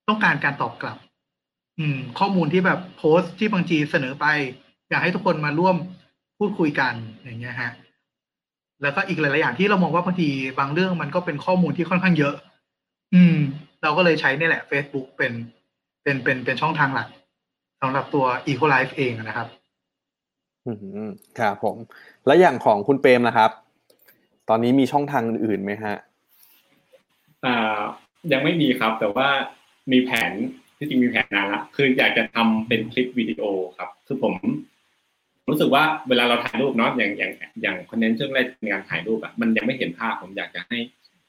[0.07, 0.97] ต้องการการตอบกลับ
[1.79, 4.25] อืม ข้อมูลที่แบบโพสต์ที่บางทีเสนอไป
[4.89, 5.75] อยากให้ทุกคนมาร่วม
[6.37, 7.71] พูดคุยกันอย่างเงี้ยฮะ
[8.81, 10.29] แล้วก็อีกหลาย ๆ อย่างที่เรามองว่าบางที
[10.59, 12.35] บางเรื่องมันก็เป็นข้อมูลที่ค่อนข้างเยอะ
[13.13, 13.37] อืม
[13.83, 15.31] เราก็เลยใช้นี่แหละ Facebook เป็น
[16.03, 17.07] เป็นเป็นเป็นช่องทางหลัก
[17.81, 19.47] สำหรับตัว Eco Life เองนะครับ
[20.67, 20.73] อื
[21.07, 21.09] ม
[21.39, 21.75] ครับผม
[22.25, 23.51] แล้วอย่างของคุณเปรมนะครับ
[24.49, 25.95] ตอนนี้มีช่องทางอื่นไหมฮะ
[27.45, 27.79] อ่า
[28.31, 29.27] ยังไม่มีครับ แต่ว่า
[29.91, 30.31] มีแผน
[30.77, 33.43] ที่จริงมีแผนนานละคืออยากจะทำเป็นคลิปวิดีโอ
[33.77, 34.33] ครับ คือผม
[35.49, 37.31] รู้สึกว่าเวลาเราถ่ายรูปเนาะอย่างอย่าง
[37.61, 40.77] อย่างคอนเทนต์เรื่องแรกในการถ่ายรูปอะมันยังไม่เห็นภาพผมอยากจะให้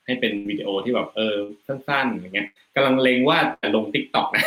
[0.07, 4.45] ให้เป็นวิดีโอที่แบบเออสั้นๆอย่างเงี้ยกำลังเล็งว่าจะลง TikTok นะ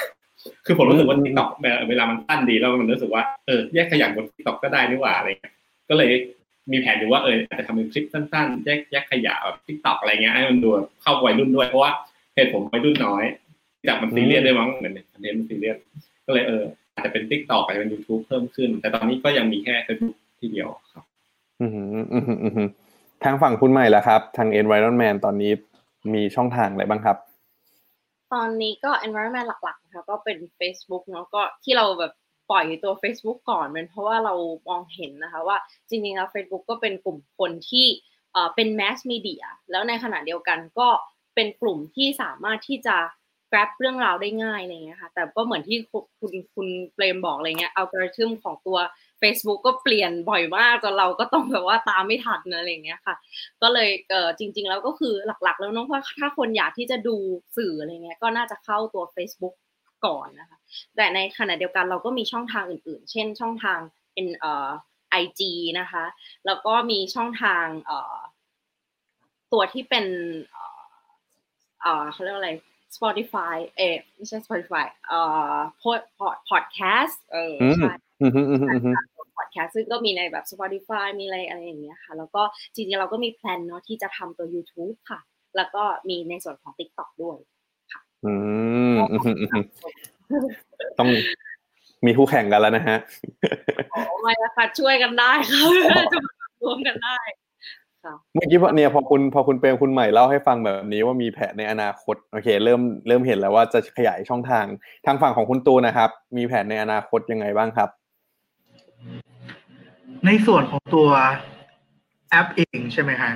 [0.65, 1.49] คือผมรู้สึกว่า TikTok
[1.89, 5.53] เวลามันสั้นดีแล้วมันรู้สึกว่าเออแยกขยะบน TikTok ก็ได้นี่หว่าอะไรเงี้ย
[5.89, 6.09] ก็เลย
[6.71, 10.69] มีแผนอยู่ว่าเอออาจจะทำเป็นคลิปสั้นๆแยกแยกขยะแบบ TikTok อะไรเงี้ยให้มันดู
[11.01, 11.91] เข้าวัยรุ่นด้วยเพราะว่า
[12.33, 13.23] เพจผมวัยรุ่นน้อย
[13.87, 15.77] จากมันซีเรียสด้วยมั้งเหมือนคอนเทนต์มันซีเรียส
[16.25, 21.03] ก็เลยเอออาจจะเป็นทิกตอกอาจจะเป็นยูทูบเพิ่มขึ้น แต่ตอนนี้ก็ยังมีแค่เฟซบุ๊กที่เดียวครับ
[21.61, 21.71] อืม
[22.13, 22.69] อืมอืม
[23.23, 25.51] ทางฝั่งคุณใหม่ละครับ ทาง Environment ตอนนี้
[26.13, 27.17] มีช่องทางอะไรบ้างครับ
[28.36, 32.13] ตอนนี้ก็ environment หลักๆนะคะก็เป็น Facebook เนาะก็ที่เราแบบ
[32.49, 34.33] ปล่อยตัว Facebook ก่อนเป็นเพราะว่าเรา
[34.69, 35.57] มองเห็นนะคะว่า
[35.89, 37.88] จริงๆแล้ว Facebook ก็เป็นกลุ่มคนที่
[38.55, 40.88] เป็น mass media แล้วในขณะเดียวกันก็
[41.36, 42.97] เป็นกลุ่มที่สามารถที่จะ
[43.51, 48.77] grab เรื่องราวได้ง่ายอะไรเงี้ยค่ะแต่ก็เหมือนที่คุณคุณคุณเปรมบอกอะไรเงี้ยอัลกอริทึมของตัว
[49.22, 53.16] Facebook ก็เปลี่ยนบ่อยมากจนเราก็ต้องแบบว่าตามไม่ทันนะอะไรเงี้ยค่ะ
[53.61, 55.13] ก็เลยเออจริง ๆ แล้วก็คือ
[55.43, 57.16] หลักๆ แล้วเน้องว่าถ้าคนอยากที่จะดู
[57.57, 59.55] สื่ออะไรเงี้ยก็น่าจะเข้าตัว Facebook
[60.05, 60.57] ก่อนนะคะ
[60.95, 63.80] แต่ในขณะเดียวกันเราก็มีช่องทางอื่น ๆ เช่น ช่องทาง
[64.13, 64.70] เป็นเอ่อ
[65.24, 65.41] IG
[65.80, 66.05] นะคะ
[66.45, 68.18] แล้วก็มีช่องทางเอ่อ
[69.53, 70.05] ตัวที่เป็น
[70.51, 70.84] เอ่อ
[71.82, 72.51] เอ่อเขาเรียกว่าอะไร
[72.95, 75.20] Spotify เอ๊ะไม่ใช่ Spotify เอ่
[75.55, 78.05] อ pod pod podcast เอออืมใช่อืมอืมอืมอืม
[79.38, 82.41] พอดแคสต์ซึ่งก็มีในแบบ Spotify มีอะไรอะไรอย่างเงี้ยค่ะ แล้วก็
[82.74, 85.20] จริงๆเราก็มีแพลนเนาะที่จะทำตัว YouTube ค่ะ
[85.57, 87.38] แล้วก็มีในส่วนของ TikTok ด้วย
[88.26, 88.34] อื
[88.93, 89.63] มอืมอืมอืม
[90.99, 91.09] ต้อง
[92.05, 92.97] มีคู่แข่งกันแล้วนะฮะ
[93.91, 97.18] โอ้ไม่ละค่ะช่วยกันได้ค่ะจะมารวมกันได้
[98.03, 104.66] ค่ะเมื่อกี้พอเนี่ยพอคุณพอคุณเปรมคุณใหม่เล่าให้ฟังแบบนี้ว่ามีแผนในอนาคตโอเค เริ่มเริ่มเห็นแล้วว่าจะขยายช่องทาง
[105.05, 107.89] ทางฝั่งของคุณตูนนะครับ มีแผนในอนาคตยังไงบ้างครับ
[110.26, 111.10] ในส่วนของตัว
[112.30, 113.34] แอปเองใช่ไหมฮะ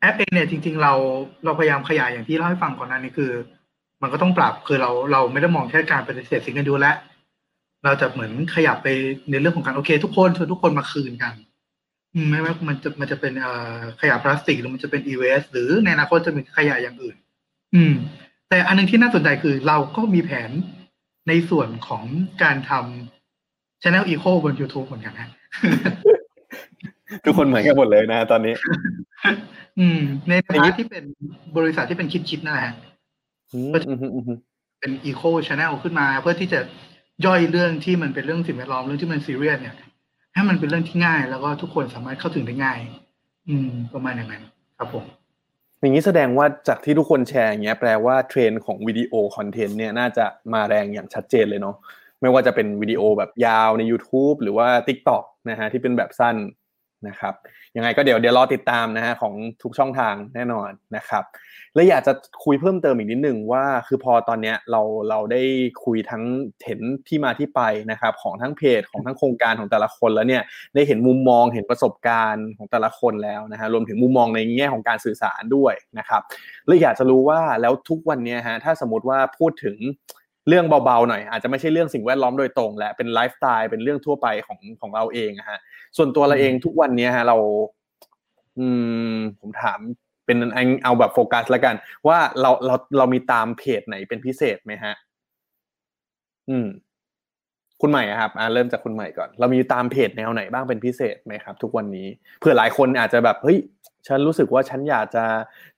[0.00, 0.92] แอปเองเนี่ยจริง ๆ เรา
[1.44, 3.30] เราพยายามขยายอย่างที่เล่าให้ฟังก่อนหน้านี้คือ
[4.02, 6.92] มันก็ต้องปรับคือเราเราไม่ได้มองแค่การปฏิเสธสิ่งกันดูและ
[7.84, 8.88] เราจะเหมือนขยับไป
[9.30, 11.34] ในเรื่องของการโอเค ทุกคนชวนทุกคนมาคืนกัน
[12.30, 17.16] ไม่ว่ามันจะมันจะเป็นเอ่อขยะพลาสติกหรือมันจะเป็นอีเวสหรือในอนาคตจะมีขยะอย่างอื่น
[17.74, 17.92] อืม
[18.48, 20.50] แต่อันหนึงที่น่าสนใจคือเราก็มีแผน
[21.28, 22.04] ในส่วนของ
[22.42, 23.15] การทำ
[23.86, 25.28] Channel Eco บน YouTube เหมือนกันนะ
[27.24, 28.54] ทุกคนเหมือนกันหมดเลยนะตอนนี้
[29.78, 31.04] อืม ในฐานะที่เป็น
[31.56, 32.74] บริษัทที่เป็นคิดๆนั่นแหละฮะ
[33.52, 34.38] อืมอืมอืมอืม
[34.80, 36.60] เป็น Eco Channel ขึ้นมา เพื่อที่จะ
[37.26, 39.76] ย่อยเรื่องที่มันเป็นเรื่องสิ่งแวดล้อมเรื่องที่มันซีเรียสเนี่ย
[40.34, 42.78] ให้มันเป็นเรื่องที่ง่าย แล้วก็ทุกคนสามารถเข้าถึงได้ง่าย
[43.48, 44.42] อืม ประมาณอย่างนั้น
[44.78, 45.04] ครับผม
[45.80, 51.76] อย่างนี้แสดงว่าจากที่ทุกคนแชร์อย่างเงี้ยแปลว่าเทรนด์ของวิดีโอคอนเทนต์เนี่ยน่าจะมาแรงอย่างชัดเจนเลยเนาะ
[52.20, 56.36] ไม่ว่าจะเป็นวิดีโอแบบยาวใน YouTube หรือว่า TikTok นะฮะที่เป็นแบบสั้น
[57.08, 57.34] นะครับ
[57.76, 61.24] ยังไงก็เดี๋ยวเดี๋ยวรอติดตามนะฮะของทุกช่องทางแน่นอนนะครับ
[61.74, 62.12] และอยากจะ
[62.44, 65.42] คุยเพิ่มเติมอีกนิดนึงว่า คือพอตอนเนี้ยเราเราได้
[65.84, 66.22] คุยทั้ง
[66.64, 67.60] เห็นที่มาที่ไป
[67.90, 70.42] นะครับของทั้งเพจของทั้งโครงการของแต่ละคนแล้วเนี่ย
[70.74, 76.22] ได้เห็นมุมมองเห็นประสบการณ์ของแต่ละคนแล้วนะฮะรวมถึงมุมมองในแง่ของการสื่อสารด้วยนะครับ
[76.66, 79.76] เลยอยากจะรู้ว่าแล้วทุกวันเนี้ยฮะถ้าสมมติว่าพูดถึง
[80.48, 85.58] เรื่องเบาๆหน่อยอาจจะไม่ใช่เรื่องสิ่งแวดล้อมโดยตรง และเป็นไลฟ์สไตล์เป็นเรื่องทั่วไปของของเราเองนะฮะ
[85.96, 87.36] ส่วนตัวเราเองทุกวันเนี้ยฮะเรา
[88.58, 88.66] อื
[89.10, 89.78] ม ผมถาม
[90.26, 90.38] เป็น
[90.84, 91.74] เอาแบบโฟกัสแล้วกัน
[92.08, 94.94] ว่าเราเราเรามีตามเพจไหนเป็นพิเศษไหมฮะ
[96.48, 96.66] อืม
[97.80, 102.06] คุณใหม่ครับอ่าเริ่มจากคุณใหม่ก่อน เรามีตามเพจแนวไหนบ้างเป็นพิเศษไหมครับ ทุกวันนี้
[102.40, 103.58] เพื่อหลายคนอาจจะแบบเฮ้ย
[104.06, 105.24] ฉันรู้สึกว่าฉันอยากจะ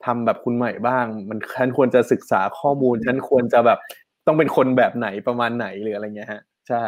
[0.04, 3.78] ทำแบบคุณใหม่บ้าง มันฉันควรจะศึกษาข้อมูล ฉันควรจะแบบ
[4.28, 6.84] ต้องเป็นคนแบบไหนประมาณไหนหรืออะไรเงี้ยฮะ ใช่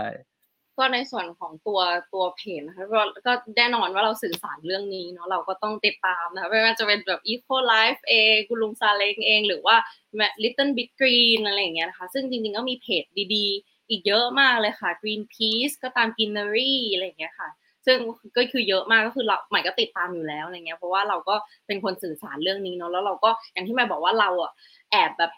[0.78, 1.80] ก็ในส่วนของตัว
[2.14, 2.84] ตัวเพจนะคะ
[3.26, 9.76] ก็แน่นอนว่าเราสื่อสารเรื่องนี้เนาะเราก็ต้องติดตามนะคะไม่ว่าจะเป็นแบบ Eco Life เองคุณลุงซาเล้งเอง หรือว่า
[10.43, 17.49] Little Big Green อะไรอย่างเงี้ยนะคะ ซึ่งจริงๆก็มีเพจดีๆ อีกเยอะมากเลยค่ะ Greenpeace ก็ตาม Greenery อะไรอย่างเงี้ยค่ะ
[17.86, 17.99] ซึ่ง
[18.36, 21.34] ก็คือเยอะมากก็คือเราใหม่ก็ติดตามอยู่แล้วอะไรเงี้ยเพราะว่าเราก็
[21.66, 24.53] เป็นคนสื่อสารเรื่องนี้เนาะแล้วเราก็อย่างที่ใหม่บอกว่าเราอะ
[24.91, 25.32] แอบแบบ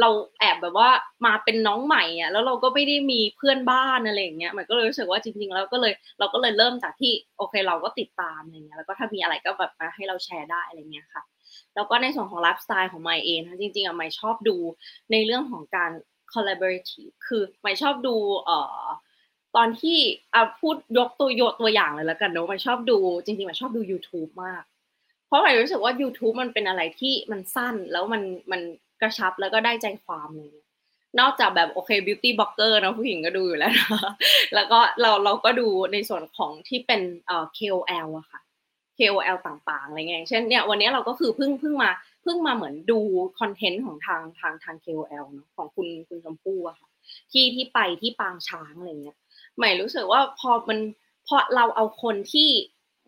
[0.00, 0.08] เรา
[0.40, 0.90] แอบแบบว่า
[1.26, 11.22] มาเป็นน้องใหม่อะแล้วเราก็ไม่ได้มีเพื่อนบ้านอะไรอย่างเงี้ยมันก็เลยรู้สึกว่าจริงๆแล้วก็เลยเราก็เลยเริ่มจากที่โอเคเราก็ติดตามอะไรเงี้ยแล้วก็ถ้ามีอะไรก็แบบมาให้เราแชร์ได้อะไรเงี้ยค่ะ
[11.74, 14.56] แล้วก็ในส่วนของไลฟ์สไตล์ของไมเองนะจริงๆอะไมชอบดู
[15.12, 15.90] ในเรื่องของการ
[16.32, 18.84] collaborative คือไมชอบดูเอ่อ
[19.56, 19.98] ตอนที่
[20.34, 24.62] อะพูดยกตัวยกตัวอย่างเลยแล้วกันเนาะไมชอบดูจริงๆไมชอบดู YouTube มาก
[25.26, 28.22] เพราะใหม่รู้สึกว่า YouTube มันเป็นอะไรที่มันสั้นแล้วมัน
[28.52, 28.60] มัน
[29.00, 30.56] กระชับแล้วก็ได้ใจความเลย
[31.20, 33.88] นอกจากแบบโอเค beauty blogger นะผู้หญิงก็ดูอยู่แล้วนะ
[34.54, 38.40] แล้วก็เราเราก็ดูในส่วนของที่เป็นเอ่อ KOL อะค่ะ
[38.98, 41.90] KOL ต่างๆอะไรเงี้ยเช่นเนี่ยวันนี้เราก็คือเพิ่งเพิ่งมา
[42.22, 42.98] เพิ่งมาเหมือนดู
[43.40, 46.88] คอนเทนต์ของทางทางทาง KOL เนาะของคุณคุณชมพู่อะค่ะ
[47.32, 49.16] ที่ที่ไปที่ปางช้างอะไรเงี้ย
[49.56, 50.78] ใหม่รู้สึกว่าพอมัน
[51.26, 52.48] พอเราเอาคนที่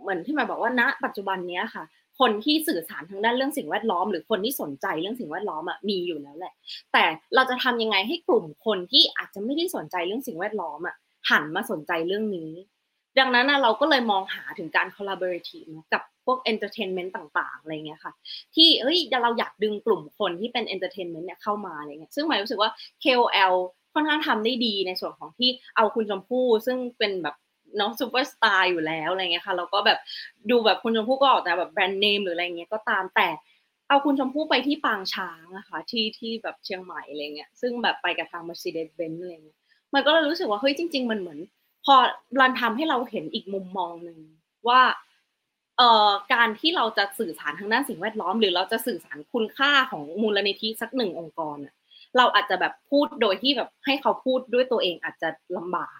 [0.01, 1.85] เหมือนที่หมายบอกว่าณปัจจุบันเนี้ยค่ะ
[2.21, 6.55] คนที่สื่อสารทางด้านเรื่องสิ่งแวดล้อม หรือคนที่สนใจเรื่องสิ่งแวดล้อมอะมีอยู่แล้วแหละ
[6.93, 7.05] แต่
[7.35, 10.97] เราจะทำยังไงให้กลุ่มคนที่อาจจะไม่ได้สนใจเรื่องสิ่งแวดล้อมอะ
[11.31, 12.53] หันมาสนใจเรื่องนี้
[13.19, 18.13] ดังนั้นนะเราก็เลยมองหาถึงการ collaborative กับพวก entertainment ต่างๆอะไรเงี้ยค่ะ
[18.55, 22.71] ที่เฮ้ยเราอยากดึงกลุ่มคนที่เป็น entertainment เนี่ยเข้ามาอะไรเงี้ยซึ่งหมายรู้สึกว่า
[23.05, 23.55] KOL
[23.95, 27.37] ค่อนข้างทำได้ดีในส่วนของที่เอาคุณชมพู่ซึ่งเป็นแบบ
[27.79, 29.99] น้องซูเปอร์สตาร์อยู่แล้วอะไรเงี้ยค่ะแล้วก็แบบ
[30.51, 33.29] ดูแบบคุณชมพู่ก็ออกแต่แบบแบรนด์เนมหรืออะไรเงี้ยก็ตามแต่
[33.89, 39.59] เอาคุณชมพู่ไปที่ปางช้างอะค่ะที่ที่แบบเชียงใหม่อะไรเงี้ยซึ่งแบบไปกับทาง Mercedes-Benz อะไรเงี้ย
[39.95, 41.39] มันก็เลยรู้สึกว่าเฮ้ยจริง ๆ มันเหมือน
[41.85, 41.95] พอ
[42.41, 44.19] รันทำให้เราเห็นอีกมุมมองหนึ่ง
[44.69, 44.81] ว่า
[45.77, 51.75] เอ่อการที่เราจะสื่อสารทางด้านสิ่งแวดล้อม หรือเราจะสื่อสารคุณค่าของมูลนิธิสักหนึ่งองค์กรอะ
[52.17, 55.99] เราอาจจะแบบพูดโดยที่แบบให้เขาพูดด้วยตัวเองอาจจะลำบาก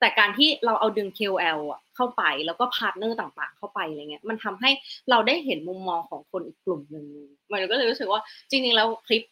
[0.00, 4.70] แต่การที่เราเอาดึง KOL อะเข้าไปแล้วก็ partner ต่างๆ เข้าไปอะไรเงี้ยมันทำให้
[5.10, 7.06] เราได้เห็นมุมมองของคนอีกกลุ่มหนึ่ง
[7.52, 8.20] มันก็เลยรู้สึกว่า
[8.50, 9.22] จริงๆแล้วคลิป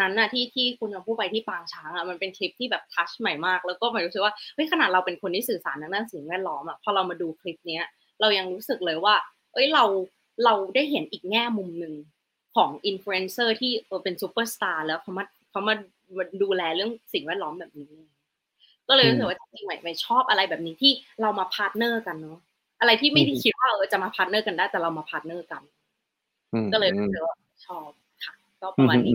[0.00, 7.84] นั้นน่ะที่ที่คุณชมพู่ไปที่ปางช้างอะมันเป็นคลิปที่แบบ touch ใหม่มาก แล้วก็ใหม่รู้สึกว่าเฮ้ยขนาดเราเป็นคนที่สื่อสารทางด้านสิ่งแวดล้อมอะพอเรามาดูคลิปเนี้ย
[8.20, 9.14] เรายังรู้สึกเลยว่า
[9.54, 9.84] เอ้ยเรา
[10.44, 11.94] เราได้เห็นอีกแง่มุมหนึ่ง
[12.56, 13.72] ของอินฟลูเอนเซอร์ที่
[14.04, 15.74] เป็นซูเปอร์สตาร์แล้วเขามาเขามา
[16.42, 17.92] ดูแลเรื่องสิ่งแวดล้อมแบบนี้
[18.92, 22.38] ก็เลยรู้สึกว่าจริงๆใหม่ชอบอะไรแบบนี้ที่เรามา partner กันเนาะ
[22.80, 25.62] อะไรที่ไม่ได้คิดว่าเออจะมา partner กันได้แต่เรามา partner กัน
[26.72, 27.36] ก็เลยรู้สึกว่า
[27.66, 27.88] ชอบ
[28.24, 29.14] ค่ะก็ประมาณนี้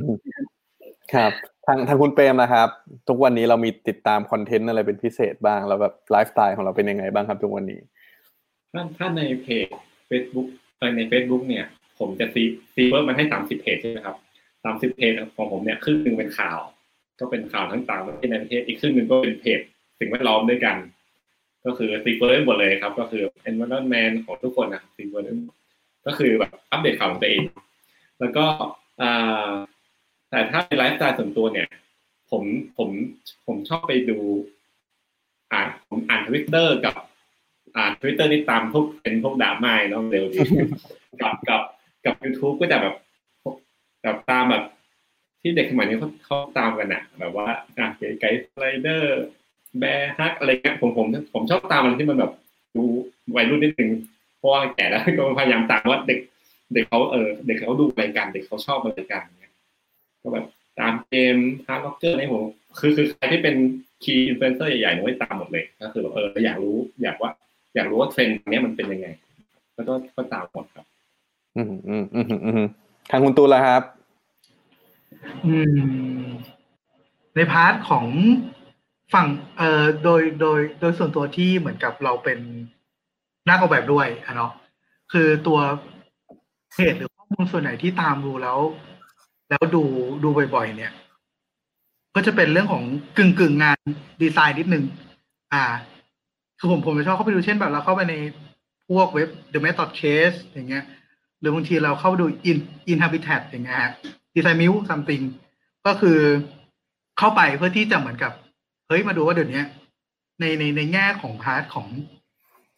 [1.14, 1.32] ครับ
[1.66, 2.70] ทางทางคุณเปรมนะครับ
[3.08, 7.80] ทุกวันนี้เรามีติดตามคอนเทนต์อะไรเป็นพิเศษบ้าง แล้วแบบไลฟ์สไตล์ของเราเป็นยังไงบ้างครับทุกวันนี้
[8.74, 9.68] ถ้าถ้าในเพจ
[10.10, 10.48] Facebook
[10.78, 11.66] เออใน Facebook เนี่ย
[12.00, 14.16] ผมจะ see see first มันให้สามสิบเพจใช่ไหมครับ
[14.66, 16.60] สามสิบเพจของผมเนี่ยครึ่งหนึ่งเป็นข่าว
[17.20, 19.60] ก็เป็นข่าวทั้งต่างประเทศในประเทศอีกครึ่งหนึ่งก็เป็นเพจ
[20.00, 20.78] สิ่งแวดล้อมด้วยกัน
[21.66, 25.26] ก็คือ see first หมดเลยครับ ก็คือ environment ของทุกคนนะครับ see first
[26.06, 27.44] ก็คือแบบอัปเดตข่าวของตัวเอง
[28.20, 28.46] แล้วก็
[30.30, 31.68] แต่ถ้าในไลฟ์สไตล์ส่วนตัวเนี่ย
[32.32, 32.44] ผม
[32.78, 32.90] ผม
[33.46, 34.18] ผมชอบไปดู
[35.52, 36.96] อ่านผมอ่านทวิตเตอร์กับ
[37.78, 40.40] อ่านทวิตเตอร์นี่ตามพวกเป็นพวกดราม่าเนาะเร็วดี
[41.22, 41.62] กับกับ
[42.06, 42.96] กับยูทูบก็จะแบบ
[44.02, 44.64] แบบตามแบบ
[45.42, 47.48] ที่เด็กสมัยนี้เขาเขาตามกันอะแบบว่า
[47.78, 47.86] อะเก๋
[48.20, 49.22] ไก๋สไลเดอร์
[49.80, 52.32] Bearhug อะไรเงี้ยผมผมผมชอบตามอะไรที่มันแบบ
[52.76, 52.84] ดู
[53.36, 53.92] วัยรุ่นนิดนึง
[54.38, 56.20] เพราะว่าแก่แล้วก็พยายามตามว่าเด็ก
[56.74, 59.24] เด็กเขาเออเด็กเขาดูอะไรกัน เด็กเขาชอบอะไรกัน
[60.22, 60.46] ก็แบบ
[60.80, 61.36] ตามเกม
[61.66, 62.44] Heartrocker ในผม
[62.80, 63.56] คือคือใครที่เป็น
[64.04, 67.32] key influencer ใหญ่ๆเนี่ยไม่ตามหมดเลยก็คือแบบเอออยากรู้อยากว่า
[67.76, 69.08] อยากรู้ว่าเทรนด์เนี้ยมันเป็นยังไง
[69.76, 70.86] ก็ต้องก็ตามหมดครับ
[71.56, 72.68] อืมอืมอืมอืมอืม
[73.10, 73.84] ทางคุณตูนละครับ
[75.46, 76.20] อืม
[77.36, 78.06] ใน part ของ
[79.14, 79.28] ฝั่ง
[79.58, 82.40] เอ่อโดยโดยโดยส่วนตัวที่เหมือนกับเราเป็น
[83.48, 84.52] นักออกแบบด้วยอะเนาะ
[85.12, 85.60] คือตัว
[86.74, 88.60] เพจหรือข้อมูลส่วนไหนที่ตามดูแล้ว
[89.50, 89.84] แล้วดู
[90.24, 90.94] ดูบ่อยๆ เนี่ย
[92.16, 92.84] ก็จะเป็นเรื่องของ
[93.18, 93.78] กึ่งกึ่งงาน
[94.22, 94.84] ดีไซน์นิดนึง
[95.54, 95.64] อ่า
[96.60, 98.16] คือผมผมจะชอบเข้าไปดูเช่นแบบเราเข้าไปใน
[98.90, 100.84] พวกเว็บ The Method Case อย่างเงี้ย
[101.40, 102.58] หรือบางทีเราเข้าไปดู In
[102.92, 103.92] Inhabitat อย่างเงี้ยฮะ
[104.36, 105.24] Design Muse something
[105.86, 106.20] ก็คือ
[107.18, 108.32] เข้าไปเพื่อที่จะเหมือนกับ
[108.88, 109.64] เฮ้ยมาดูว่าเดี๋ยวนี้
[110.40, 111.88] ในในในแง่ของพาร์ทของ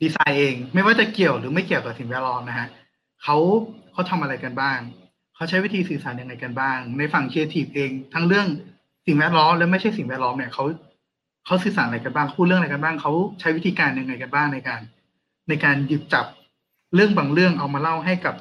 [0.01, 2.67] ดีไซน์เอง ไม่ว่าจะเกี่ยวหรือไม่เกี่ยวกับสิ่งแวดล้อมนะฮะ
[3.23, 3.37] เขา
[3.91, 4.79] เขาทำอะไรกันบ้าง
[5.35, 8.47] เขาใช้วิธีสื่อสารยังไงกันบ้าง ในฝั่งครีเอทีฟเอง ทั้งเรื่อง
[9.05, 10.63] สิ่งแวดล้อมและไม่ใช่สิ่งแวดล้อมเนี่ยเขา
[11.45, 14.81] เขาสื่อสารอะไรกันบ้างพูดเรื่องอะไรกันบ้างเขาใช้วิธีการยังไงกันบ้างในการ
[15.49, 16.25] ในการหยิบจับ
[16.95, 18.35] เรื่องบางเรื่องเอามาเล่าให้กับ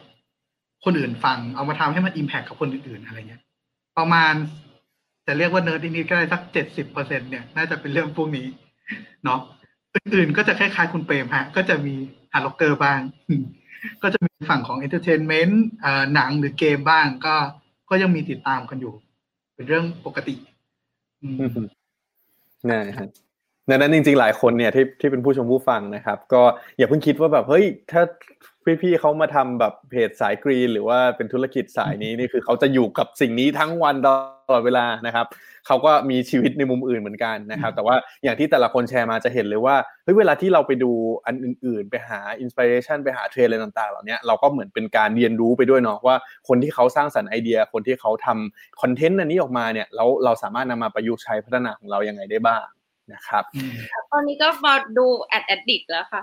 [0.85, 3.43] คนอื่นฟัง เอามาทำให้มัน impact กับคนอื่นๆอะไรเงี้ย
[3.99, 4.35] ประมาณ
[5.29, 8.47] จะเรียกว่าเนิร์ดนิดๆก็ได้สักเจ็ดสิบเปอร์เซ็นเนี่ยน่าจะเป็นเรื่องพวกนี้
[9.25, 9.41] เนาะ
[9.95, 11.95] อื่นๆก็จะคล้ายๆคุณเปรมฮะ ก็จะมี
[12.33, 13.01] Heartrocker บ้าง
[14.03, 15.63] ก็จะมีฝั่งของ entertainment
[16.15, 17.35] หนังหรือเกมบ้างก็
[17.91, 18.95] ก็ยังมีติดตามกันอยู่
[19.55, 20.35] เป็นเรื่องปกติ
[22.71, 23.09] นะฮะ
[23.69, 26.43] ดังนั้นจริงๆหลายคนเนี่ยที่ที่เป็นผู้ชมผู้ฟังนะครับ ก็
[26.77, 28.03] อย่าเพิ่งคิดว่าแบบเฮ้ยถ้า
[28.83, 34.09] พี่ๆเขามาทำแบบเพจสาย green หรือว่าเป็นธุรกิจสายนี้นี่คือเขาจะอยู่กับสิ่งนี้ทั้งวันต
[34.53, 35.27] ลอดเวลานะครับ
[35.67, 40.91] เขาก็มีชีวิตในมุมอื่นเหมือนกันนะครับ แต่ว่าอย่างที่แต่ละคนแชร์มาจะเห็นเลยว่าเฮ้ยเวลาที่เราไปดู
[41.27, 46.17] อันอื่น ๆ ไปหา inspiration ไปหาเทรนด์อะไรต่างๆ เหล่านี้เราก็เหมือนเป็นการเรียนรู้ไปด้วยเนาะว่า
[46.49, 52.65] คนที่เขาสร้างสรรค์ไอเดีย คนที่เขาทำคอนเทนต์อันนี้ออกมาเนี่ยแล้วเราสามารถนำมาประยุกต์ใช้พัฒนาของเรายังไงได้บ้าง
[53.13, 53.45] นะครับ
[54.13, 56.23] ตอนนี้ก็มาดูแอด addict แล้วค่ะ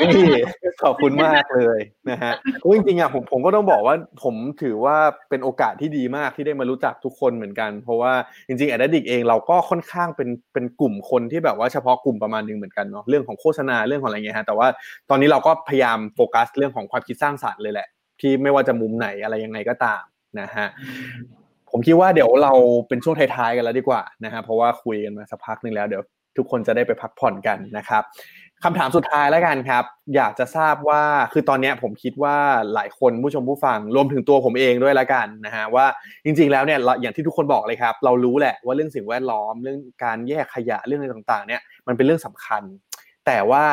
[0.00, 1.80] นี่ขอบคุณมากเลย
[2.10, 2.32] นะฮะ
[2.74, 4.96] จริงๆอะผมผมก็ต้องบอกว่าผมถือว่า
[5.28, 8.12] เป็นโอกาสที่ดีมากที่ได้มารู้จักทุกคนเหมือนกัน เพราะว่า
[8.46, 14.68] จริงๆแอดดิกเองเราก็ค่อนข้างเป็นเป็นกลุ่มคนที่แบบว่าเฉพาะกลุ่มประมาณนึงเหมือนกันเนาะเรื่องของโฆษณาเรื่องของอะไรเงี้ยฮะแต่ว่า
[15.10, 17.88] ตอนนี้เราก็พยายามโฟกัสเรื่องของความคิดสร้างสรรค์เลยแหละ
[18.20, 20.02] ที่ไม่ว่าจะมุมไหนอะไรยังไงก็ตาม
[20.40, 20.66] นะฮะ
[21.70, 22.52] ผมคิดว่าเดี๋ยวเรา
[22.88, 26.02] เป็นช่วงท้ายๆกันแล้วดีกว่านะฮะเพราะว่าคุยกันมาสักพักหนึ่งแล้วเดี๋ยว
[26.36, 28.02] ทุกคนจะได้ไปพักผ่อนกันนะครับ
[28.64, 29.84] คำถามสุดท้ายแล้วกันครับ
[30.16, 31.02] อยากจะทราบว่า
[31.32, 32.36] คือตอนนี้ผมคิดว่า
[32.74, 35.86] หลายคนผู้ชมผู้ฟังรวมถึงตัวผมเองด้วยแล้วกันนะฮะว่า
[36.24, 42.62] จริง ๆ แล้วเนี่ยอย่างที่ทุกคนบอกเลยครับ เรารู้แหละว่าเรื่องสิ่งแวดล้อมเรื่องการแยกขยะเรื่องอะไรต่างๆ เนี่ยมันเป็นเรื่องสำคัญ
[43.26, 43.64] แต่ว่า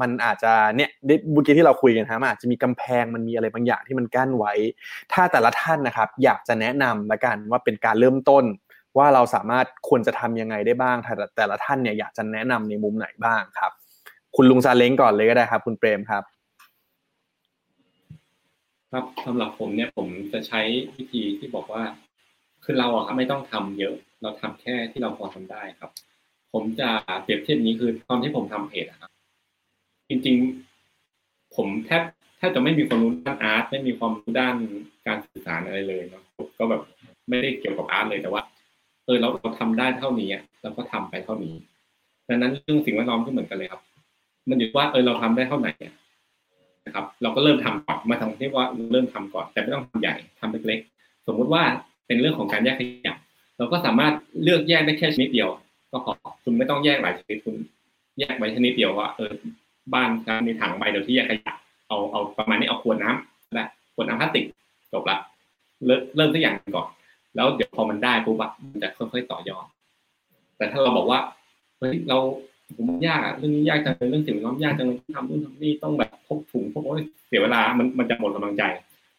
[0.00, 0.90] มันอาจจะเนี่ย
[1.32, 4.52] เมื่อกี้ที่เราคุยกันครับอาจจะมีกำแพงมันมีอะไรบางอย่างที่มันกั้นไว้
[5.12, 8.44] ถ้าแต่ละท่านนะครับ อยากจะแนะนำละกันว่าเป็นการเริ่มต้น
[8.98, 13.72] ว่าเราสามารถควรจะทำยังไงได้บ้าง แต่แต่ละท่านเนี่ยอยากจะแนะนำในมุมไหนบ้างครับ
[14.36, 16.22] คุณลุงซาเล้งก่อนเลยก็ได้ครับ คุณเปรมครับ
[18.92, 20.60] ครับสำหรับผมเนี่ยผมจะใช้
[20.96, 21.82] วิธีที่บอกว่า
[22.64, 25.90] คือเราอะครับไม่ต้องทำเยอะ เราทำแค่ที่เราพอทำได้ครับ
[26.52, 26.88] ผมจะ
[27.22, 29.10] เปรียบเทียบนี้คือตอนที่ผมทำเพจอะครับ
[30.08, 30.36] จริง
[30.94, 32.02] ๆ ผมแทบ
[32.38, 34.54] แทบจะไม่มีความรู้ด้านอาร์ตไม่มีความรู้ด้าน
[35.06, 36.24] การสื่อสารอะไรเลยเนาะ
[36.58, 36.82] ก็แบบ
[37.28, 38.42] ไม่ได้เกี่ยวกับอาร์ตเลยแต่ว่า
[39.06, 40.28] เออเราเราทำได้เท่านี้
[40.62, 41.54] เราก็ทำไปเท่านี้
[42.28, 43.82] ดังนั้นเรื่องสิ่งแวดล้อมก็เหมือนกันเลยครับ
[44.48, 45.70] มันอยู่ว่าเออเราทำได้เท่าไหร่
[46.86, 51.62] นะครับ เราก็เริ่มทำก่อนมาทำที่ว่าเริ่มทำก่อน แต่ไม่ต้องทำใหญ่ทำเล็กๆสมมุติว่า
[52.06, 53.14] เป็นเรื่องของการแยกขยะ
[53.58, 54.12] เราก็สามารถ
[54.42, 55.48] เลือกแยกได้แค่ชนิดเดียว
[55.90, 56.12] ก็พอ
[56.44, 57.56] คุณไม่ต้องแยกหลายชนิดคุณ
[58.18, 59.32] แยกไว้ชนิดเดียวว่าเออ
[59.94, 61.54] บ้านการมีถังใบเดียวที่แยกขยะ
[61.88, 64.44] เอาเอาประมาณนี้เอาขวดน้ำและขวดน้ำพลาสติก
[64.92, 65.18] จบละ
[65.86, 66.88] เริ่มเริ่มตัวอย่างก่อน
[67.36, 69.66] แล้วเดี๋ยวพอมันได้ปุ๊บอะมันจะค่อยๆต่อยอด
[70.56, 71.18] แต่ถ้าเราบอกว่า
[71.78, 72.18] เฮ้ยเรา
[72.76, 78.62] ผมยากอะเรื่องนี้ยากจังเลยเรื่องสิ่งแวดล้อมยากจังเลยทำนู่นทำนี่ต้องแบบพกถุงพกโอ้ยเสียเวลามันมันจะหมดกำลังใจ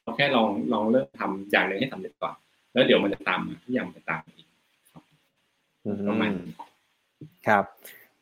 [0.02, 2.34] เราแค่ลองลองเริ่มทำอย่างหนึ่งให้สำเร็จก่อน
[2.74, 4.48] แล้วเดี๋ยวมันจะตามมาทุกอย่างมันจะตามมาอีก
[4.92, 5.04] ครับ
[6.10, 6.54] ประมาณนี้
[7.48, 7.64] ครับ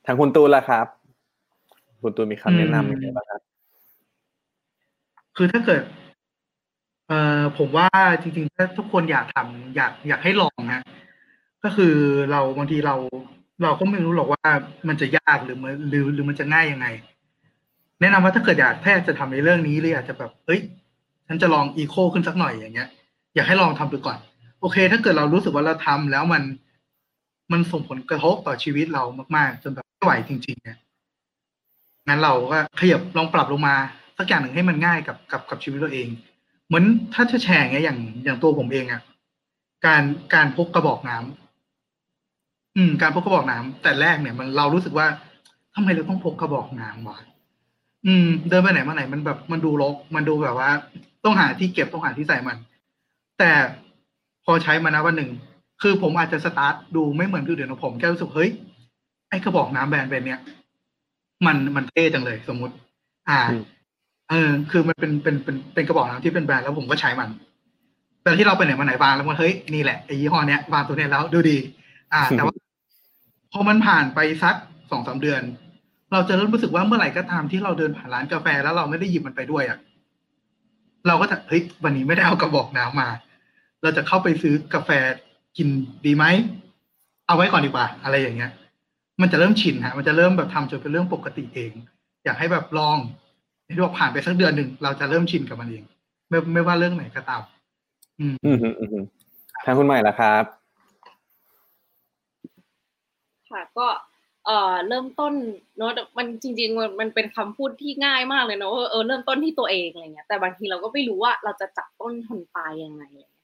[0.05, 0.87] ทางคุณตูนล่ะครับ
[2.01, 3.41] คุณตูนมีคำแนะนำยังไงบ้างครับ
[5.35, 5.81] คือถ้าเกิด
[7.07, 7.87] เอ่อผมว่า
[8.21, 10.81] จริงๆถ้าทุกคนอยากทำอยากอยากให้ลองนะ
[11.63, 11.95] ก็คือ
[12.31, 12.95] เราบางทีเรา
[13.63, 14.43] เราก็ไม่รู้หรอกว่า
[14.87, 16.87] มันจะยากหรือมันหรือหรือมันจะง่ายยังไง
[18.01, 20.61] แนะนำว่าถ้าเกิดอยากถ้าจะทำในเรื่องนี้หรืออยากจะแบบเอ้ย
[21.27, 22.89] ฉันจะลองอีโคขึ้นสักหน่อยอย่างเงี้ย
[23.35, 24.17] อยากให้ลองทำดูก่อน
[24.61, 26.43] โอเค ถ้าเกิดเรารู้สึกว่าเราทำแล้วมัน
[27.51, 29.03] มันส่งผลกระทบต่อชีวิตเรา
[29.35, 30.77] มาก ๆ จนแบบไม่ไหวจริง ๆ เนี่ย
[32.07, 33.75] งั้นเราก็ขยับลองปรับลงมา
[34.17, 36.07] สักอย่างหนึ่งให้มันง่ายกับกับกับชีวิตตัวเอง
[36.67, 39.01] เหมือนถ้าจะแชร์อย่างเงี้ยอย่างอย่างตัวผมเองอะ
[39.85, 40.03] การ
[40.33, 45.07] การพกกระบอกน้ำอืม การพกกระบอกน้ำแต่แรกเนี่ยมันเรารู้สึกว่า
[45.75, 47.19] ทำไมเราต้องพกกระบอกน้ำวะ
[48.05, 50.69] อืม เดินไปไหนมาไหนมันแบบมันดูรกมันดูแบบว่า
[51.23, 52.57] ต้องหาที่เก็บต้องหาที่ใส่มัน
[53.39, 53.51] แต่
[54.45, 55.31] พอใช้มานะวันหนึ่ง
[55.81, 58.51] คือผมอาจจะสตาร์ทดูไม่เหมือนคนอื่นนะผมแค่รู้สึกเฮ้ย
[59.29, 60.41] ไอ้กระบอกน้ำแบรนด์เป็นเนี้ย
[61.45, 62.73] มันมันเท่จังเลยสมมุติ
[63.29, 63.39] อ่า
[64.29, 67.29] เออ คือมันเป็นเป็นเป็นเป็นกระบอกน้ำที่เป็นแบรนด์แล้วผมก็ใช้มัน
[68.23, 71.57] แต่ที่เราไปไหนมาไหนบางแล้วมันเฮ้ยนี่แหละไอ้ยี่ห้อเนี้ยบางตัวเนี้ยแล้วดูดี
[72.13, 72.55] อ่า แต่ว่า
[73.51, 74.55] พอมันผ่านไปสัก
[74.91, 75.41] สองสาเดือน
[76.11, 79.79] เราจะเริ่มรู้สึกว่าเมื่อไหร่ก็ตามที่เราเดินผ่านร้านกาแฟแล้วเราไม่ได้หยิบมันไปด้วยอะ
[81.07, 83.09] เราก็จะเฮ้ยวันนี้ไม่ได้เอากระบอกน้ำมา
[83.83, 84.89] เราจะเข้าไปซื้อกาแฟ
[85.57, 85.67] กิน
[86.05, 86.25] ดีไหม
[87.27, 88.51] เอาไว้ก่อนดีกว่า อะไรอย่างเงี้ย
[89.21, 91.71] มันจะเริ่มชินฮะมันจะเริ่มแบบทำจนเป็นเรื่องปกติเอง
[92.25, 92.97] อยากให้แบบลอง
[93.67, 95.83] ที่บอกผ่านไปสักเดือนหนึ่งเราจะเริ่มชินกับมันเอง
[96.29, 97.41] ไม่ไม่ว่าเรื่องไหนก็ตาม
[98.19, 99.05] อืมอืมอืมอืม
[99.65, 100.43] ทางคุณใหม่ละครับ
[103.49, 103.87] ค่ะก็
[104.45, 105.33] เอ่อเริ่มต้น
[105.77, 113.43] เนอะมันจริงๆมันมันเป็นคำพูดที่ง่ายมากเลยเนอะว่าเออเริ่มต้นที่ตัวเองอะไรเงี้ยแต่บางทีเราก็ไม่รู้ว่าเราจะจับต้นทนปลายยังไงอะไรเง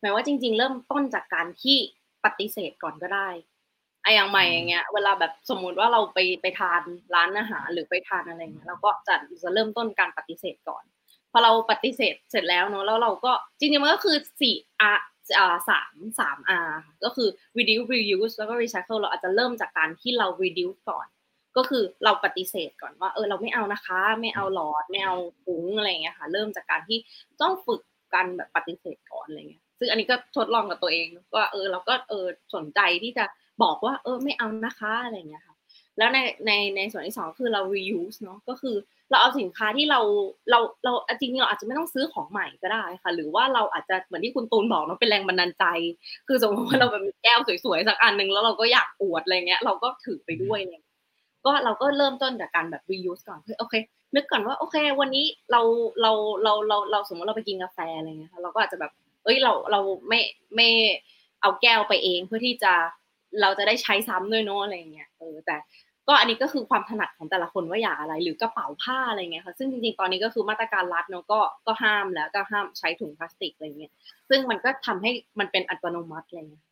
[0.00, 1.76] หมายว่าจริง ๆ เริ่มต้นจากการที่
[2.24, 3.28] ปฏิเสธก่อนก็ได้
[4.04, 6.82] ไอ้อย่างใหม่อย่างเงี้ยเวลาแบบสมมุติว่าเราไปไปทาน
[7.14, 10.84] ร้านอาหารหรือไปทานอะไรเงี้ยเราก็จะจะเริ่มต้นการปฏิเสธก่อน
[11.32, 14.92] พอเราปฏิเสธเสร็จแล้วเนอะแล้วเราก็จริงๆมันก็คือสี่อา
[15.36, 16.72] อ่าสามสาม R
[17.04, 17.28] ก็คือ
[17.58, 21.06] reduce reuse แล้วก็ recycle เราอาจจะเริ่มจากการที่เรา reduce ก่อน
[21.56, 25.14] ก็คือเราปฏิเสธก่อนว่าเออเราไม่เอานะคะ ไม่เอาหลอดไม่เอา
[25.44, 26.98] ถุงอะไรเงี้ยค่ะเริ่มจากการที่
[27.42, 27.80] ต้องฝึก
[28.14, 33.24] กันแบบปฏิเสธก่อนอะไรเงี้ยซึ่งอันนี้ก็ทดลองกับตัวเองว่าเออเราก็เออสนใจที่จะ
[33.62, 35.54] บอกว่าเออไม่เอานะคะอะไรเงี้ยค่ะ
[35.98, 38.76] แล้วในในในส่วนที่สองคือเรา reuse เนาะก็คือ
[39.10, 40.00] เราเอาสินค้าที่เรา
[40.50, 45.64] เราเราจริงๆเราอาจจะไม่ต้องซื้อของใหม่ก็ได้ค่ะ หรือว่าเราอาจจะเหมือนที่คุณตูนบอกเนาะเป็นแรงบันดาลใจ
[46.28, 50.82] คือสมมติว่าเราแบบมีแก้วสวยๆสักอันหนึ่งแล้วเราก็อยากอวดอะไรเงี้ย เราก็ถือไปด้วยเนี่ย
[51.44, 53.74] ก็เราก็เริ่มต้นจากการแบบ reuse ก่อนเฮ้ยโอเค
[54.14, 55.60] นึกก่อนว่าโอเค วันนี้เรา
[56.00, 56.12] เรา
[56.42, 58.92] เราเราเราสมมติเราไปกินกาแฟอะไรเงี้ยเราก็อาจจะแบบ
[59.24, 60.20] เอ้ยเราเราไม่
[60.56, 60.68] ไม่
[61.42, 62.74] เอาแก้วไปเองเพื่อที่จะ
[63.40, 65.56] เราจะได้ใช้ซ้ำด้วยเนาะอะไรเงี้ยเออแต่
[66.08, 73.92] ก็อันนี้ก็คือความถนัดของแต่ละคนว่าอยากอะไร หรือกระเป๋าผ้าอะไรเงี้ยค่ะซึ่งจริงๆตอนนี้ก็คือมาตรการรัฐเนาะก็ก็ห้ามแล้วก็ห้ามใช้ถุงพลาสติกอะไรเงี้ย
[74.28, 76.64] ซึ่งมันก็ทำให้มันเป็นอัตโนมัติอะไรเงี้ย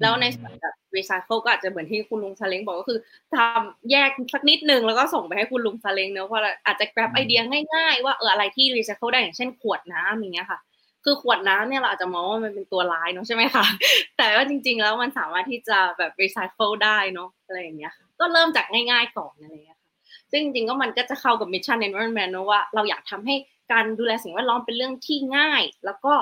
[0.00, 2.98] แล้วในส่วนแบบรีไซเคิลก็อาจจะเหมือนที่คุณลุงซาเล้งบอกก็คือ
[3.34, 7.40] ทำแยกสักนิดนึงแล้วก็ส่งไปให้คุณลุงซาเล้งเนาะเพราะอาจจะ grab ไอเดีย
[7.74, 10.58] ง่ายๆ ว่าเอออะไรที่รีไซเคิลได้อย่างเช่นขวดน้ำอย่างเงี้ยค่ะ
[11.08, 13.66] คือขวดน้ำเนี่ยเราอาจจะมองว่ามันเป็นตัวร้ายเนาะใช่ไหมคะ
[14.16, 19.90] แต่ว่าจริง ๆ แล้วมันสามารถที่จะแบบรีไซเคิลได้เนาะอะไรอย่างเงี้ยก็เริ่มจากง่ายๆก่อนอะไรเงี้ยค่ะ
[20.30, 23.34] ซึ่งจริงๆก็มันก็จะเข้ากับมิชชั่น environment นะว่าเราอยากทำให้
[23.72, 26.14] การดูแลสิ่งแวดล้อมเป็นเรื่องที่ง่าย แล้วก็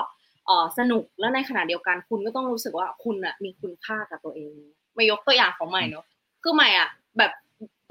[0.45, 4.53] เออสนุกแล้วในขณะเดียวกันคุณก็ต้องรู้สึกว่าคุณอะมีคุณค่ากับตัวเอง
[4.95, 6.05] ไม่ยกตัวอย่างของใหม่เนาะ
[6.43, 7.31] คือใหม่อะแบบ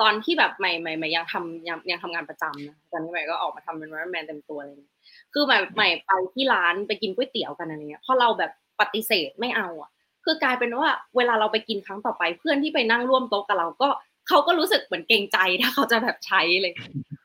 [0.01, 4.77] ตอนที่แบบใหม่ใหม่ใหม่ยังทำยังยังทำงานประจำนะตอนนี้ใหม่ก็ออกมาทำเป็น environment เต็มตัวเลย
[5.33, 9.91] คือใหม่ใหม่ไปที่ร้านไปกินก๋วยเตี๋ยวกันอะไรเงี้ยพอเราแบบปฏิเสธไม่เอาอะ
[10.25, 13.89] คือกลายเป็นว่าเวลาเราไปกินครั้งต่อไปเพื่อนที่ไปนั่งร่วมโต๊ะกับเราก็
[14.29, 16.73] เขาก็รู้สึกเหมือนเกรงใจถ้าเขาจะแบบใช้เลย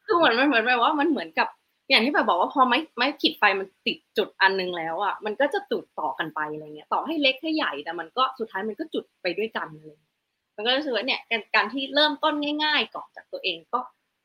[0.05, 1.47] คือเหมือนมันเหมือนแบบว่ามันเหมือนกับ
[1.89, 9.97] อย่างที่แบบบอกว่าพอไม้ไม้ขีดไฟมันติดจุดอันนึงแล้วอะมันก็จะจุดต่อกันไปอะไรเงี้ยต่อให้เล็กให้ใหญ่แต่มันก็สุดท้ายมันก็จุดไปด้วยกันเลย
[10.59, 13.79] มันก็รู้สึกว่าเนี่ยการการที่เริ่มต้นง่าย ๆ ก่อนจากตัวเองก็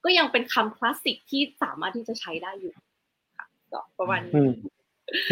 [0.05, 2.73] ก็ยังเป็นคำคลาสสิกที่สามารถที่จะใช้ได้อยู่
[3.36, 4.32] ค่ะก็ประมาณนี้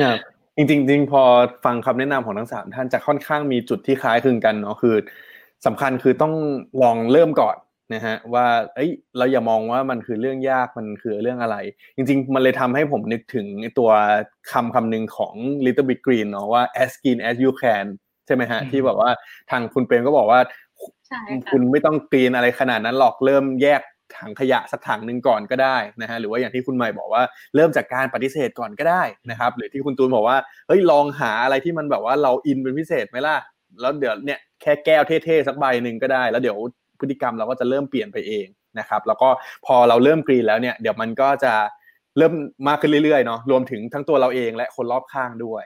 [0.00, 0.18] ครับ
[0.56, 1.22] จริงๆจริงพอ
[1.64, 4.96] ฟังคำแนะนำของทั้งสามท่านจะค่อนข้างมีจุดที่คล้ายคลึงกันเนาะคือ
[5.66, 6.34] สำคัญคือต้อง
[6.82, 7.56] ลองเริ่มก่อน
[7.94, 11.56] นะฮะว่าเอ้ยเราอย่ามองว่ามันคือเรื่องยากมันคือเรื่องอะไร
[11.96, 13.46] จริง ๆ มันเลยทำให้ผมนึกถึง
[13.78, 13.90] ตัว
[14.52, 15.34] คำคำหนึ่งของ
[15.64, 17.86] Little Big Green เนาะว่า as green as you can
[18.26, 19.10] ใช่ไหมฮะที่แบบว่า
[19.50, 20.40] ทางคุณเปรมก็บอกว่า
[21.52, 23.82] คุณไม่ต้องกรีนอะไรขนาดนั้นหรอกเริ่มแยก
[24.18, 27.22] ถังขยะสักถังหนึ่งก่อนก็ได้นะฮะหรือว่าอย่างที่คุณใหม่บอกว่า
[27.54, 30.38] เริ่มจากการปฏิเสธก่อนก็ได้นะครับ หรือที่คุณตูนบอกว่า
[30.68, 33.36] เฮ้ยลองหาอะไรที่มันแบบว่าเราอินเป็นพิเศษไหมล่ะ
[33.80, 36.58] แล้วเดี๋ยวเนี่ยแค่แก้วเท่ๆสักใบหนึ่งก็ได้ แล้วเดี๋ยว
[37.00, 38.46] พฤติกรรมเราก็จะเริ่มเปลี่ยนไปเอง
[38.78, 39.28] นะครับ แล้วก็
[39.66, 41.54] พอเราเริ่ม green แล้วเนี่ยเดี๋ยวมันก็จะ
[42.18, 42.32] เริ่ม
[42.68, 45.62] มากขึ้นเรื่อยๆเนาะรวมถึงทั้งตัวเราเองและคนรอบข้างด้วย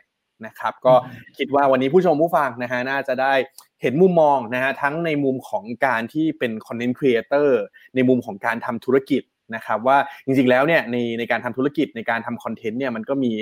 [0.47, 0.95] นะครับ ก็
[1.39, 3.35] คิดว่าวันนี้ผู้ชมผู้ฟังนะฮะน่าจะได้
[3.83, 7.63] เห็นมุมมองนะฮะทั้งในมุมของการที่เป็น content creator
[7.95, 9.23] ในมุมของการทำธุรกิจ
[9.55, 13.33] นะครับว่าจริงๆแล้วเนี่ยในในการทำธุรกิจในการทำคอนเทนต์เนี่ยมันก็มี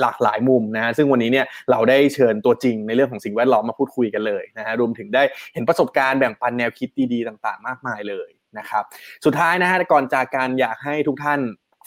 [0.00, 5.22] หลากหลายมุมนะฮะซึ่งวันนี้เนี่ยเราได้เชิญตัวจริงในเรื่องของสิ่งแวดล้อมมาพูดคุยกันเลยนะฮะรวมถึงได้
[5.54, 8.28] เห็นประสบการณ์แบ่งปันแนวคิดดีๆ ต่างๆ มากมายเลย
[8.58, 8.84] นะครับ
[9.24, 11.40] สุดท้ายนะฮะก่อนจากการอยากให้ทุกท่าน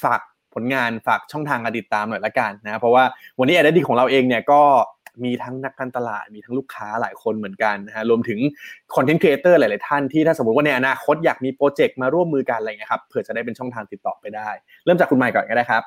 [0.04, 0.22] ฝาก
[0.56, 3.04] ผลงานฝากช่องทางการติดตามหน่อยละกันนะเพราะว่า
[3.40, 4.62] วันนี้แอดดิของเราเองเนี่ยก็
[5.24, 8.40] มีทั้งนักการตลาดมีทั้งลูกค้าหลายคนเหมือนกันนะฮะรวมถึง
[8.96, 14.50] content creator หลาย ๆ ท่านที่ถ้าสมมติว่าในอนาคตอยากมีโปรเจกต์มาร่วมมือกันอะไรเงี้ยครับเผื่อจะได้เป็นช่องทางติดต่อไปได้
[14.86, 15.84] เริ่มจากคุณมายก่อนก็ได้ครับ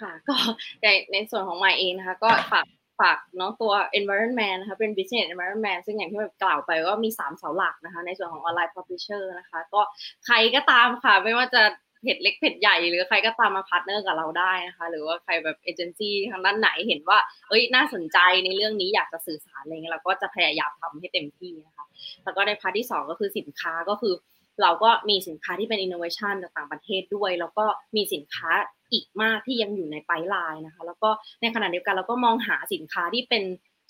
[0.00, 0.36] ค่ะ ก็
[0.82, 2.66] ในในส่วนของมายเองนะคะ ก็ฝาก
[3.00, 9.80] ฝากเนาะตัว environment นะคะเป็น business environment ซึ่งอย่างที่กล่าวไปก็มี 3 เสาหลักนะคะ ในส่วนของ online publisher นะคะ ก็
[10.26, 11.62] ใครก็ตามค่ะ ไม่ว่าจะ
[12.02, 17.18] เพจเล็กเพจใหญ่ หรือใครก็ตามมา partner กับเราได้นะคะ หรือว่าใครแบบเอเจนซี่ทางด้านไหนเห็นว่า
[17.48, 21.86] เอ้ยน่าสนใจในเรื่องนี้อยากจะสื่อสารอะไรเงี้ยเราก็จะพยายามทำให้เต็มที่นะคะ
[22.24, 24.14] แล้วก็ใน part ที่ 2 ก็คือสินค้าก็คือ
[24.62, 27.64] เราก็มีสินค้าที่เป็น innovation จากต่างประเทศด้วย แล้วก็
[27.96, 28.50] มีสินค้า
[28.92, 31.10] อีกมากที่ยังอยู่ใน pipeline นะคะ แล้วก็
[31.40, 33.42] ในขณะเดียวกันเราก็มองหาสินค้าที่เป็น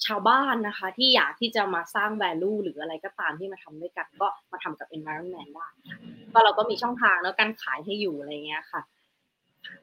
[0.06, 5.98] ชาวบ้านนะคะ ที่อยากที่จะมาสร้าง value หรืออะไรก็ตามที่มาทำด้วยกัน ก็มาทำกับ environment ได้ค่ะ
[6.32, 8.82] ก็เราก็มีช่องทางแล้วการขายให้อยู่อะไรเงี้ยค่ะ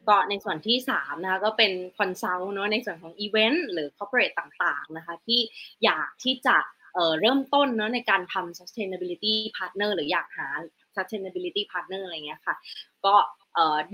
[0.07, 5.39] ก็ในส่วนที่3นะคะก็เป็น consult เนาะในส่วนของอีเวนต์หรือ corporate ต่างๆนะคะที่
[5.83, 6.57] อยากที่จะ
[6.93, 10.47] เเริ่มต้นเนาะในการทำ sustainability partner หรืออยากหา
[10.95, 12.55] sustainability partner อะไรเงี้ยค่ะ
[13.05, 13.15] ก็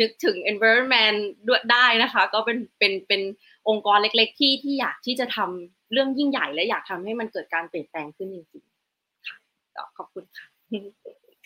[0.02, 3.22] นึกถึง environment ด้วยได้นะคะ ก็เป็นเป็นเป็น
[3.70, 9.38] องค์กรเล็ก ๆ ที่ที่อยากที่จะทำเรื่องยิ่งใหญ่ และอยากทำให้มันเกิดการเปลี่ยนแปลงขึ้นจริงๆค่ะ
[9.76, 10.48] ก็ขอบคุณค่ะ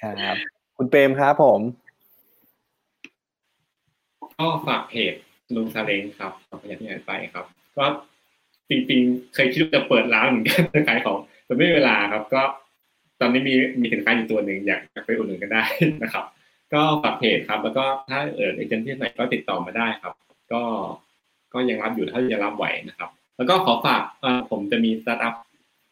[0.02, 0.36] ครับ
[0.78, 1.62] คุณเปรมครับผม
[4.40, 5.14] ก็ฝากเพจ
[5.56, 7.46] ลุงซาเล้งครับขอบคุณที่อ่านไปครับ
[7.78, 7.86] ก็
[8.70, 12.42] จริงๆเคยคิดว่าจะเปิดร้านเหมือนกันขายของแต่ไม่มีเวลาครับ ก็
[13.20, 15.64] ตอนนี้มีมีสินค้าอยู่ตัวหนึ่งอยากอยากไปอุดหนุนกันได้
[16.04, 16.26] นะครับ
[16.74, 20.14] ก็ฝากเพจครับ แล้วก็ถ้าเออเอเจนซี่ไหนก็ติดต่อมาได้ครับ
[20.54, 20.62] ก็
[21.54, 24.02] ก็ยังรับอยู่ถ้ายังรับไหวนะครับ แล้วก็ขอฝาก
[24.52, 25.36] ผมจะมีสตาร์ทอัพ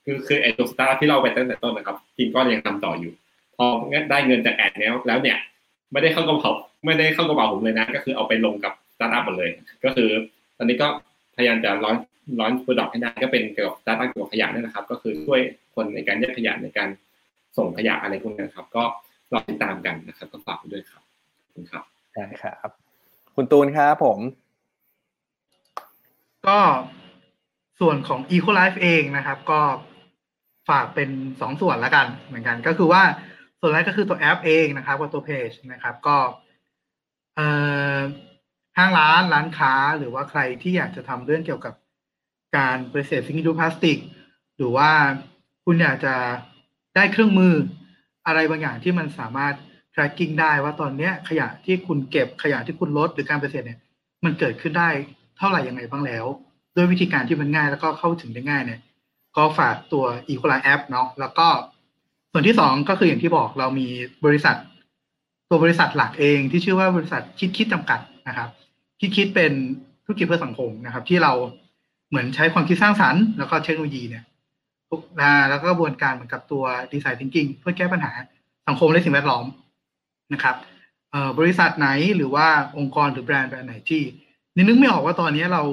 [0.06, 3.14] คือคือไอตัวสตาร์ทอัพที่เราไปตั้งแต่ต้นนะครับจริงก็ยังทำต่ออยู่
[3.58, 3.66] พอ
[4.12, 5.38] ได้เงินจาก ad แล้วแล้วเนี่ย
[5.92, 6.52] ไม่ได้เข้ากระเป๋า
[6.86, 9.50] ไม่ได้เข้ากระเป๋าผมเลยนะ ก็คือเอาไปลงกับสตาร์ทอัพหมดเลย
[9.84, 10.10] ก็คือ
[10.58, 10.88] ตอนนี้ก็
[11.36, 11.96] พยายามจะ launch
[12.40, 15.40] launch product ให้ได้ก็เป็นเกี่ยวกับสตาร์ทอัพเกี่ยวกับขยะนี่นะครับ ก็คือช่วย
[15.76, 16.90] คนในการแยกขยะในการ
[17.58, 18.84] ส่งขยะอะไรพวกนี้นะครับ ก็
[19.32, 21.04] รอติดตามกันนะครับ ก็ฝากไว้ด้วยครับ
[21.44, 22.70] ขอบคุณครับได้ครับ
[23.36, 24.20] คุณตูนครับผม
[26.48, 26.60] ก็
[27.80, 29.62] ส่วนของ Eco Life เองนะครับ ก็
[30.70, 31.10] ฝากเป็น
[31.42, 33.04] สองส่วนละกันเหมือนกัน ก็คือว่า
[33.60, 36.18] ส่วนแรกก็คือตัวแอปเองนะครับกับตัวเพจนะครับ ก็
[37.36, 37.48] เอ่
[37.96, 37.98] อ
[38.78, 41.74] ห้างร้านร้านค้าหรือว่าใครที่อยากจะทำเรื่องเกี่ยวกับ
[42.58, 43.98] การบริเศษสิ่งที่ดูพลาสติก
[44.58, 44.90] หรือว่า
[45.66, 46.16] คุณอยากจะ
[46.96, 47.54] ได้เครื่องมือ
[48.28, 49.54] อะไรบางอย่างที่มันสามารถ
[49.94, 53.80] tracking ได้ว่าตอนเนี้ยขยะที่คุณเก็บขยะที่คุณลดหรือการเกษตรเนี่ย
[54.26, 54.90] มันเกิดขึ้นได้
[55.38, 56.26] เท่าไหร่ยังไงบ้างแล้ว
[56.76, 58.80] ด้วยวิธีการที่มันง่ายแล้วก็เข้าถึงได้ง่ายเนี่ย
[59.38, 61.48] ก็ฝากตัว e q u a l i App เนาะแล้วก็
[62.32, 63.88] ส่วนที่สองก็คืออย่างที่บอกเรามี
[64.26, 64.56] บริษัท
[65.50, 68.50] ตัวบริษัทหลักเองที่ชื่อว่าบริษัทคิดคิดจำกัดนะครับ
[69.00, 69.52] คิดคิดเป็น
[70.04, 71.34] ธุรกิจเพื่อสังคมนะครับ ที่เรา
[72.10, 74.24] เหมือนใช้ความคิดสร้างสรรค์แล้วก็เทคโนโลยีเนี่ย
[74.96, 76.64] ทุกอ่าแล้วก็กระบวนการเหมือนกับตัว
[76.94, 78.12] ดีไซน์ thinking เพื่อแก้ปัญหา
[78.68, 79.46] สังคมและสิ่งแวดล้อม
[80.34, 80.56] นะครับ
[81.40, 82.48] บริษัทไหนหรือว่า
[82.78, 84.02] องค์กรหรือแบรนด์แบรนด์ไหนที่
[84.56, 85.64] นึกไม่ออกว่าตอนนี้เรา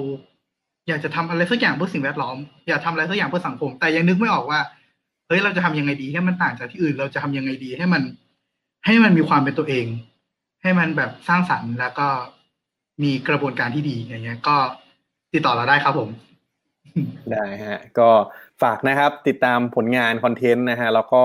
[0.88, 2.36] อยากจะทำอะไรสักอย่างเพื่อสิ่งแวดล้อม
[2.68, 4.60] อยากทำอะไรสักอย่างเพื่อสังคม แต่ยังนึกไม่ออกว่า
[5.26, 8.02] เฮ้ยเราจะทำยังไงดีให้มันต่างจากที่อื่น เราจะทำยังไงดีให้มัน
[8.86, 9.86] ให้มันมีความเป็นตัวเอง
[10.62, 12.08] ให้มันแบบสร้างสรรค์แล้วก็
[13.02, 14.56] มีกระบวนการที่ดีอย่างเงี้ย ก็
[15.32, 16.08] ติดต่อเราได้ครับผม
[17.30, 18.08] ได้ฮะ ก็
[18.62, 21.22] ฝากนะครับติดตามผลงาน content นะฮะแล้วก็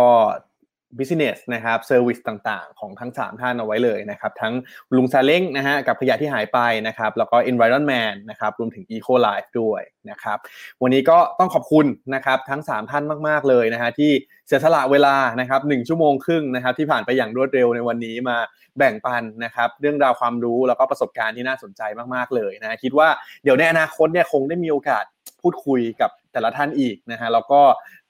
[0.97, 4.53] business นะครับ service ต่างๆ ของทั้ง 3 ท่านเอาไว้เลยนะครับ ทั้ง
[4.95, 10.38] ลุงซาเล้งนะฮะกับขยะที่หายไปนะครับ แล้วก็ environment นะครับ รวมถึง eco life ด้วยนะครับ
[10.81, 11.85] วันนี้ก็ต้องขอบคุณ
[12.15, 14.11] นะครับทั้ง 3 ท่านมาก ๆ เลยนะฮะที่
[14.47, 18.38] เสียสละเวลานะครับหชั่วโมงครึ่งนะครับ ที่ผ่านไปอย่างรวดเร็วในวันนี้มา
[18.77, 21.81] แบ่งปันนะครับ เรื่องราวความรู้แล้วก็ประสบการณ์ที่น่าสนใจ
[22.15, 23.09] มากๆเลยนะคิดว่า
[23.43, 25.03] เดี๋ยวในอนาคตเนี่ยคงได้มีโอกาส
[25.41, 27.61] พูดคุยกับ แต่ละท่านอีกนะฮะแล้วก็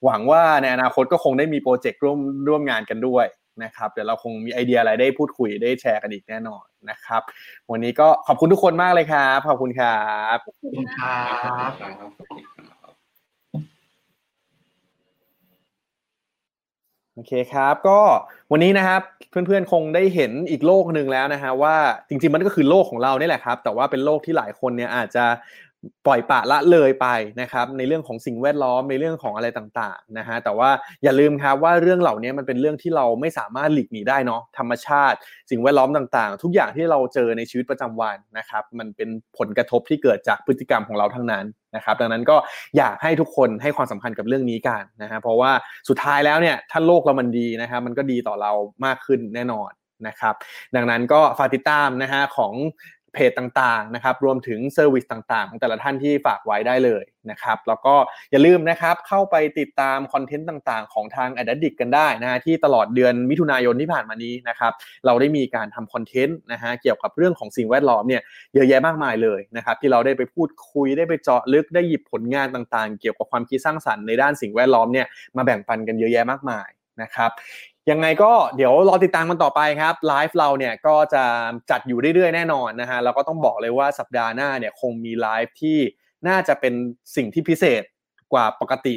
[0.05, 3.25] หวังว่าในอนาคตก็คงได้มีโปรเจกต์ร่วมร่วมงานกันด้วย
[3.63, 7.21] นะครับเดี๋ยวเราคงมีไอเดียอะไรได้พูดคุยได้แชร์กันอีกแน่นอนนะครับ
[7.71, 10.01] วันนี้ก็ขอบคุณทุกคนมากเลยครับขอบคุณครั
[10.35, 11.15] บขอบคุณครั
[11.69, 11.71] บ
[17.17, 17.99] โอเคครับก็
[18.51, 21.75] วันนี้นะครับเพื่อนๆคงได้เห็นอีกโลกหนึ่งแล้วนะฮะว่า
[22.09, 25.25] จริงๆมันก็คือโลกของเรานี่แหละครับ แต่ว่าเป็นโลกที่หลายคนเนี่ยอาจจะ
[26.05, 27.07] ปล่อยปะละเลยไป
[27.41, 30.69] นะครับในเรื่องของสิ่งแวดล้อมในเรื่องของอะไรต่างๆนะฮะแต่ว่า
[31.03, 35.17] อย่าลืมครับว่าเรื่องเหล่านี้มันเป็นเรื่องที่เราไม่สามารถหลีกหนีได้เนาะธรรมชาติ
[35.51, 41.45] สิ่งแวดล้อมต่างๆ ทุกอย่างที่เราเจอในชีวิตประจำวันนะครับมันเป็นผลกระทบที่เกิดจากพฤติกรรมของเราทั้งนั้น
[41.75, 42.37] นะครับดังนั้นก็
[42.77, 45.51] อยากให้ทุกคนให้ความสำคัญกับเรื่องนี้กันนะฮะเพราะว่า
[45.89, 48.51] สุดท้ายแล้วเนี่ยถ้าโลกเรามันดีนะครับมันก็ดีต่อเรา
[48.85, 49.71] มากขึ้นแน่นอน
[50.07, 50.35] นะครับ
[50.75, 52.53] ดังนั้นก็ฝากติดตามนะฮะของ
[53.17, 57.95] เพจต่างๆนะครับรวมถึงเซอร์วิสต่างๆ ของแต่ละท่านที่ฝากไว้ได้เลยนะครับแล้วก็
[58.31, 64.71] อย่าลืมนะครับเข้าไปติดตามคอนเทนต์ต่างๆ ของทาง a d d i c t กันได้นะฮะที่ตลอดเดือนมิถุนายนที่ผ่านมานี้นะครับ
[65.05, 68.21] เราได้มีการทำ content นะฮะเกี่ยวกับเรื่องของสิ่งแวดล้อมเนี่ย
[68.53, 75.07] เยอะแยะมากมายเลยนะครับที่เราได้ไปพูดคุยได้ไปเจาะลึกได้หยิบผลงานต่างๆ เกี่ยวกับความคิดสร้างสรรค์ในด้านสิ่งแวดล้อมเนี่ย
[75.37, 76.69] มาแบ่งปันกันเยอะแยะมากมาย
[77.01, 77.31] นะครับ
[77.91, 81.23] ยังไงก็เดี๋ยวรอติดตามกันต่อไปครับไลฟ์เราเนี่ยก็จะ
[81.69, 85.77] จัดอยู่เรื่อยๆแน่นอนนะฮะแล้วก็ต้องบอกเลยว่าสัปดาห์หน้าเนี่ยคงมีไลฟ์ที่
[86.27, 86.73] น่าจะเป็น
[87.15, 87.83] สิ่งที่พิเศษ
[88.33, 88.95] กว่าปกติ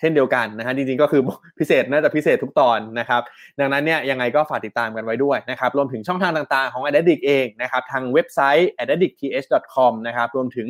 [0.00, 1.22] เช่นเดียวกันนะฮะจริงๆก็คือ
[1.58, 3.22] พิเศษน่าจะพิเศษทุกตอนนะครับ
[3.60, 9.24] ดังนั้นเนี่ยยังไงก็ฝากติดตามกันไว้ด้วยนะครับรวมถึงช่องทางต่างๆของ a d d i c t เองนะครับทางเว็บไซต์ a d d i c t t
[9.64, 10.68] h c o m นะครับรวมถึง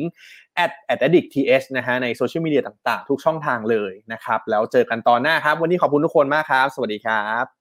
[0.63, 7.58] at a d d i c t th นะฮะในโซเชียลมีเดียต่างๆ ทุกช่องทางเลยนะครับแล้วเจอกันตอนหน้าครับ วันนี้ขอบคุณทุกคนมากครับ สวัสดีครับ